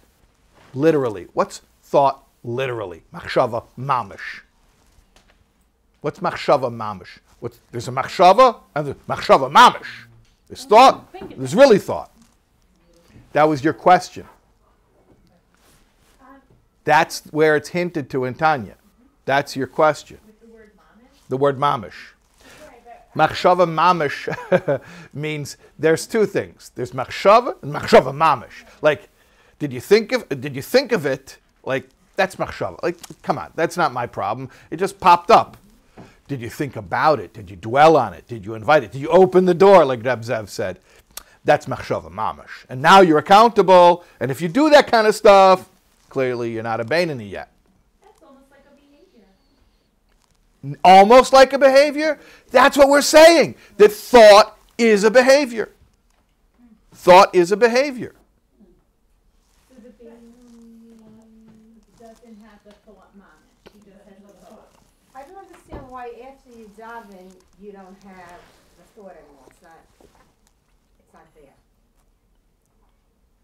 literally. 0.73 1.27
What's 1.33 1.61
thought 1.83 2.23
literally? 2.43 3.03
Machshava 3.13 3.65
mamish. 3.77 4.41
What's 6.01 6.19
machshava 6.19 6.71
mamish? 6.71 7.19
What's, 7.39 7.59
there's 7.71 7.87
a 7.87 7.91
machshava 7.91 8.57
and 8.75 8.87
there's 8.87 8.97
machshava 9.07 9.51
mamish. 9.51 10.05
There's 10.47 10.65
thought, 10.65 11.13
there's 11.37 11.55
really 11.55 11.79
thought. 11.79 12.11
That 13.33 13.43
was 13.43 13.63
your 13.63 13.73
question. 13.73 14.25
That's 16.89 17.21
where 17.25 17.55
it's 17.55 17.69
hinted 17.69 18.09
to 18.09 18.25
in 18.25 18.33
Tanya. 18.33 18.73
That's 19.25 19.55
your 19.55 19.67
question. 19.67 20.17
The 21.27 21.37
word 21.37 21.59
mamish. 21.59 22.15
Machshava 23.15 23.67
mamish 23.69 24.81
means 25.13 25.57
there's 25.77 26.07
two 26.07 26.25
things. 26.25 26.71
There's 26.73 26.93
machshava 26.93 27.61
and 27.61 27.71
machshava 27.71 28.11
mamish. 28.11 28.65
Like, 28.81 29.09
did 29.59 29.71
you 29.71 29.79
think 29.79 30.11
of 30.13 30.27
did 30.29 30.55
you 30.55 30.63
think 30.63 30.91
of 30.91 31.05
it? 31.05 31.37
Like 31.63 31.87
that's 32.15 32.37
machshava. 32.37 32.81
Like, 32.81 32.97
come 33.21 33.37
on, 33.37 33.51
that's 33.53 33.77
not 33.77 33.93
my 33.93 34.07
problem. 34.07 34.49
It 34.71 34.77
just 34.77 34.99
popped 34.99 35.29
up. 35.29 35.57
Did 36.27 36.41
you 36.41 36.49
think 36.49 36.75
about 36.75 37.19
it? 37.19 37.33
Did 37.33 37.51
you 37.51 37.55
dwell 37.55 37.97
on 37.97 38.15
it? 38.15 38.27
Did 38.27 38.43
you 38.43 38.55
invite 38.55 38.83
it? 38.83 38.91
Did 38.91 39.01
you 39.01 39.09
open 39.09 39.45
the 39.45 39.53
door, 39.53 39.85
like 39.85 40.03
Reb 40.03 40.23
Zev 40.23 40.49
said? 40.49 40.79
That's 41.45 41.67
machshava 41.67 42.09
mamish. 42.09 42.65
And 42.67 42.81
now 42.81 43.01
you're 43.01 43.19
accountable. 43.19 44.03
And 44.19 44.31
if 44.31 44.41
you 44.41 44.47
do 44.47 44.71
that 44.71 44.87
kind 44.87 45.05
of 45.05 45.13
stuff, 45.13 45.69
clearly 46.09 46.51
you're 46.51 46.63
not 46.63 46.79
a 46.79 46.83
it 46.83 47.23
yet. 47.23 47.51
That's 48.01 48.21
almost 48.23 48.51
like 48.51 48.65
a 48.65 48.75
behavior. 48.75 49.27
almost 50.83 51.33
like 51.33 51.53
a 51.53 51.59
behavior. 51.59 52.19
That's 52.51 52.77
what 52.77 52.89
we're 52.89 53.01
saying. 53.01 53.55
That 53.77 53.91
thought 53.91 54.57
is 54.77 55.03
a 55.03 55.11
behavior. 55.11 55.69
Thought 56.91 57.33
is 57.33 57.51
a 57.51 57.57
behavior. 57.57 58.13
So 59.69 59.75
the 59.75 59.89
baby 60.03 60.33
doesn't 61.99 62.37
have 62.41 62.59
the 62.65 62.71
thought 62.71 63.15
moment, 63.15 63.71
he 63.73 63.79
just 63.79 64.03
has 64.03 64.21
the 64.21 64.33
thought. 64.45 64.71
I 65.15 65.23
don't 65.23 65.37
understand 65.37 65.89
why 65.89 66.07
after 66.27 66.49
you 66.57 66.69
daven, 66.77 67.31
you 67.61 67.71
don't 67.71 67.97
have 68.03 68.39
the 68.77 68.83
thought 68.95 69.15
anymore. 69.15 69.45
It's 69.49 69.61
not, 69.61 69.79
it's 70.99 71.13
not 71.13 71.33
there. 71.35 71.55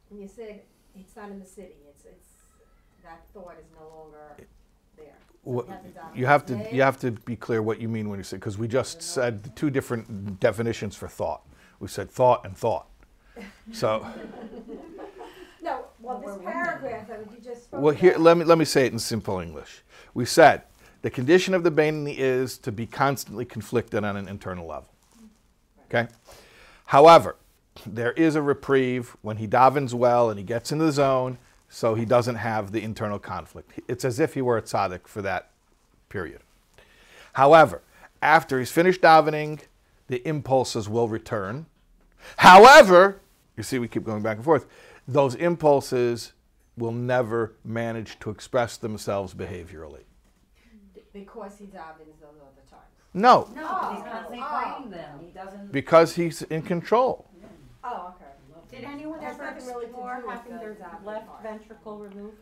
And 0.09 0.21
you 0.21 0.27
said 0.27 0.61
it's 0.99 1.15
not 1.15 1.29
in 1.29 1.39
the 1.39 1.45
city. 1.45 1.75
It's, 1.89 2.05
it's, 2.05 2.24
that 3.05 3.21
thought 3.33 3.55
is 3.59 3.65
no 3.79 3.87
longer 3.97 4.35
there. 4.97 5.05
What- 5.43 5.67
have 5.67 5.83
to 5.83 5.89
daven 5.89 6.15
You 6.15 6.25
have 6.25 6.45
to 6.47 6.75
you 6.75 6.81
have 6.81 6.99
to 6.99 7.11
be 7.11 7.35
clear 7.35 7.61
what 7.61 7.79
you 7.79 7.87
mean 7.87 8.09
when 8.09 8.19
you 8.19 8.23
say 8.23 8.37
because 8.37 8.57
we 8.57 8.67
just 8.67 9.01
said 9.01 9.43
the 9.43 9.49
two 9.49 9.69
different 9.69 10.39
definitions 10.39 10.95
for 10.95 11.07
thought. 11.07 11.41
We 11.79 11.87
said 11.87 12.09
thought 12.09 12.45
and 12.45 12.57
thought. 12.57 12.87
So 13.71 14.05
No, 15.61 15.85
well, 15.99 16.19
this 16.19 16.37
paragraph 16.43 17.07
that 17.07 17.21
you 17.31 17.41
just 17.43 17.63
spoke 17.63 17.81
well 17.81 17.93
here 17.95 18.11
about- 18.11 18.21
let 18.21 18.37
me 18.37 18.43
let 18.45 18.57
me 18.57 18.65
say 18.65 18.85
it 18.85 18.93
in 18.93 18.99
simple 18.99 19.39
English. 19.39 19.83
We 20.13 20.25
said 20.25 20.63
the 21.01 21.09
condition 21.09 21.53
of 21.53 21.63
the 21.63 21.71
Beinoni 21.71 22.15
is 22.17 22.57
to 22.59 22.71
be 22.71 22.85
constantly 22.87 23.45
conflicted 23.45 24.03
on 24.03 24.15
an 24.15 24.27
internal 24.27 24.65
level. 24.67 24.89
Okay? 25.87 26.07
However, 26.87 27.35
there 27.85 28.11
is 28.13 28.35
a 28.35 28.41
reprieve 28.41 29.15
when 29.21 29.37
he 29.37 29.47
davens 29.47 29.93
well 29.93 30.29
and 30.29 30.39
he 30.39 30.45
gets 30.45 30.71
into 30.71 30.85
the 30.85 30.91
zone, 30.91 31.37
so 31.75 31.93
he 31.93 32.05
doesn't 32.05 32.35
have 32.35 32.71
the 32.71 32.81
internal 32.81 33.19
conflict. 33.19 33.69
It's 33.89 34.05
as 34.05 34.17
if 34.17 34.33
he 34.33 34.41
were 34.41 34.57
a 34.57 34.61
tzaddik 34.61 35.07
for 35.09 35.21
that 35.23 35.49
period. 36.07 36.39
However, 37.33 37.81
after 38.21 38.59
he's 38.59 38.71
finished 38.71 39.01
davening, 39.01 39.59
the 40.07 40.25
impulses 40.25 40.87
will 40.87 41.09
return. 41.09 41.65
However, 42.37 43.19
you 43.57 43.63
see, 43.63 43.77
we 43.77 43.89
keep 43.89 44.05
going 44.05 44.23
back 44.23 44.37
and 44.37 44.45
forth. 44.45 44.67
Those 45.05 45.35
impulses 45.35 46.31
will 46.77 46.93
never 46.93 47.51
manage 47.65 48.21
to 48.21 48.29
express 48.29 48.77
themselves 48.77 49.33
behaviorally. 49.33 50.03
Because 51.11 51.57
he 51.57 51.65
davens 51.65 52.21
those 52.21 52.39
other 52.39 52.63
times. 52.69 52.83
No, 53.13 53.49
No, 53.53 53.61
He's 53.93 54.03
constantly 54.03 54.39
fighting 54.39 54.91
them. 54.91 55.19
He 55.19 55.27
doesn't. 55.31 55.73
because 55.73 56.15
he's 56.15 56.41
in 56.43 56.61
control. 56.61 57.25
Oh, 57.83 58.13
okay. 58.14 58.14
Did 58.75 58.83
anyone 58.83 59.19
There's 59.21 59.35
ever 59.35 59.43
nothing 59.45 59.67
really 59.67 59.85
to 59.85 59.89
explore 59.91 60.17
do 60.19 60.27
with 60.27 60.35
having 60.35 60.57
their 60.57 60.73
davening 60.75 61.05
left 61.05 61.27
part. 61.27 61.43
ventricle 61.43 61.97
removed? 61.99 62.37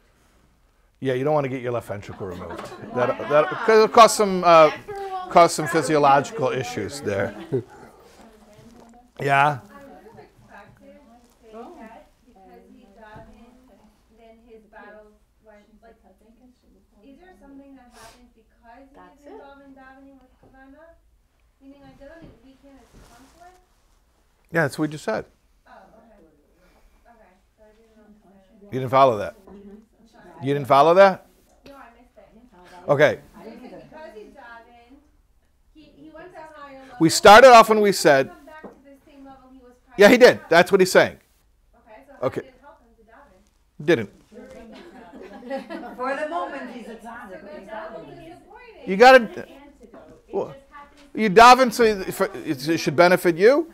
Yeah, 0.99 1.13
you 1.13 1.23
don't 1.23 1.33
want 1.33 1.43
to 1.45 1.49
get 1.49 1.61
your 1.61 1.71
left 1.73 1.87
ventricle 1.87 2.27
removed. 2.35 2.65
That 2.95 3.17
that 3.29 3.49
because 3.49 3.69
it'll 3.83 3.87
cause 3.89 4.15
some 4.15 4.43
uh, 4.43 4.71
cause 5.29 5.53
some 5.53 5.67
physiological 5.67 6.49
issues 6.49 7.01
there. 7.01 7.35
Yeah. 9.21 9.59
I 9.61 9.83
would 9.85 10.09
have 10.09 10.25
expected 10.25 10.97
that 11.77 12.09
because 12.25 12.65
he 12.73 12.87
davened, 12.97 13.69
then 14.17 14.35
his 14.47 14.63
battles 14.71 15.13
went 15.45 15.65
like. 15.83 15.93
Is 17.03 17.19
there 17.19 17.35
something 17.39 17.75
that 17.75 17.91
happens 17.93 18.31
because 18.33 18.89
he 18.89 18.95
That's 18.95 19.21
involved 19.27 19.61
in 19.67 19.73
davening 19.77 20.17
with 20.17 20.33
kavana? 20.41 20.97
Meaning 21.61 21.81
like 21.83 21.99
doesn't 21.99 22.23
it 22.23 22.33
weaken 22.43 22.73
his 22.73 22.89
conflict? 23.11 23.59
Yeah, 24.51 24.61
that's 24.63 24.79
what 24.79 24.89
we 24.89 24.91
just 24.93 25.03
said. 25.03 25.25
Oh, 25.67 25.71
okay. 25.71 26.25
Okay, 27.05 27.33
so 27.57 27.63
I 27.63 27.71
didn't 27.77 27.99
understand. 28.01 28.62
You 28.73 28.79
didn't 28.79 28.89
follow 28.91 29.17
that. 29.19 29.35
You 30.41 30.53
didn't 30.53 30.67
follow 30.67 30.93
that? 30.95 31.27
No, 31.67 31.73
I 31.75 31.85
missed 31.95 32.17
it. 32.17 32.89
Okay. 32.89 33.19
Because 33.37 33.81
he's 34.15 34.23
davened, 34.25 34.97
he, 35.75 35.81
he 35.95 36.09
went 36.13 36.33
to 36.33 36.39
a 36.39 36.59
higher 36.59 36.79
level. 36.79 36.95
We 36.99 37.09
started 37.09 37.51
off 37.51 37.69
when 37.69 37.81
we 37.81 37.91
said, 37.91 38.29
Come 38.29 38.45
back 38.45 38.61
to 38.63 38.67
the 38.83 39.11
same 39.11 39.23
level 39.25 39.49
he 39.51 39.59
was 39.59 39.73
prior 39.85 39.95
yeah, 39.97 40.09
he 40.09 40.17
did. 40.17 40.39
That's 40.49 40.71
what 40.71 40.81
he's 40.81 40.91
saying. 40.91 41.17
Okay, 41.85 42.01
so 42.07 42.13
how 42.19 42.27
Okay. 42.27 42.41
didn't 42.41 42.61
help 42.61 42.79
him 42.79 43.85
didn't 43.85 44.11
For 45.97 46.15
the 46.15 46.29
moment, 46.29 46.71
he's 46.71 46.87
a 46.87 46.99
So 46.99 47.07
tzaddik. 47.07 47.65
that's 47.67 47.95
a 47.95 47.99
little 47.99 48.15
disappointing. 48.15 48.87
You 48.87 48.97
gotta. 48.97 49.47
Well, 50.33 50.55
You 51.13 51.29
daven 51.29 51.71
so 51.71 51.83
it- 51.83 52.11
for- 52.13 52.31
it 52.33 52.67
it 52.67 52.77
should 52.79 52.95
benefit 52.95 53.35
you. 53.37 53.71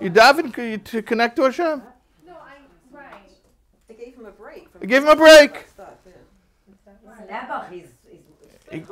You 0.00 0.10
daven 0.10 0.54
c- 0.54 0.78
to 0.78 1.00
connect 1.02 1.36
to 1.36 1.42
Hashem. 1.42 1.80
No, 2.26 2.32
I, 2.32 2.56
right. 2.90 3.30
They 3.86 3.94
gave 3.94 4.14
him 4.16 4.26
a 4.26 4.32
break. 4.52 4.70
From 4.70 4.86
Give 4.86 5.02
him 5.04 5.08
a 5.10 5.16
break. 5.16 5.66
Stuff, 5.68 5.88
yeah. 6.06 6.12
Nebuch, 7.30 7.70
he's, 7.72 7.86
he's 8.08 8.20
He- 8.70 8.84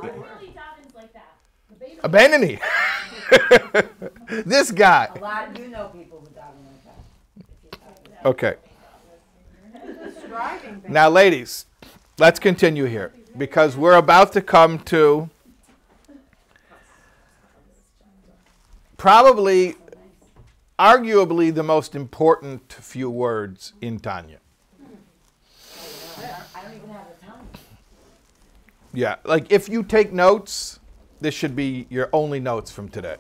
this 4.45 4.71
guy. 4.71 5.09
a 5.15 5.19
lot. 5.19 5.59
You 5.59 5.69
know 5.69 5.89
people 5.89 6.21
who 6.21 6.27
daven 6.29 6.65
like 6.67 7.85
that. 8.23 8.27
Okay. 8.27 8.55
Now, 10.89 11.09
ladies, 11.09 11.67
let's 12.19 12.39
continue 12.39 12.85
here 12.85 13.13
because 13.37 13.77
we're 13.77 13.97
about 13.97 14.33
to 14.35 14.41
come 14.41 14.79
to 14.81 15.31
probably, 18.97 19.77
arguably, 20.79 21.55
the 21.55 21.63
most 21.63 21.95
important 21.95 22.73
few 22.73 23.11
words 23.11 23.73
in 23.81 23.99
Tanya. 23.99 24.39
I 26.55 26.63
don't 26.63 26.75
even 26.77 26.89
have 26.91 27.07
the 27.19 27.27
time. 27.27 27.47
Yeah, 28.93 29.17
like 29.25 29.53
if 29.53 29.69
you 29.69 29.83
take 29.83 30.13
notes, 30.13 30.81
this 31.21 31.35
should 31.35 31.55
be 31.55 31.87
your 31.91 32.09
only 32.13 32.41
notes 32.41 32.71
from 32.71 32.89
today. 32.89 33.17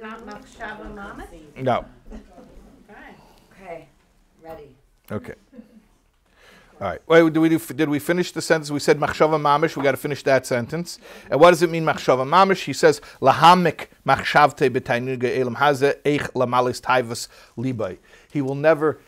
Not 0.00 0.26
Machshava 0.26 0.94
Mama? 0.94 1.26
No. 1.56 1.84
Okay. 2.10 3.14
Okay, 3.52 3.88
ready. 4.42 4.74
Okay. 5.10 5.34
All 6.80 6.86
right. 6.86 7.00
Wait, 7.08 7.32
did 7.32 7.40
we 7.40 7.48
do, 7.48 7.58
did 7.58 7.88
we 7.88 7.98
finish 7.98 8.30
the 8.30 8.40
sentence? 8.40 8.70
We 8.70 8.78
said 8.78 9.00
machshava 9.00 9.40
mamish. 9.40 9.76
We 9.76 9.82
got 9.82 9.90
to 9.90 9.96
finish 9.96 10.22
that 10.22 10.46
sentence. 10.46 11.00
And 11.28 11.40
what 11.40 11.50
does 11.50 11.60
it 11.60 11.70
mean 11.70 11.84
machshava 11.84 12.24
mamish? 12.24 12.62
He 12.64 12.72
says 12.72 13.00
lahamik 13.20 13.88
machshavte 14.06 14.70
b'tainuga 14.70 15.36
elam 15.36 15.56
haze 15.56 15.96
eich 16.04 16.30
lamalis 16.34 16.80
taivas 16.80 17.26
libay. 17.56 17.98
He 18.32 18.40
will 18.40 18.54
never 18.54 19.00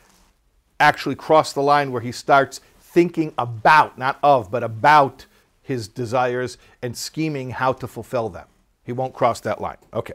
actually 0.80 1.14
cross 1.14 1.52
the 1.52 1.62
line 1.62 1.92
where 1.92 2.02
he 2.02 2.10
starts 2.10 2.60
thinking 2.80 3.32
about, 3.38 3.96
not 3.96 4.18
of, 4.20 4.50
but 4.50 4.64
about 4.64 5.26
his 5.70 5.86
desires 5.86 6.58
and 6.82 6.96
scheming 6.96 7.50
how 7.50 7.72
to 7.72 7.86
fulfill 7.86 8.28
them. 8.28 8.48
He 8.82 8.92
won't 8.92 9.14
cross 9.14 9.38
that 9.40 9.60
line. 9.60 9.76
Okay. 9.94 10.14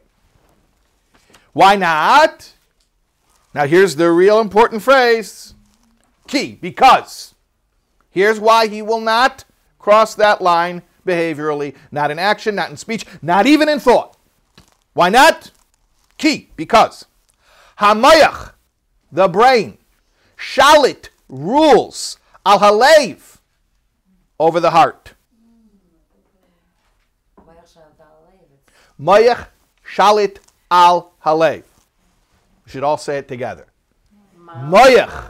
Why 1.53 1.78
not? 1.78 2.53
Now 3.53 3.66
here's 3.66 3.95
the 3.95 4.12
real 4.12 4.41
important 4.41 4.82
phrase. 4.84 5.53
Key, 6.28 6.58
because. 6.62 7.36
Here's 8.10 8.38
why 8.38 8.68
he 8.68 8.82
will 8.82 8.99
not 8.99 9.45
cross 9.80 10.14
that 10.16 10.41
line 10.41 10.82
behaviorally, 11.08 11.74
not 11.89 12.12
in 12.12 12.20
action, 12.20 12.56
not 12.56 12.70
in 12.70 12.76
speech, 12.76 13.06
not 13.22 13.47
even 13.47 13.70
in 13.70 13.80
thought. 13.80 14.18
Why 14.93 15.08
not? 15.08 15.51
Key, 16.18 16.49
because. 16.58 17.06
Hamayach, 17.80 18.51
the 19.10 19.30
brain, 19.30 19.78
shalit, 20.38 21.10
rules, 21.30 22.18
al 22.45 22.60
halev, 22.60 23.38
over 24.38 24.60
the 24.60 24.72
heart. 24.72 25.14
Mayach, 29.00 29.48
shalit, 29.88 30.38
al 30.72 31.14
halev. 31.24 31.64
We 32.66 32.72
should 32.72 32.84
all 32.84 32.98
say 32.98 33.18
it 33.18 33.28
together. 33.28 33.68
Mayach, 34.39 35.30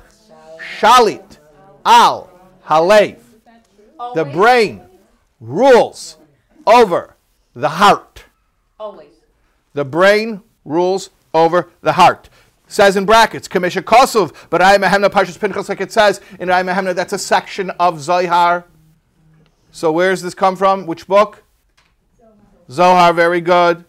shalit, 0.79 1.37
al 1.85 2.29
halev. 2.65 3.19
The 4.13 4.25
brain 4.25 4.81
rules 5.39 6.17
over 6.67 7.15
the 7.55 7.69
heart. 7.69 8.25
Always. 8.79 9.09
The 9.73 9.85
brain 9.85 10.41
rules 10.63 11.09
over 11.33 11.69
the 11.81 11.93
heart. 11.93 12.29
Says 12.67 12.97
in 12.97 13.05
brackets, 13.05 13.47
Kamisha 13.47 13.81
Kosov, 13.81 14.33
but 14.49 14.61
I 14.61 14.77
Mahemna 14.77 15.09
Pashas 15.09 15.39
Pinchas, 15.39 15.69
like 15.69 15.81
it 15.81 15.91
says 15.91 16.19
in 16.39 16.49
I 16.49 16.63
Mahemna, 16.63 16.95
that's 16.95 17.13
a 17.13 17.19
section 17.19 17.69
of 17.71 18.01
Zohar. 18.01 18.65
So 19.71 19.91
where 19.91 20.11
does 20.11 20.21
this 20.21 20.33
come 20.33 20.55
from? 20.55 20.85
Which 20.85 21.07
book? 21.07 21.43
Zohar, 22.69 23.13
very 23.13 23.41
good. 23.41 23.85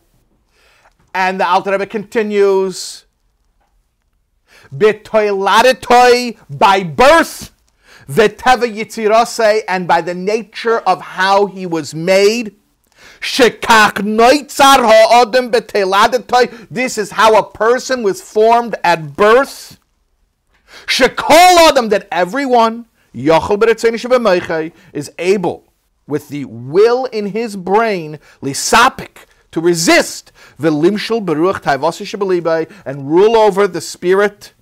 And 1.15 1.41
the 1.41 1.47
Alter 1.47 1.73
Rebbe 1.73 1.87
continues, 1.87 3.07
B'toiladetoi, 4.75 6.39
by 6.51 6.83
birth, 6.83 7.53
V'teva 8.09 8.71
Yitzirase, 8.71 9.63
and 9.67 9.89
by 9.89 10.01
the 10.01 10.15
nature 10.15 10.81
of 10.81 11.01
how 11.01 11.47
he 11.47 11.65
was 11.65 11.95
made. 11.95 12.55
Shekach 13.21 13.95
noitzar 13.95 14.79
ha'odem 14.79 15.51
b'teladetoi. 15.51 16.69
This 16.71 16.99
is 16.99 17.13
how 17.13 17.39
a 17.39 17.51
person 17.51 18.03
was 18.03 18.21
formed 18.21 18.75
at 18.85 19.17
birth. 19.17 19.79
Shekol 20.87 21.71
adam, 21.71 21.89
that 21.89 22.07
everyone, 22.13 22.87
Yochel 23.15 24.73
is 24.93 25.13
able, 25.19 25.66
with 26.07 26.29
the 26.29 26.45
will 26.45 27.07
in 27.07 27.27
his 27.27 27.57
brain, 27.57 28.19
lisapik, 28.43 29.27
to 29.53 29.61
resist, 29.61 30.33
v'limshul 30.61 31.25
beruach 31.25 31.63
taivasi 31.63 32.05
shebelibai, 32.05 32.71
and 32.85 33.11
rule 33.11 33.37
over 33.37 33.67
the 33.67 33.81
spirit 33.81 34.53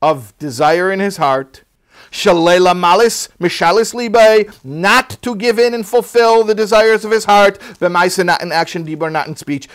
of 0.00 0.36
desire 0.38 0.92
in 0.92 1.00
his 1.00 1.16
heart. 1.16 1.64
Shalela 2.10 2.74
malis 2.76 3.28
mishalis 3.40 3.92
libay, 3.92 4.54
not 4.62 5.16
to 5.22 5.34
give 5.34 5.58
in 5.58 5.74
and 5.74 5.86
fulfill 5.86 6.44
the 6.44 6.54
desires 6.54 7.04
of 7.04 7.10
his 7.10 7.24
heart. 7.24 7.58
V'maisa 7.58 8.24
not 8.24 8.40
in 8.40 8.52
action, 8.52 8.86
dibur 8.86 9.10
not 9.10 9.26
in 9.26 9.34
speech, 9.34 9.68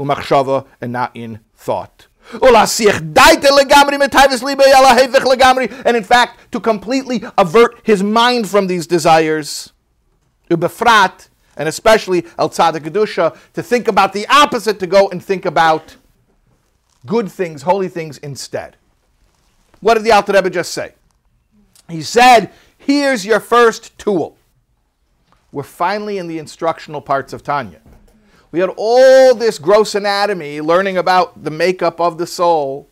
umachshava 0.00 0.66
and 0.80 0.92
not 0.92 1.14
in 1.14 1.40
thought. 1.54 2.08
And 2.32 2.42
in 5.96 6.04
fact 6.04 6.52
to 6.52 6.60
completely 6.60 7.24
avert 7.38 7.80
his 7.84 8.02
mind 8.02 8.48
from 8.50 8.66
these 8.66 8.88
desires. 8.88 9.72
Ubefrat, 10.50 11.28
and 11.56 11.68
especially 11.68 12.26
el 12.38 12.50
tzadik 12.50 12.82
kedusha, 12.82 13.36
to 13.52 13.62
think 13.62 13.88
about 13.88 14.12
the 14.12 14.26
opposite, 14.28 14.78
to 14.80 14.86
go 14.86 15.08
and 15.08 15.24
think 15.24 15.44
about 15.44 15.96
good 17.04 17.30
things, 17.30 17.62
holy 17.62 17.88
things 17.88 18.18
instead. 18.18 18.76
What 19.80 19.94
did 19.94 20.04
the 20.04 20.12
Alter 20.12 20.32
Rebbe 20.32 20.50
just 20.50 20.72
say? 20.72 20.94
He 21.88 22.02
said, 22.02 22.50
Here's 22.78 23.24
your 23.24 23.40
first 23.40 23.96
tool. 23.98 24.36
We're 25.52 25.62
finally 25.62 26.18
in 26.18 26.26
the 26.26 26.38
instructional 26.38 27.00
parts 27.00 27.32
of 27.32 27.42
Tanya. 27.42 27.80
We 28.52 28.60
had 28.60 28.70
all 28.76 29.34
this 29.34 29.58
gross 29.58 29.94
anatomy, 29.94 30.60
learning 30.60 30.96
about 30.96 31.42
the 31.42 31.50
makeup 31.50 32.00
of 32.00 32.18
the 32.18 32.26
soul, 32.26 32.88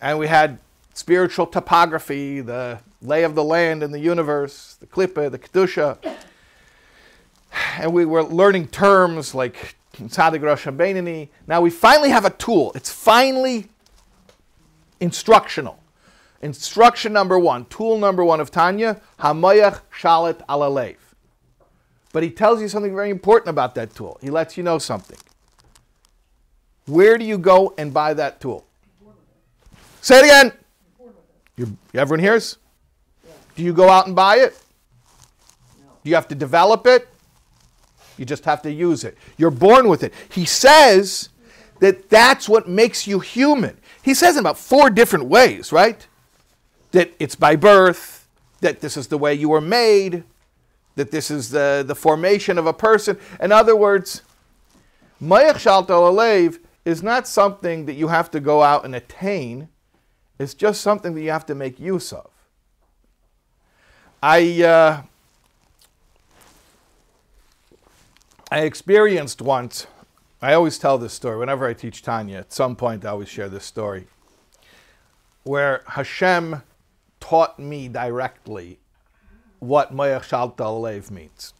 and 0.00 0.18
we 0.18 0.26
had 0.26 0.58
spiritual 0.92 1.46
topography, 1.46 2.40
the 2.40 2.80
lay 3.02 3.24
of 3.24 3.34
the 3.34 3.44
land 3.44 3.82
and 3.82 3.92
the 3.92 3.98
universe, 3.98 4.76
the 4.80 4.86
klipa, 4.86 5.30
the 5.30 5.38
kedusha, 5.38 5.98
and 7.78 7.92
we 7.92 8.04
were 8.04 8.22
learning 8.22 8.68
terms 8.68 9.34
like 9.34 9.76
tzadik 9.94 10.42
rosh 10.42 10.66
Habeinini. 10.66 11.28
Now 11.46 11.60
we 11.60 11.70
finally 11.70 12.10
have 12.10 12.24
a 12.24 12.30
tool. 12.30 12.72
It's 12.74 12.90
finally 12.90 13.68
instructional. 15.00 15.78
Instruction 16.42 17.12
number 17.12 17.38
one, 17.38 17.64
tool 17.66 17.98
number 17.98 18.22
one 18.24 18.40
of 18.40 18.50
Tanya, 18.50 19.00
Hamayach 19.18 19.80
Shalit 19.98 20.44
Alalev. 20.46 20.96
But 22.12 22.22
he 22.22 22.30
tells 22.30 22.60
you 22.60 22.68
something 22.68 22.94
very 22.94 23.10
important 23.10 23.48
about 23.48 23.74
that 23.76 23.94
tool. 23.94 24.18
He 24.20 24.30
lets 24.30 24.56
you 24.56 24.62
know 24.62 24.78
something. 24.78 25.18
Where 26.86 27.16
do 27.16 27.24
you 27.24 27.38
go 27.38 27.74
and 27.78 27.94
buy 27.94 28.14
that 28.14 28.40
tool? 28.40 28.66
Say 30.02 30.18
it 30.18 30.24
again. 30.24 30.52
You, 31.56 31.76
everyone 31.94 32.20
hears? 32.20 32.58
Do 33.56 33.62
you 33.62 33.72
go 33.72 33.88
out 33.88 34.06
and 34.06 34.14
buy 34.14 34.36
it? 34.36 34.60
Do 36.02 36.10
you 36.10 36.14
have 36.14 36.28
to 36.28 36.34
develop 36.34 36.86
it? 36.86 37.08
You 38.16 38.24
just 38.24 38.44
have 38.44 38.62
to 38.62 38.72
use 38.72 39.04
it. 39.04 39.16
You're 39.36 39.50
born 39.50 39.88
with 39.88 40.02
it. 40.02 40.12
He 40.30 40.44
says 40.44 41.30
that 41.80 42.08
that's 42.08 42.48
what 42.48 42.68
makes 42.68 43.06
you 43.06 43.20
human. 43.20 43.78
He 44.02 44.14
says 44.14 44.36
in 44.36 44.40
about 44.40 44.58
four 44.58 44.90
different 44.90 45.26
ways, 45.26 45.72
right? 45.72 46.06
That 46.92 47.12
it's 47.18 47.34
by 47.34 47.56
birth, 47.56 48.28
that 48.60 48.80
this 48.80 48.96
is 48.96 49.08
the 49.08 49.18
way 49.18 49.34
you 49.34 49.48
were 49.48 49.60
made, 49.60 50.24
that 50.96 51.10
this 51.10 51.30
is 51.30 51.50
the, 51.50 51.84
the 51.86 51.94
formation 51.94 52.58
of 52.58 52.66
a 52.66 52.72
person. 52.72 53.18
In 53.40 53.50
other 53.50 53.74
words, 53.74 54.22
Mayach 55.20 55.54
Shalto 55.54 55.88
Alev 55.88 56.60
is 56.84 57.02
not 57.02 57.26
something 57.26 57.86
that 57.86 57.94
you 57.94 58.08
have 58.08 58.30
to 58.30 58.40
go 58.40 58.62
out 58.62 58.84
and 58.84 58.94
attain. 58.94 59.68
It's 60.38 60.54
just 60.54 60.80
something 60.80 61.14
that 61.14 61.22
you 61.22 61.30
have 61.30 61.46
to 61.46 61.54
make 61.54 61.80
use 61.80 62.12
of. 62.12 62.30
I 64.22 64.62
uh, 64.62 65.02
I 68.54 68.60
experienced 68.60 69.42
once. 69.42 69.88
I 70.40 70.54
always 70.54 70.78
tell 70.78 70.96
this 70.96 71.12
story 71.12 71.38
whenever 71.38 71.66
I 71.66 71.74
teach 71.74 72.02
Tanya. 72.02 72.38
At 72.38 72.52
some 72.52 72.76
point, 72.76 73.04
I 73.04 73.08
always 73.08 73.28
share 73.28 73.48
this 73.48 73.64
story, 73.64 74.06
where 75.42 75.82
Hashem 75.88 76.62
taught 77.18 77.58
me 77.58 77.88
directly 77.88 78.78
what 79.58 79.92
Mayach 79.92 80.22
Shalta 80.22 80.80
Lev 80.80 81.10
means. 81.10 81.52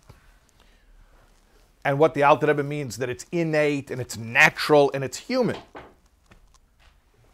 And 1.85 1.99
what 1.99 2.15
the 2.15 2.23
Alter 2.23 2.47
Rebbe 2.47 2.63
means 2.63 2.99
that 2.99 3.11
it's 3.11 3.27
innate 3.33 3.91
and 3.91 4.01
it's 4.01 4.17
natural 4.17 4.93
and 4.95 5.03
it's 5.03 5.17
human. 5.17 5.57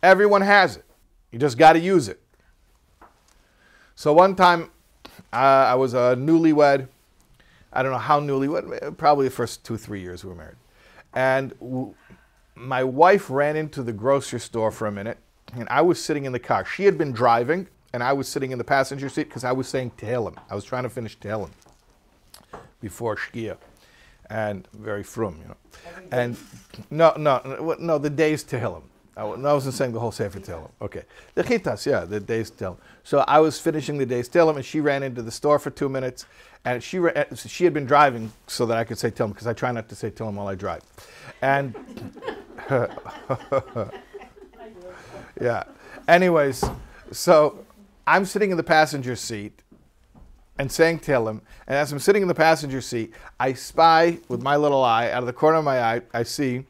Everyone 0.03 0.41
has 0.41 0.79
it. 0.79 0.87
You 1.33 1.39
just 1.39 1.59
got 1.59 1.75
to 1.75 1.81
use 1.81 2.09
it. 2.09 2.23
So 3.95 4.15
one 4.15 4.37
time, 4.37 4.71
uh, 5.35 5.37
I 5.37 5.75
was 5.75 5.93
a 5.93 6.17
newlywed. 6.17 6.89
I 7.73 7.83
don't 7.83 7.93
know 7.93 7.99
how 7.99 8.21
newlywed. 8.21 8.97
Probably 8.97 9.27
the 9.27 9.35
first 9.35 9.65
two, 9.65 9.77
three 9.77 10.01
years 10.01 10.25
we 10.25 10.31
were 10.31 10.37
married. 10.37 10.57
And 11.15 11.51
w- 11.61 11.95
my 12.55 12.85
wife 12.85 13.31
ran 13.31 13.57
into 13.57 13.83
the 13.83 13.93
grocery 13.93 14.41
store 14.41 14.71
for 14.71 14.87
a 14.87 14.93
minute, 14.93 15.19
and 15.55 15.69
I 15.69 15.81
was 15.83 16.03
sitting 16.03 16.25
in 16.25 16.33
the 16.33 16.39
car. 16.39 16.65
She 16.65 16.85
had 16.85 16.99
been 16.99 17.13
driving, 17.13 17.69
and 17.93 18.03
I 18.03 18.13
was 18.13 18.29
sitting 18.29 18.53
in 18.53 18.59
the 18.59 18.65
passenger 18.65 19.09
seat 19.09 19.25
because 19.25 19.45
I 19.45 19.53
was 19.53 19.69
saying 19.69 19.93
Tehillim. 19.97 20.37
I 20.51 20.55
was 20.55 20.65
trying 20.65 20.83
to 20.85 20.91
finish 20.91 21.19
Tehillim 21.19 21.51
before 22.81 23.17
Shkia, 23.17 23.57
and 24.29 24.67
very 24.73 25.03
frum, 25.03 25.39
you 25.41 25.49
know. 25.49 25.57
And 26.13 26.37
no, 26.91 27.15
no, 27.17 27.41
no, 27.45 27.77
no, 27.79 27.99
the 27.99 28.11
days 28.11 28.45
Tehillim. 28.45 28.83
I 29.21 29.25
I 29.25 29.53
wasn't 29.53 29.75
saying 29.75 29.93
the 29.93 30.01
whole 30.01 30.13
Sefer 30.13 30.41
Tehillim. 30.41 30.71
Okay, 30.81 31.03
the 31.35 31.45
Chitas, 31.45 31.85
yeah, 31.85 32.07
the 32.07 32.21
days 32.21 32.51
Tehillim. 32.51 32.79
So 33.05 33.19
I 33.29 33.39
was 33.39 33.61
finishing 33.61 33.99
the 33.99 34.07
days 34.07 34.31
Tehillim, 34.31 34.57
and 34.57 34.65
she 34.65 34.81
ran 34.81 35.03
into 35.03 35.21
the 35.21 35.31
store 35.31 35.59
for 35.59 35.69
two 35.69 35.91
minutes, 35.91 36.25
and 36.65 36.83
she 36.83 36.99
she 37.35 37.65
had 37.65 37.75
been 37.75 37.85
driving 37.85 38.33
so 38.47 38.65
that 38.65 38.79
I 38.79 38.85
could 38.85 38.99
say 38.99 39.11
Tehillim 39.11 39.29
because 39.29 39.47
I 39.47 39.53
try 39.53 39.73
not 39.73 39.91
to 39.91 39.95
say 39.95 40.11
Tehillim 40.11 40.35
while 40.35 40.49
I 40.49 40.55
drive, 40.55 40.81
and 41.43 41.75
yeah. 45.39 45.65
Anyways, 46.09 46.65
so 47.13 47.67
I'm 48.07 48.25
sitting 48.25 48.51
in 48.51 48.57
the 48.57 48.63
passenger 48.63 49.17
seat 49.17 49.63
and 50.59 50.73
saying 50.73 51.01
Tehillim, 51.01 51.43
and 51.67 51.77
as 51.77 51.93
I'm 51.93 51.99
sitting 51.99 52.23
in 52.23 52.29
the 52.29 52.35
passenger 52.35 52.81
seat, 52.81 53.13
I 53.39 53.53
spy 53.53 54.19
with 54.29 54.41
my 54.41 54.57
little 54.57 54.83
eye, 54.83 55.11
out 55.11 55.23
of 55.23 55.27
the 55.27 55.35
corner 55.35 55.59
of 55.59 55.65
my 55.65 55.83
eye, 55.83 56.01
I 56.15 56.23
see 56.23 56.65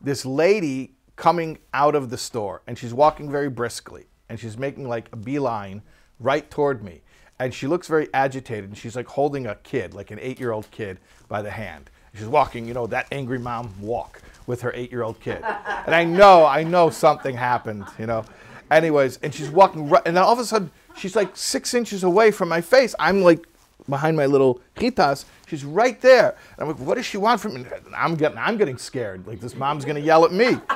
this 0.00 0.24
lady 0.24 0.93
coming 1.16 1.58
out 1.72 1.94
of 1.94 2.10
the 2.10 2.18
store, 2.18 2.62
and 2.66 2.78
she's 2.78 2.94
walking 2.94 3.30
very 3.30 3.48
briskly, 3.48 4.06
and 4.28 4.38
she's 4.38 4.58
making 4.58 4.88
like 4.88 5.08
a 5.12 5.16
beeline 5.16 5.82
right 6.18 6.50
toward 6.50 6.82
me. 6.82 7.02
And 7.38 7.52
she 7.52 7.66
looks 7.66 7.88
very 7.88 8.08
agitated, 8.14 8.64
and 8.64 8.78
she's 8.78 8.96
like 8.96 9.06
holding 9.06 9.46
a 9.46 9.56
kid, 9.56 9.94
like 9.94 10.10
an 10.10 10.18
eight 10.20 10.38
year 10.38 10.52
old 10.52 10.70
kid, 10.70 10.98
by 11.28 11.42
the 11.42 11.50
hand. 11.50 11.90
She's 12.14 12.26
walking, 12.26 12.66
you 12.66 12.74
know, 12.74 12.86
that 12.86 13.08
angry 13.10 13.38
mom 13.38 13.74
walk 13.80 14.22
with 14.46 14.60
her 14.62 14.72
eight 14.74 14.92
year 14.92 15.02
old 15.02 15.20
kid. 15.20 15.42
And 15.86 15.94
I 15.94 16.04
know, 16.04 16.46
I 16.46 16.62
know 16.62 16.90
something 16.90 17.34
happened, 17.36 17.86
you 17.98 18.06
know. 18.06 18.24
Anyways, 18.70 19.18
and 19.22 19.34
she's 19.34 19.50
walking 19.50 19.88
right, 19.88 20.02
and 20.06 20.16
then 20.16 20.22
all 20.22 20.32
of 20.32 20.38
a 20.38 20.44
sudden, 20.44 20.70
she's 20.96 21.16
like 21.16 21.36
six 21.36 21.74
inches 21.74 22.04
away 22.04 22.30
from 22.30 22.48
my 22.48 22.60
face. 22.60 22.94
I'm 22.98 23.22
like 23.22 23.46
behind 23.88 24.16
my 24.16 24.26
little 24.26 24.60
chitas. 24.76 25.24
She's 25.54 25.64
right 25.64 26.00
there. 26.00 26.30
And 26.30 26.62
I'm 26.62 26.66
like, 26.66 26.80
what 26.80 26.96
does 26.96 27.06
she 27.06 27.16
want 27.16 27.40
from 27.40 27.54
me? 27.54 27.64
I'm 27.96 28.16
getting, 28.16 28.38
I'm 28.38 28.56
getting 28.56 28.76
scared. 28.76 29.24
Like 29.24 29.38
this 29.38 29.54
mom's 29.54 29.84
gonna 29.84 30.00
yell 30.00 30.24
at 30.24 30.32
me. 30.32 30.58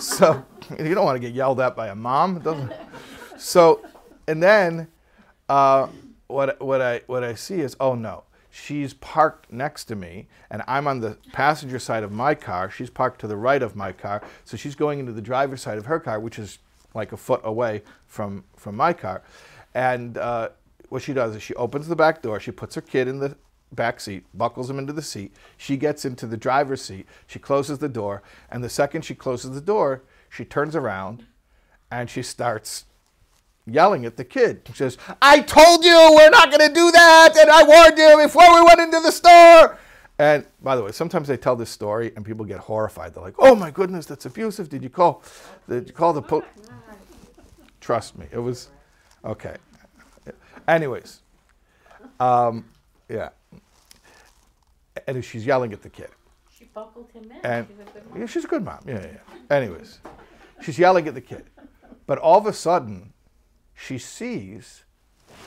So 0.00 0.44
you 0.78 0.92
don't 0.92 1.04
want 1.04 1.14
to 1.14 1.20
get 1.20 1.34
yelled 1.34 1.60
at 1.60 1.76
by 1.76 1.86
a 1.88 1.94
mom. 1.94 2.40
Doesn't. 2.40 2.72
So, 3.36 3.84
and 4.26 4.42
then 4.42 4.88
uh, 5.48 5.88
what 6.28 6.60
what 6.60 6.80
I 6.80 7.02
what 7.06 7.22
I 7.22 7.34
see 7.34 7.60
is, 7.60 7.76
oh 7.78 7.94
no, 7.94 8.24
she's 8.50 8.94
parked 8.94 9.52
next 9.52 9.84
to 9.86 9.96
me, 9.96 10.28
and 10.50 10.62
I'm 10.66 10.86
on 10.86 11.00
the 11.00 11.18
passenger 11.32 11.78
side 11.78 12.02
of 12.02 12.10
my 12.10 12.34
car. 12.34 12.70
She's 12.70 12.90
parked 12.90 13.20
to 13.20 13.26
the 13.26 13.36
right 13.36 13.62
of 13.62 13.76
my 13.76 13.92
car, 13.92 14.22
so 14.44 14.56
she's 14.56 14.74
going 14.74 14.98
into 14.98 15.12
the 15.12 15.20
driver's 15.20 15.62
side 15.62 15.78
of 15.78 15.86
her 15.86 16.00
car, 16.00 16.18
which 16.20 16.38
is 16.38 16.58
like 16.94 17.12
a 17.12 17.16
foot 17.16 17.40
away 17.44 17.82
from 18.06 18.44
from 18.56 18.76
my 18.76 18.92
car. 18.92 19.22
And 19.74 20.16
uh, 20.16 20.50
what 20.88 21.02
she 21.02 21.12
does 21.12 21.36
is 21.36 21.42
she 21.42 21.54
opens 21.54 21.88
the 21.88 21.96
back 21.96 22.22
door. 22.22 22.40
She 22.40 22.52
puts 22.52 22.76
her 22.76 22.80
kid 22.80 23.08
in 23.08 23.18
the 23.18 23.36
back 23.74 24.00
seat, 24.00 24.24
buckles 24.34 24.70
him 24.70 24.78
into 24.78 24.92
the 24.92 25.02
seat. 25.02 25.34
She 25.56 25.76
gets 25.76 26.04
into 26.04 26.26
the 26.26 26.36
driver's 26.36 26.82
seat. 26.82 27.06
She 27.26 27.38
closes 27.38 27.78
the 27.78 27.88
door, 27.88 28.22
and 28.50 28.62
the 28.62 28.68
second 28.68 29.02
she 29.02 29.14
closes 29.14 29.52
the 29.52 29.60
door, 29.60 30.02
she 30.30 30.44
turns 30.44 30.74
around, 30.74 31.26
and 31.90 32.08
she 32.08 32.22
starts 32.22 32.86
yelling 33.66 34.04
at 34.04 34.16
the 34.16 34.24
kid. 34.24 34.62
She 34.66 34.72
says, 34.74 34.98
I 35.22 35.40
told 35.40 35.84
you 35.84 36.14
we're 36.16 36.30
not 36.30 36.50
going 36.50 36.66
to 36.66 36.74
do 36.74 36.90
that, 36.90 37.36
and 37.36 37.50
I 37.50 37.62
warned 37.64 37.98
you 37.98 38.24
before 38.24 38.54
we 38.54 38.66
went 38.66 38.80
into 38.80 39.00
the 39.00 39.12
store. 39.12 39.78
And 40.18 40.46
by 40.62 40.76
the 40.76 40.82
way, 40.82 40.92
sometimes 40.92 41.28
they 41.28 41.36
tell 41.36 41.56
this 41.56 41.70
story 41.70 42.12
and 42.14 42.24
people 42.24 42.44
get 42.44 42.58
horrified. 42.58 43.14
They're 43.14 43.22
like, 43.22 43.34
"Oh 43.38 43.56
my 43.56 43.70
goodness, 43.72 44.06
that's 44.06 44.26
abusive." 44.26 44.68
Did 44.68 44.82
you 44.82 44.90
call? 44.90 45.22
Did 45.68 45.88
you 45.88 45.92
call 45.92 46.12
the 46.12 46.22
police? 46.22 46.46
Trust 47.80 48.16
me, 48.16 48.26
it 48.30 48.38
was 48.38 48.68
okay. 49.24 49.56
Anyways, 50.68 51.20
um, 52.20 52.64
yeah, 53.08 53.30
and 55.06 55.24
she's 55.24 55.44
yelling 55.46 55.72
at 55.72 55.82
the 55.82 55.88
kid. 55.90 56.08
She 56.56 56.64
buckled 56.66 57.10
him 57.12 57.24
in. 57.24 57.36
And 57.44 57.66
She's 57.68 57.78
a 57.78 57.84
good 57.92 58.04
mom. 58.10 58.20
yeah, 58.20 58.26
she's 58.26 58.44
a 58.44 58.48
good 58.48 58.64
mom. 58.64 58.78
Yeah, 58.86 58.94
yeah. 59.00 59.06
yeah. 59.50 59.56
Anyways, 59.56 59.98
she's 60.62 60.78
yelling 60.78 61.06
at 61.08 61.14
the 61.14 61.20
kid, 61.20 61.44
but 62.06 62.18
all 62.18 62.38
of 62.38 62.46
a 62.46 62.52
sudden, 62.52 63.12
she 63.74 63.98
sees 63.98 64.84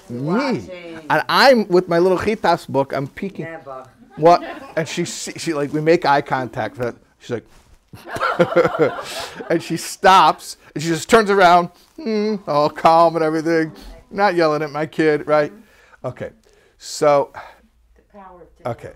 me, 0.09 0.19
Watching. 0.21 0.99
and 1.09 1.23
I'm 1.29 1.67
with 1.69 1.87
my 1.87 1.99
little 1.99 2.17
chitas 2.17 2.67
book. 2.67 2.93
I'm 2.93 3.07
peeking. 3.07 3.45
Never. 3.45 3.87
What? 4.17 4.43
And 4.75 4.87
she 4.87 5.05
see, 5.05 5.33
she 5.37 5.53
like 5.53 5.71
we 5.73 5.81
make 5.81 6.05
eye 6.05 6.21
contact. 6.21 6.77
But 6.77 6.95
she's 7.19 7.31
like, 7.31 7.45
and 9.49 9.61
she 9.61 9.77
stops 9.77 10.57
and 10.75 10.83
she 10.83 10.89
just 10.89 11.09
turns 11.09 11.29
around, 11.29 11.69
hmm, 11.95 12.35
all 12.47 12.69
calm 12.69 13.15
and 13.15 13.23
everything, 13.23 13.71
not 14.11 14.35
yelling 14.35 14.61
at 14.61 14.71
my 14.71 14.85
kid, 14.85 15.27
right? 15.27 15.51
Okay, 16.03 16.31
so 16.77 17.31
The 17.95 18.01
power 18.17 18.41
of 18.41 18.67
Okay. 18.71 18.93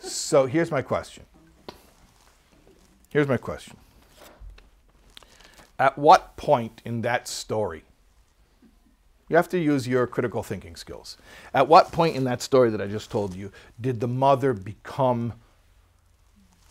So 0.00 0.46
here's 0.46 0.70
my 0.70 0.82
question. 0.82 1.24
Here's 3.10 3.28
my 3.28 3.36
question. 3.36 3.76
At 5.78 5.96
what 5.96 6.36
point 6.36 6.82
in 6.84 7.02
that 7.02 7.28
story, 7.28 7.84
you 9.28 9.36
have 9.36 9.48
to 9.50 9.58
use 9.58 9.86
your 9.86 10.06
critical 10.06 10.42
thinking 10.42 10.76
skills. 10.76 11.16
At 11.54 11.68
what 11.68 11.92
point 11.92 12.16
in 12.16 12.24
that 12.24 12.42
story 12.42 12.70
that 12.70 12.80
I 12.80 12.86
just 12.86 13.10
told 13.10 13.34
you 13.34 13.52
did 13.80 14.00
the 14.00 14.08
mother 14.08 14.52
become 14.52 15.34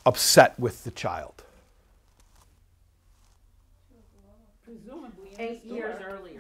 upset 0.05 0.59
with 0.59 0.83
the 0.83 0.91
child? 0.91 1.43
Presumably 4.63 5.29
Eight 5.39 5.63
years 5.63 5.95
store. 5.99 6.09
earlier. 6.19 6.36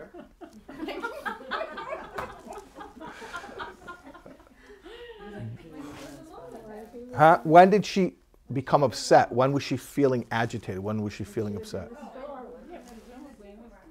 Huh? 7.17 7.39
When 7.43 7.71
did 7.71 7.83
she 7.83 8.13
become 8.53 8.83
upset? 8.83 9.31
When 9.31 9.51
was 9.51 9.63
she 9.63 9.75
feeling 9.75 10.25
agitated? 10.29 10.79
When 10.79 11.01
was 11.01 11.13
she 11.13 11.23
feeling 11.23 11.55
upset? 11.55 11.91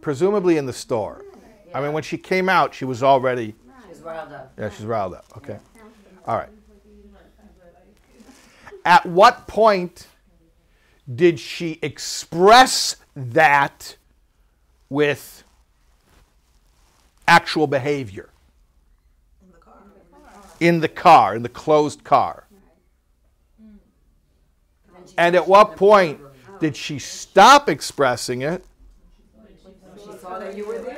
Presumably 0.01 0.57
in 0.59 0.66
the 0.66 0.72
store. 0.72 1.24
I 1.74 1.81
mean, 1.81 1.93
when 1.93 2.05
she 2.05 2.16
came 2.16 2.49
out, 2.49 2.72
she 2.72 2.85
was 2.85 3.03
already 3.03 3.57
She's 3.89 4.01
riled 4.01 4.33
up. 4.33 4.53
Yeah, 4.57 4.70
she's 4.70 4.87
riled 4.87 5.14
up. 5.14 5.24
Okay. 5.39 5.59
All 6.27 6.37
right. 6.37 6.49
At 8.85 9.05
what 9.05 9.49
point 9.49 10.07
did 11.12 11.41
she 11.41 11.81
express 11.83 12.97
that 13.16 13.97
with 14.89 15.43
actual 17.27 17.66
behavior? 17.66 18.31
In 20.61 20.81
the 20.81 20.89
car, 20.89 21.35
in 21.35 21.43
the 21.43 21.49
closed 21.49 22.05
car. 22.05 22.45
And 25.18 25.36
at 25.36 25.46
what 25.46 25.76
point 25.76 26.20
did 26.61 26.76
she 26.76 26.98
stop 26.98 27.68
expressing 27.68 28.42
it? 28.42 28.64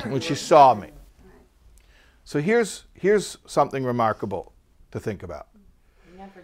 When 0.07 0.21
she 0.21 0.35
saw 0.35 0.75
me. 0.75 0.91
So 2.25 2.41
here's 2.41 2.85
here's 2.95 3.39
something 3.47 3.85
remarkable 3.85 4.53
to 4.91 5.01
think 5.01 5.23
about. 5.23 5.49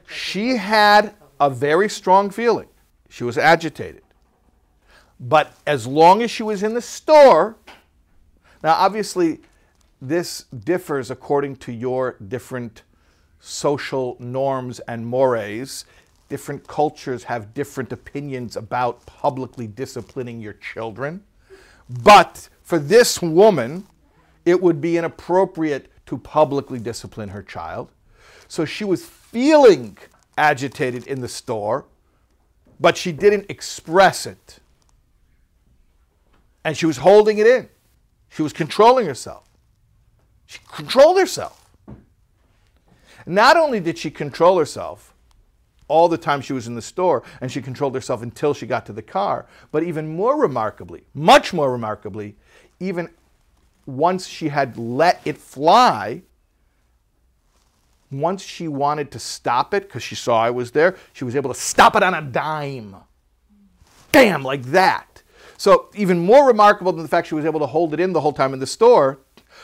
She 0.07 0.57
had 0.57 1.15
a 1.41 1.51
very 1.51 1.89
strong 1.89 2.31
feeling. 2.31 2.69
She 3.09 3.25
was 3.25 3.39
agitated. 3.39 4.03
But 5.21 5.53
as 5.67 5.87
long 5.87 6.23
as 6.23 6.31
she 6.31 6.43
was 6.43 6.63
in 6.63 6.75
the 6.75 6.83
store, 6.83 7.57
now 8.63 8.75
obviously 8.75 9.41
this 10.01 10.43
differs 10.45 11.11
according 11.11 11.57
to 11.57 11.73
your 11.73 12.17
different 12.27 12.83
social 13.41 14.17
norms 14.19 14.81
and 14.81 15.07
mores. 15.07 15.85
Different 16.35 16.67
cultures 16.67 17.23
have 17.23 17.55
different 17.55 17.93
opinions 17.93 18.57
about 18.57 19.07
publicly 19.07 19.69
disciplining 19.69 20.41
your 20.41 20.55
children. 20.55 21.23
But 21.89 22.49
for 22.61 22.77
this 22.77 23.23
woman, 23.23 23.87
it 24.45 24.61
would 24.61 24.81
be 24.81 24.97
inappropriate 24.97 25.93
to 26.07 26.19
publicly 26.19 26.81
discipline 26.81 27.29
her 27.29 27.41
child. 27.41 27.93
So 28.49 28.65
she 28.65 28.83
was 28.83 29.05
feeling 29.05 29.97
agitated 30.37 31.07
in 31.07 31.21
the 31.21 31.29
store, 31.29 31.85
but 32.81 32.97
she 32.97 33.13
didn't 33.13 33.47
express 33.49 34.27
it. 34.27 34.59
And 36.65 36.77
she 36.77 36.85
was 36.85 36.97
holding 36.97 37.39
it 37.39 37.47
in. 37.47 37.69
She 38.29 38.43
was 38.43 38.53
controlling 38.53 39.07
herself. 39.07 39.49
She 40.47 40.59
controlled 40.67 41.17
herself. 41.17 41.71
Not 43.25 43.57
only 43.57 43.79
did 43.79 43.99
she 43.99 44.11
control 44.11 44.59
herself 44.59 45.14
all 45.89 46.09
the 46.09 46.19
time 46.19 46.41
she 46.41 46.53
was 46.53 46.67
in 46.67 46.75
the 46.75 46.83
store, 46.83 47.23
and 47.41 47.51
she 47.51 47.61
controlled 47.61 47.95
herself 47.95 48.23
until 48.23 48.55
she 48.55 48.67
got 48.67 48.87
to 48.87 48.93
the 48.93 49.03
car, 49.03 49.47
but 49.71 49.83
even 49.83 50.09
more 50.09 50.41
remarkably, 50.41 51.05
much 51.15 51.53
more 51.53 51.71
remarkably, 51.71 52.37
even 52.81 53.11
once 53.87 54.27
she 54.27 54.49
had 54.49 54.77
let 54.77 55.21
it 55.25 55.37
fly, 55.37 56.23
once 58.11 58.43
she 58.43 58.69
wanted 58.69 59.11
to 59.11 59.19
stop 59.19 59.75
it 59.75 59.85
because 59.85 60.03
she 60.03 60.15
saw 60.15 60.43
I 60.43 60.51
was 60.51 60.71
there, 60.71 60.97
she 61.13 61.25
was 61.25 61.37
able 61.37 61.53
to 61.53 61.59
stop 61.59 61.97
it 61.97 62.03
on 62.03 62.15
a 62.15 62.23
dime. 62.23 62.97
Bam, 64.13 64.43
like 64.43 64.63
that. 64.65 65.23
So, 65.57 65.89
even 65.95 66.19
more 66.19 66.47
remarkable 66.47 66.93
than 66.93 67.03
the 67.03 67.09
fact 67.09 67.29
she 67.29 67.35
was 67.35 67.45
able 67.45 67.61
to 67.61 67.67
hold 67.67 67.95
it 67.95 68.01
in 68.01 68.13
the 68.13 68.21
whole 68.21 68.33
time 68.33 68.53
in 68.53 68.61
the 68.61 68.67
store 68.67 69.19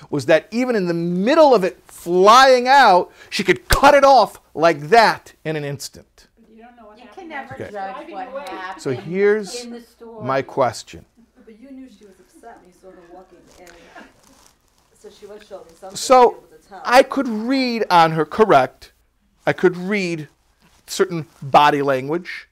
was 0.08 0.26
that 0.26 0.48
even 0.50 0.76
in 0.76 0.86
the 0.86 0.94
middle 0.94 1.54
of 1.54 1.64
it 1.64 1.82
flying 2.00 2.66
out, 2.66 3.12
she 3.28 3.44
could 3.44 3.68
cut 3.68 3.94
it 3.94 4.04
off 4.04 4.40
like 4.54 4.80
that 4.88 5.34
in 5.44 5.54
an 5.56 5.64
instant. 5.64 6.28
You 6.54 6.62
don't 6.62 6.76
know 6.76 6.86
what 6.86 6.96
You 6.98 7.04
happened. 7.04 7.14
can 7.20 7.28
never 7.28 7.54
Okay. 7.54 7.70
judge 7.70 8.10
what 8.10 8.48
happened 8.48 8.82
So 8.82 8.92
here's 8.92 9.64
in 9.64 9.70
the 9.72 9.80
store. 9.82 10.22
my 10.22 10.40
question. 10.40 11.04
But 11.44 11.58
you 11.60 11.70
knew 11.70 11.88
she 11.90 12.06
was 12.06 12.18
upset 12.18 12.58
when 12.58 12.68
you 12.68 12.74
saw 12.80 12.90
her 12.90 13.02
walking 13.12 13.38
in. 13.58 13.66
So 14.98 15.10
she 15.10 15.26
was 15.26 15.46
showing 15.46 15.64
something. 15.78 15.96
So 15.96 16.30
to 16.30 16.36
be 16.40 16.46
able 16.46 16.56
to 16.62 16.68
tell. 16.68 16.82
I 16.84 17.02
could 17.02 17.28
read 17.28 17.84
on 17.90 18.12
her, 18.12 18.24
correct. 18.24 18.92
I 19.46 19.52
could 19.52 19.76
read 19.76 20.28
certain 20.86 21.26
body 21.42 21.82
language. 21.82 22.48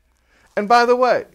And 0.57 0.69
by 0.69 0.85
the 0.85 0.97
way, 0.97 1.27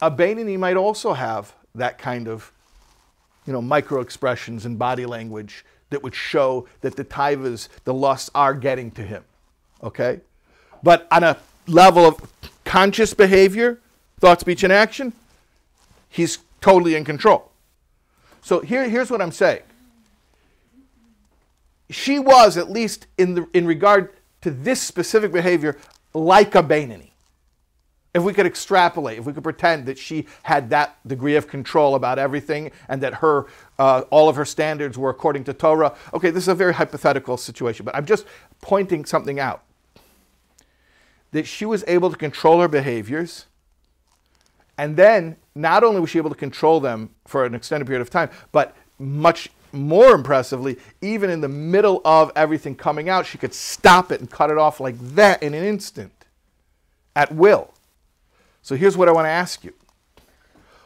a 0.00 0.10
Beinoni 0.10 0.58
might 0.58 0.76
also 0.76 1.12
have 1.12 1.54
that 1.74 1.98
kind 1.98 2.26
of, 2.28 2.52
you 3.46 3.52
know, 3.52 3.62
micro 3.62 4.00
expressions 4.00 4.64
and 4.66 4.78
body 4.78 5.06
language 5.06 5.64
that 5.90 6.02
would 6.02 6.14
show 6.14 6.66
that 6.80 6.96
the 6.96 7.04
taivas, 7.04 7.68
the 7.84 7.94
lusts 7.94 8.30
are 8.34 8.54
getting 8.54 8.90
to 8.92 9.02
him. 9.02 9.24
Okay? 9.82 10.20
But 10.82 11.06
on 11.10 11.22
a 11.22 11.38
level 11.66 12.04
of 12.04 12.32
conscious 12.64 13.14
behavior, 13.14 13.78
thought, 14.18 14.40
speech, 14.40 14.62
and 14.64 14.72
action, 14.72 15.12
he's 16.08 16.38
totally 16.60 16.94
in 16.94 17.04
control. 17.04 17.50
So 18.40 18.60
here, 18.60 18.88
here's 18.88 19.10
what 19.10 19.22
I'm 19.22 19.32
saying. 19.32 19.62
She 21.90 22.18
was, 22.18 22.56
at 22.56 22.70
least 22.70 23.06
in, 23.18 23.34
the, 23.34 23.46
in 23.52 23.66
regard 23.66 24.12
to 24.40 24.50
this 24.50 24.80
specific 24.80 25.30
behavior, 25.30 25.76
like 26.14 26.54
a 26.54 26.62
Beinoni. 26.62 27.11
If 28.14 28.22
we 28.22 28.34
could 28.34 28.44
extrapolate, 28.44 29.18
if 29.18 29.24
we 29.24 29.32
could 29.32 29.42
pretend 29.42 29.86
that 29.86 29.96
she 29.96 30.26
had 30.42 30.68
that 30.70 30.96
degree 31.06 31.36
of 31.36 31.48
control 31.48 31.94
about 31.94 32.18
everything 32.18 32.70
and 32.88 33.00
that 33.02 33.14
her, 33.14 33.46
uh, 33.78 34.02
all 34.10 34.28
of 34.28 34.36
her 34.36 34.44
standards 34.44 34.98
were 34.98 35.08
according 35.08 35.44
to 35.44 35.54
Torah, 35.54 35.94
okay, 36.12 36.30
this 36.30 36.44
is 36.44 36.48
a 36.48 36.54
very 36.54 36.74
hypothetical 36.74 37.38
situation, 37.38 37.86
but 37.86 37.96
I'm 37.96 38.04
just 38.04 38.26
pointing 38.60 39.06
something 39.06 39.40
out. 39.40 39.64
That 41.30 41.46
she 41.46 41.64
was 41.64 41.82
able 41.86 42.10
to 42.10 42.16
control 42.16 42.60
her 42.60 42.68
behaviors, 42.68 43.46
and 44.76 44.96
then 44.96 45.36
not 45.54 45.82
only 45.82 46.00
was 46.00 46.10
she 46.10 46.18
able 46.18 46.30
to 46.30 46.36
control 46.36 46.80
them 46.80 47.10
for 47.26 47.46
an 47.46 47.54
extended 47.54 47.86
period 47.86 48.02
of 48.02 48.10
time, 48.10 48.28
but 48.52 48.76
much 48.98 49.48
more 49.72 50.14
impressively, 50.14 50.78
even 51.00 51.30
in 51.30 51.40
the 51.40 51.48
middle 51.48 52.02
of 52.04 52.30
everything 52.36 52.74
coming 52.74 53.08
out, 53.08 53.24
she 53.24 53.38
could 53.38 53.54
stop 53.54 54.12
it 54.12 54.20
and 54.20 54.30
cut 54.30 54.50
it 54.50 54.58
off 54.58 54.80
like 54.80 54.98
that 55.14 55.42
in 55.42 55.54
an 55.54 55.64
instant 55.64 56.12
at 57.16 57.32
will. 57.32 57.72
So 58.62 58.76
here's 58.76 58.96
what 58.96 59.08
I 59.08 59.12
want 59.12 59.26
to 59.26 59.30
ask 59.30 59.64
you 59.64 59.74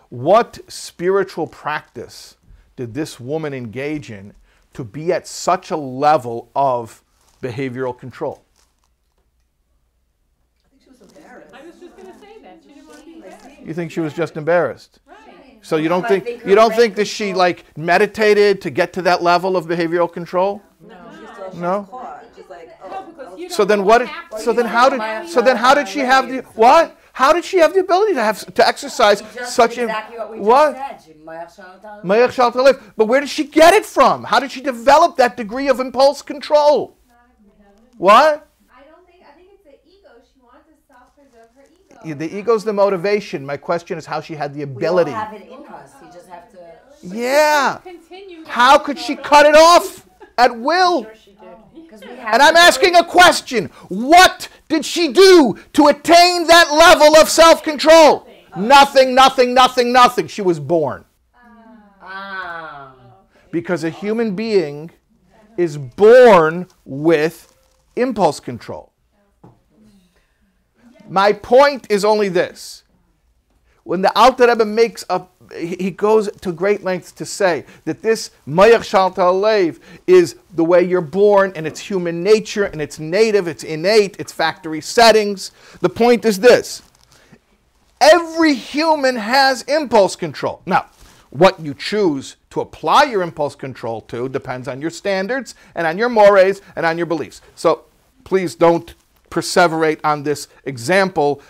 What 0.09 0.59
spiritual 0.67 1.47
practice 1.47 2.37
did 2.75 2.95
this 2.95 3.21
woman 3.21 3.55
engage 3.55 4.11
in 4.11 4.33
to 4.75 4.85
be 4.85 5.13
at 5.13 5.27
such 5.27 5.71
a 5.71 5.77
level 5.77 6.51
of 6.57 7.03
behavioral 7.43 7.97
control? 7.97 8.43
I 10.65 10.69
think 10.69 10.83
she 10.83 10.91
was 10.91 11.01
embarrassed. 11.01 11.55
I 11.55 11.67
was 11.67 11.75
just 11.81 11.97
gonna 11.97 12.19
say 12.19 12.43
that. 12.43 12.59
She 12.63 12.75
didn't 12.75 12.89
want 12.89 12.99
to 13.01 13.05
be 13.05 13.15
embarrassed. 13.15 13.47
You 13.65 13.75
think 13.75 13.91
she 13.91 14.01
was 14.01 14.15
just 14.15 14.37
embarrassed? 14.37 15.01
Right. 15.07 15.17
So 15.63 15.77
you 15.77 15.89
don't 15.89 16.07
think 16.07 16.25
think 16.25 16.45
you 16.47 16.55
don't 16.55 16.75
think 16.75 16.95
that 16.97 17.07
she 17.07 17.35
like 17.35 17.65
meditated 17.77 18.61
to 18.63 18.71
get 18.71 18.93
to 18.95 19.03
that 19.03 19.23
level 19.23 19.57
of 19.57 19.67
behavioral 19.67 20.11
control? 20.11 20.63
No, 20.81 20.97
she 21.13 21.27
saw 21.27 21.51
she 21.51 21.59
No? 21.59 22.21
She's 22.37 22.49
like, 22.49 22.79
oh, 22.85 23.03
because 23.07 23.35
oh, 23.37 23.49
So 23.49 23.65
then 23.65 23.85
what 23.85 23.99
did, 23.99 24.11
so 24.39 24.53
then 24.53 24.67
how 24.67 24.89
did 24.89 25.29
so 25.29 25.41
then 25.41 25.57
how 25.57 25.75
did 25.75 25.89
she 25.89 26.01
have 26.01 26.29
the 26.29 26.43
what? 26.55 26.97
How 27.17 27.33
did 27.33 27.47
she 27.47 27.57
have 27.61 27.73
the 27.73 27.81
ability 27.81 28.13
to 28.13 28.23
have 28.23 28.45
to 28.55 28.69
exercise 28.69 29.23
Just 29.35 29.55
such 29.57 29.79
exactly 29.79 30.17
a 30.17 30.19
what 30.21 30.33
we 30.33 30.39
what? 30.41 30.75
said. 30.77 31.17
Mayach 31.25 31.57
Shalom. 31.57 32.05
Mayach 32.05 32.31
Shal 32.31 32.53
Talif. 32.53 32.93
But 32.95 33.07
where 33.07 33.21
did 33.21 33.31
she 33.31 33.45
get 33.45 33.73
it 33.73 33.87
from? 33.87 34.25
How 34.25 34.39
did 34.39 34.51
she 34.53 34.61
develop 34.61 35.17
that 35.17 35.35
degree 35.35 35.69
of 35.69 35.81
impulse 35.81 36.21
control? 36.21 36.99
What? 37.97 38.47
I 38.71 38.83
don't 38.85 39.07
think, 39.07 39.23
I 39.27 39.33
think 39.35 39.49
it's 39.55 39.65
the 39.65 39.77
ego. 39.91 40.11
She 40.31 40.39
wants 40.43 40.67
to 40.69 40.75
self-preserve 40.87 41.49
her 41.57 41.65
ego. 41.89 42.01
Yeah, 42.05 42.15
The 42.17 42.37
ego's 42.39 42.65
the 42.65 42.75
motivation. 42.75 43.47
My 43.47 43.57
question 43.57 43.97
is 43.97 44.05
how 44.05 44.21
she 44.21 44.35
had 44.35 44.53
the 44.53 44.67
We 44.67 44.71
all 44.71 44.77
ability. 44.77 45.13
have 45.13 45.33
it 45.33 45.49
in 45.49 45.65
us. 45.73 45.93
You 46.03 46.13
just 46.13 46.29
have 46.29 46.51
to. 46.53 46.59
Yeah. 47.03 47.79
Continue. 47.83 48.45
How 48.45 48.77
could 48.77 48.99
she 48.99 49.17
cut 49.17 49.47
it 49.47 49.55
off 49.57 50.07
at 50.37 50.55
will? 50.55 51.07
Because. 51.75 52.03
And 52.03 52.43
I'm 52.43 52.57
asking 52.57 52.95
a 52.97 53.05
question. 53.05 53.71
What 53.89 54.49
did 54.69 54.85
she 54.85 55.13
do 55.13 55.59
to 55.75 55.87
attain 55.89 56.47
that 56.47 56.73
level 56.73 57.17
of 57.17 57.29
self 57.29 57.63
control? 57.63 58.29
Nothing, 58.57 59.15
nothing, 59.15 59.55
nothing, 59.55 59.93
nothing. 59.93 60.27
She 60.29 60.43
was 60.43 60.59
born. 60.59 61.05
Ah. 62.03 62.95
Because 63.51 63.85
a 63.85 63.91
human 63.91 64.35
being 64.35 64.91
is 65.57 65.77
born 65.77 66.67
with 66.85 67.55
impulse 67.97 68.41
control. 68.41 68.93
My 71.09 71.33
point 71.33 71.87
is 71.91 72.05
only 72.05 72.29
this. 72.29 72.83
When 73.85 74.03
the 74.03 74.17
Alter 74.19 74.49
Rebbe 74.49 74.65
makes 74.65 75.05
a, 75.09 75.23
he 75.55 75.91
goes 75.91 76.31
to 76.41 76.53
great 76.53 76.83
lengths 76.83 77.13
to 77.13 77.25
say 77.25 77.65
that 77.85 78.03
this 78.03 78.31
Mayach 78.47 78.81
Shalta 78.81 79.19
Alev 79.19 79.79
is 80.07 80.37
the 80.55 80.65
way 80.65 80.83
you're 80.83 81.01
born 81.01 81.53
and 81.57 81.67
it's 81.67 81.81
human 81.81 82.23
nature 82.23 82.65
and 82.65 82.81
it's 82.81 82.99
native, 82.99 83.47
it's 83.47 83.65
innate, 83.65 84.17
it's 84.19 84.33
factory 84.33 84.81
settings. 84.81 85.53
The 85.81 85.89
point 85.89 86.25
is 86.25 86.41
this 86.41 86.83
every 88.01 88.55
human 88.55 89.17
has 89.17 89.63
impulse 89.63 90.17
control. 90.17 90.63
Now, 90.67 90.87
what 91.31 91.61
you 91.61 91.75
choose 91.75 92.37
to 92.51 92.61
apply 92.61 93.05
your 93.05 93.23
impulse 93.23 93.55
control 93.55 94.01
to 94.03 94.29
depends 94.29 94.69
on 94.69 94.81
your 94.81 94.91
standards 94.91 95.55
and 95.75 95.87
on 95.87 95.99
your 95.99 96.09
mores 96.09 96.63
and 96.77 96.87
on 96.87 96.97
your 96.97 97.07
beliefs. 97.07 97.43
So 97.55 97.85
please 98.25 98.55
don't 98.55 98.95
perseverate 99.31 100.01
on 100.05 100.23
this 100.23 100.49
example 100.65 101.43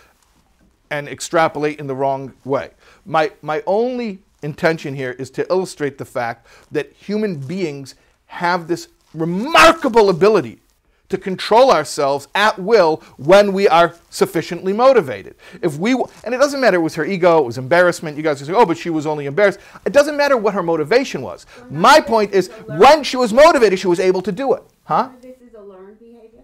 and 0.89 1.07
extrapolate 1.07 1.79
in 1.79 1.87
the 1.87 1.95
wrong 1.95 2.33
way. 2.43 2.71
My, 3.07 3.31
my 3.41 3.63
only 3.65 4.19
intention 4.43 4.93
here 4.93 5.11
is 5.11 5.31
to 5.31 5.49
illustrate 5.49 5.97
the 5.97 6.05
fact 6.05 6.45
that 6.71 6.91
human 6.91 7.37
beings 7.37 7.95
have 8.27 8.67
this 8.67 8.89
remarkable 9.13 10.09
ability 10.09 10.59
to 11.07 11.17
control 11.17 11.71
ourselves 11.71 12.27
at 12.35 12.59
will 12.59 12.97
when 13.15 13.53
we 13.53 13.65
are 13.69 13.95
sufficiently 14.09 14.73
motivated. 14.73 15.35
If 15.61 15.77
we 15.77 15.93
and 15.93 16.35
it 16.35 16.37
doesn't 16.37 16.59
matter 16.59 16.75
it 16.75 16.81
was 16.81 16.95
her 16.95 17.05
ego, 17.05 17.37
it 17.39 17.45
was 17.45 17.57
embarrassment. 17.57 18.17
You 18.17 18.23
guys 18.23 18.41
are 18.41 18.45
saying, 18.45 18.57
"Oh, 18.57 18.65
but 18.65 18.77
she 18.77 18.89
was 18.89 19.05
only 19.05 19.25
embarrassed." 19.25 19.59
It 19.85 19.93
doesn't 19.93 20.17
matter 20.17 20.35
what 20.35 20.53
her 20.53 20.61
motivation 20.61 21.21
was. 21.21 21.45
My 21.69 22.01
point 22.01 22.33
is 22.33 22.49
when 22.65 23.03
she 23.03 23.15
was 23.15 23.31
motivated, 23.31 23.79
she 23.79 23.87
was 23.87 24.01
able 24.01 24.21
to 24.21 24.33
do 24.33 24.53
it. 24.53 24.63
Huh? 24.83 25.11
This 25.21 25.39
is 25.39 25.53
a 25.53 25.61
learned 25.61 25.97
behavior? 25.97 26.41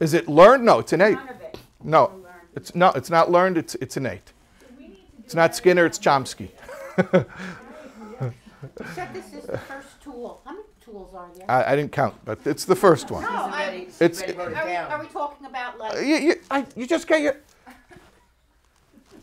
Is 0.00 0.14
it 0.14 0.26
learned? 0.26 0.64
No, 0.64 0.78
it's 0.78 0.94
innate. 0.94 1.16
None 1.16 1.28
of 1.28 1.40
it. 1.42 1.58
No, 1.84 2.12
it's 2.54 2.74
no, 2.74 2.92
it's 2.92 3.10
not 3.10 3.30
learned. 3.30 3.58
It's 3.58 3.74
it's 3.74 3.98
innate. 3.98 4.32
It's 5.26 5.34
not 5.34 5.56
Skinner. 5.56 5.84
It's 5.84 5.98
Chomsky. 5.98 6.50
Except 8.80 9.12
this 9.12 9.32
is 9.34 9.44
the 9.44 9.58
first 9.58 10.00
tool. 10.00 10.40
How 10.44 10.52
many 10.52 10.64
tools 10.80 11.12
are 11.16 11.28
there? 11.36 11.50
I, 11.50 11.72
I 11.72 11.76
didn't 11.76 11.90
count, 11.90 12.14
but 12.24 12.38
it's 12.46 12.64
the 12.64 12.76
first 12.76 13.10
one. 13.10 13.22
No, 13.24 13.28
I- 13.28 13.42
already, 13.64 13.84
she's 13.86 14.00
It's- 14.00 14.22
already 14.22 14.38
wrote 14.38 14.52
it 14.52 14.56
Are 14.56 14.66
we, 14.66 14.76
are 14.76 15.00
we 15.02 15.06
talking 15.08 15.46
about 15.48 15.78
like, 15.78 15.94
Uh, 15.94 15.98
You, 15.98 16.14
you, 16.16 16.34
I, 16.48 16.64
you 16.76 16.86
just 16.86 17.08
get 17.08 17.22
your. 17.22 17.36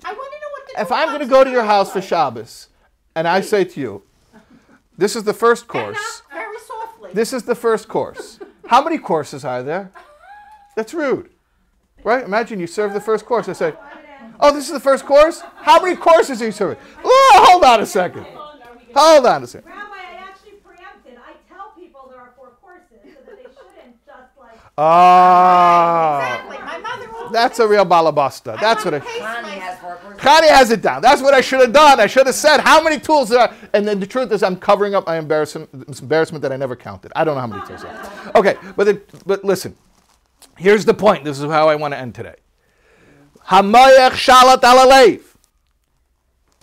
I 0.05 0.11
want 0.11 0.33
to 0.33 0.39
know 0.39 0.51
what 0.51 0.75
the 0.75 0.81
If 0.81 0.91
I'm 0.91 1.07
going 1.07 1.21
to 1.21 1.25
go 1.25 1.43
to 1.45 1.49
your 1.49 1.63
house 1.63 1.89
for 1.91 2.01
Shabbos, 2.01 2.67
and 3.15 3.25
I 3.27 3.39
say 3.39 3.63
to 3.63 3.79
you, 3.79 4.03
"This 4.97 5.15
is 5.15 5.23
the 5.23 5.33
first 5.33 5.67
course. 5.69 6.21
not 6.29 6.39
very 6.41 6.59
softly. 6.59 7.11
This 7.13 7.31
is 7.31 7.43
the 7.43 7.55
first 7.55 7.87
course. 7.87 8.39
How 8.67 8.83
many 8.83 8.97
courses 8.97 9.45
are 9.45 9.63
there? 9.63 9.89
That's 10.75 10.93
rude, 10.93 11.29
right? 12.03 12.25
Imagine 12.25 12.59
you 12.59 12.67
serve 12.67 12.93
the 12.93 12.99
first 13.01 13.25
course. 13.25 13.47
I 13.47 13.53
say, 13.53 13.73
"Oh, 14.39 14.53
this 14.53 14.65
is 14.65 14.71
the 14.73 14.79
first 14.79 15.05
course. 15.05 15.41
How 15.57 15.81
many 15.81 15.95
courses 15.95 16.41
are 16.41 16.45
you 16.45 16.51
serving?" 16.51 16.77
Oh, 17.03 17.45
hold 17.49 17.63
on 17.63 17.81
a 17.81 17.85
second. 17.85 18.25
Hold 18.95 19.25
on 19.25 19.43
a 19.43 19.47
second. 19.47 19.67
Rabbi, 19.69 19.79
I 19.81 20.13
actually 20.29 20.51
preempted. 20.63 21.17
I 21.17 21.33
tell 21.53 21.71
people 21.75 22.07
there 22.11 22.19
are 22.19 22.33
four 22.35 22.51
courses 22.61 22.99
so 23.03 23.09
that 23.25 23.37
they 23.37 23.43
shouldn't 23.43 24.05
just 24.05 24.37
like. 24.39 24.59
Oh, 24.77 26.19
Exactly. 26.19 26.57
My 26.59 26.77
mother 26.77 27.09
always 27.11 27.31
that's 27.31 27.59
a 27.59 27.67
real 27.67 27.85
balabasta. 27.85 28.59
That's 28.59 28.85
what 28.85 28.93
I. 28.93 28.99
pace 28.99 29.17
Connie 29.19 29.41
myself. 29.47 29.63
has 29.63 29.79
four 29.79 29.95
courses. 29.95 30.21
Connie 30.21 30.47
has 30.47 30.71
it 30.71 30.81
down. 30.83 31.01
That's 31.01 31.21
what 31.23 31.33
I 31.33 31.41
should 31.41 31.61
have 31.61 31.73
done. 31.73 31.99
I 31.99 32.05
should 32.07 32.27
have 32.27 32.35
said 32.35 32.59
how 32.59 32.83
many 32.83 32.99
tools 32.99 33.29
there 33.29 33.39
are. 33.39 33.53
And 33.73 33.87
then 33.87 33.99
the 33.99 34.05
truth 34.07 34.31
is, 34.31 34.43
I'm 34.43 34.55
covering 34.57 34.93
up 34.93 35.07
my 35.07 35.17
embarrassment, 35.17 35.69
embarrassment 35.99 36.41
that 36.43 36.51
I 36.51 36.57
never 36.57 36.75
counted. 36.75 37.11
I 37.15 37.23
don't 37.23 37.33
know 37.35 37.41
how 37.41 37.47
many 37.47 37.65
tools 37.65 37.81
there 37.81 37.91
are. 37.91 38.31
Okay, 38.35 38.57
but 38.75 38.83
the, 38.85 39.01
but 39.25 39.43
listen. 39.43 39.75
Here's 40.55 40.85
the 40.85 40.93
point. 40.93 41.23
This 41.23 41.39
is 41.39 41.45
how 41.45 41.67
I 41.67 41.75
want 41.75 41.95
to 41.95 41.97
end 41.97 42.13
today. 42.13 42.35
Hamayach 43.47 44.11
shalat 44.11 44.61
alalev. 44.61 45.21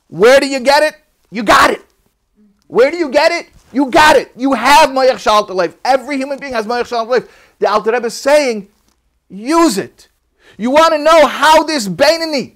Where 0.09 0.41
do 0.41 0.47
you 0.49 0.61
get 0.61 0.83
it? 0.83 0.95
You 1.31 1.43
got 1.43 1.71
it. 1.71 1.85
Where 2.67 2.91
do 2.91 2.97
you 2.97 3.09
get 3.11 3.33
it? 3.33 3.49
You 3.73 3.87
got 3.91 4.17
it. 4.17 4.33
You 4.37 4.53
have 4.55 4.91
mayach 4.91 5.15
shalat 5.17 5.49
alalev. 5.49 5.75
Every 5.85 6.17
human 6.17 6.39
being 6.39 6.53
has 6.53 6.67
mayach 6.67 6.89
shalat 6.89 7.07
alalev. 7.07 7.29
The 7.59 7.69
Alter 7.71 7.93
Rebbe 7.93 8.07
is 8.07 8.15
saying, 8.15 8.69
use 9.29 9.79
it. 9.79 10.09
You 10.57 10.71
want 10.71 10.93
to 10.95 10.99
know 10.99 11.27
how 11.27 11.63
this 11.63 11.87
Beinoni, 11.89 12.55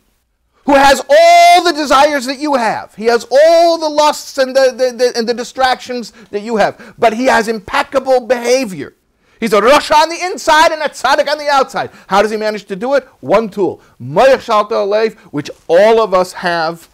who 0.65 0.75
has 0.75 1.01
all 1.09 1.63
the 1.63 1.73
desires 1.73 2.25
that 2.27 2.39
you 2.39 2.55
have. 2.55 2.95
He 2.95 3.05
has 3.07 3.27
all 3.31 3.79
the 3.79 3.89
lusts 3.89 4.39
and 4.39 4.57
the, 4.57 4.73
the, 4.77 4.97
the- 4.97 5.13
and 5.17 5.29
the 5.29 5.35
distractions 5.35 6.13
that 6.31 6.41
you 6.41 6.57
have, 6.57 6.95
but 6.99 7.13
he 7.13 7.27
has 7.27 7.49
impeccable 7.49 8.21
behavior. 8.27 8.95
He's 9.41 9.53
a 9.53 9.61
Rosh 9.61 9.91
on 9.91 10.09
the 10.09 10.19
inside 10.25 10.73
and 10.73 10.83
a 10.83 10.89
tzaddik 10.89 11.29
on 11.29 11.39
the 11.39 11.49
outside. 11.49 11.91
How 12.07 12.23
does 12.23 12.31
he 12.31 12.37
manage 12.37 12.65
to 12.67 12.77
do 12.77 12.95
it? 12.95 13.05
One 13.21 13.49
tool, 13.49 13.81
Mayach 14.01 14.39
Shalta 14.45 14.71
Alev, 14.73 15.15
which 15.33 15.51
all 15.69 16.01
of 16.01 16.15
us 16.15 16.33
have 16.35 16.89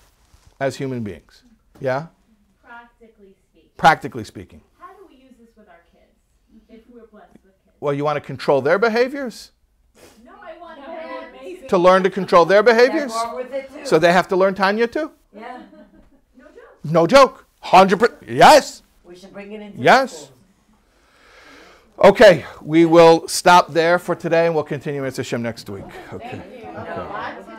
as 0.59 0.77
human 0.77 1.03
beings. 1.03 1.43
Yeah? 1.81 2.07
Practically 2.65 3.35
speaking. 3.53 3.69
Practically 3.77 4.25
speaking. 4.25 4.61
How 4.79 4.89
do 4.93 5.07
we 5.09 5.17
use 5.17 5.35
this 5.39 5.49
with 5.57 5.69
our 5.69 5.81
kids? 5.93 6.13
If 6.69 6.81
we're 6.93 7.07
blessed 7.07 7.33
with 7.45 7.53
kids? 7.65 7.75
Well, 7.81 7.95
you 7.95 8.05
want 8.05 8.17
to 8.17 8.21
control 8.21 8.61
their 8.61 8.79
behaviors? 8.79 9.53
No, 10.25 10.33
I 10.43 10.59
want 10.59 10.81
That 10.87 11.33
them. 11.33 11.69
To 11.69 11.79
learn 11.79 12.03
to 12.03 12.11
control 12.11 12.45
their 12.45 12.63
behaviors? 12.63 13.13
They're 13.15 13.35
with 13.35 13.53
it 13.53 13.71
too. 13.73 13.87
So 13.87 13.99
they 13.99 14.13
have 14.13 14.29
to 14.29 14.37
learn 14.37 14.55
Tanya 14.55 14.87
too? 14.87 15.13
yeah, 15.35 15.63
No 16.37 16.45
joke. 16.47 16.85
No 16.85 17.07
joke. 17.07 17.47
100%. 17.65 18.15
Yes. 18.27 18.83
we 19.05 19.15
should 19.15 19.33
bring 19.33 19.53
it 19.53 19.61
into 19.61 19.77
the 19.79 19.85
Yes. 19.85 20.31
Okay, 22.03 22.47
we 22.63 22.87
will 22.87 23.29
stop 23.29 23.75
there 23.75 23.99
for 23.99 24.15
today 24.15 24.47
and 24.47 24.55
we'll 24.55 24.65
continue 24.65 25.03
with 25.03 25.19
Hashem 25.19 25.43
next 25.43 25.69
week. 25.69 25.85
Okay. 26.11 26.41
Lots 26.75 27.50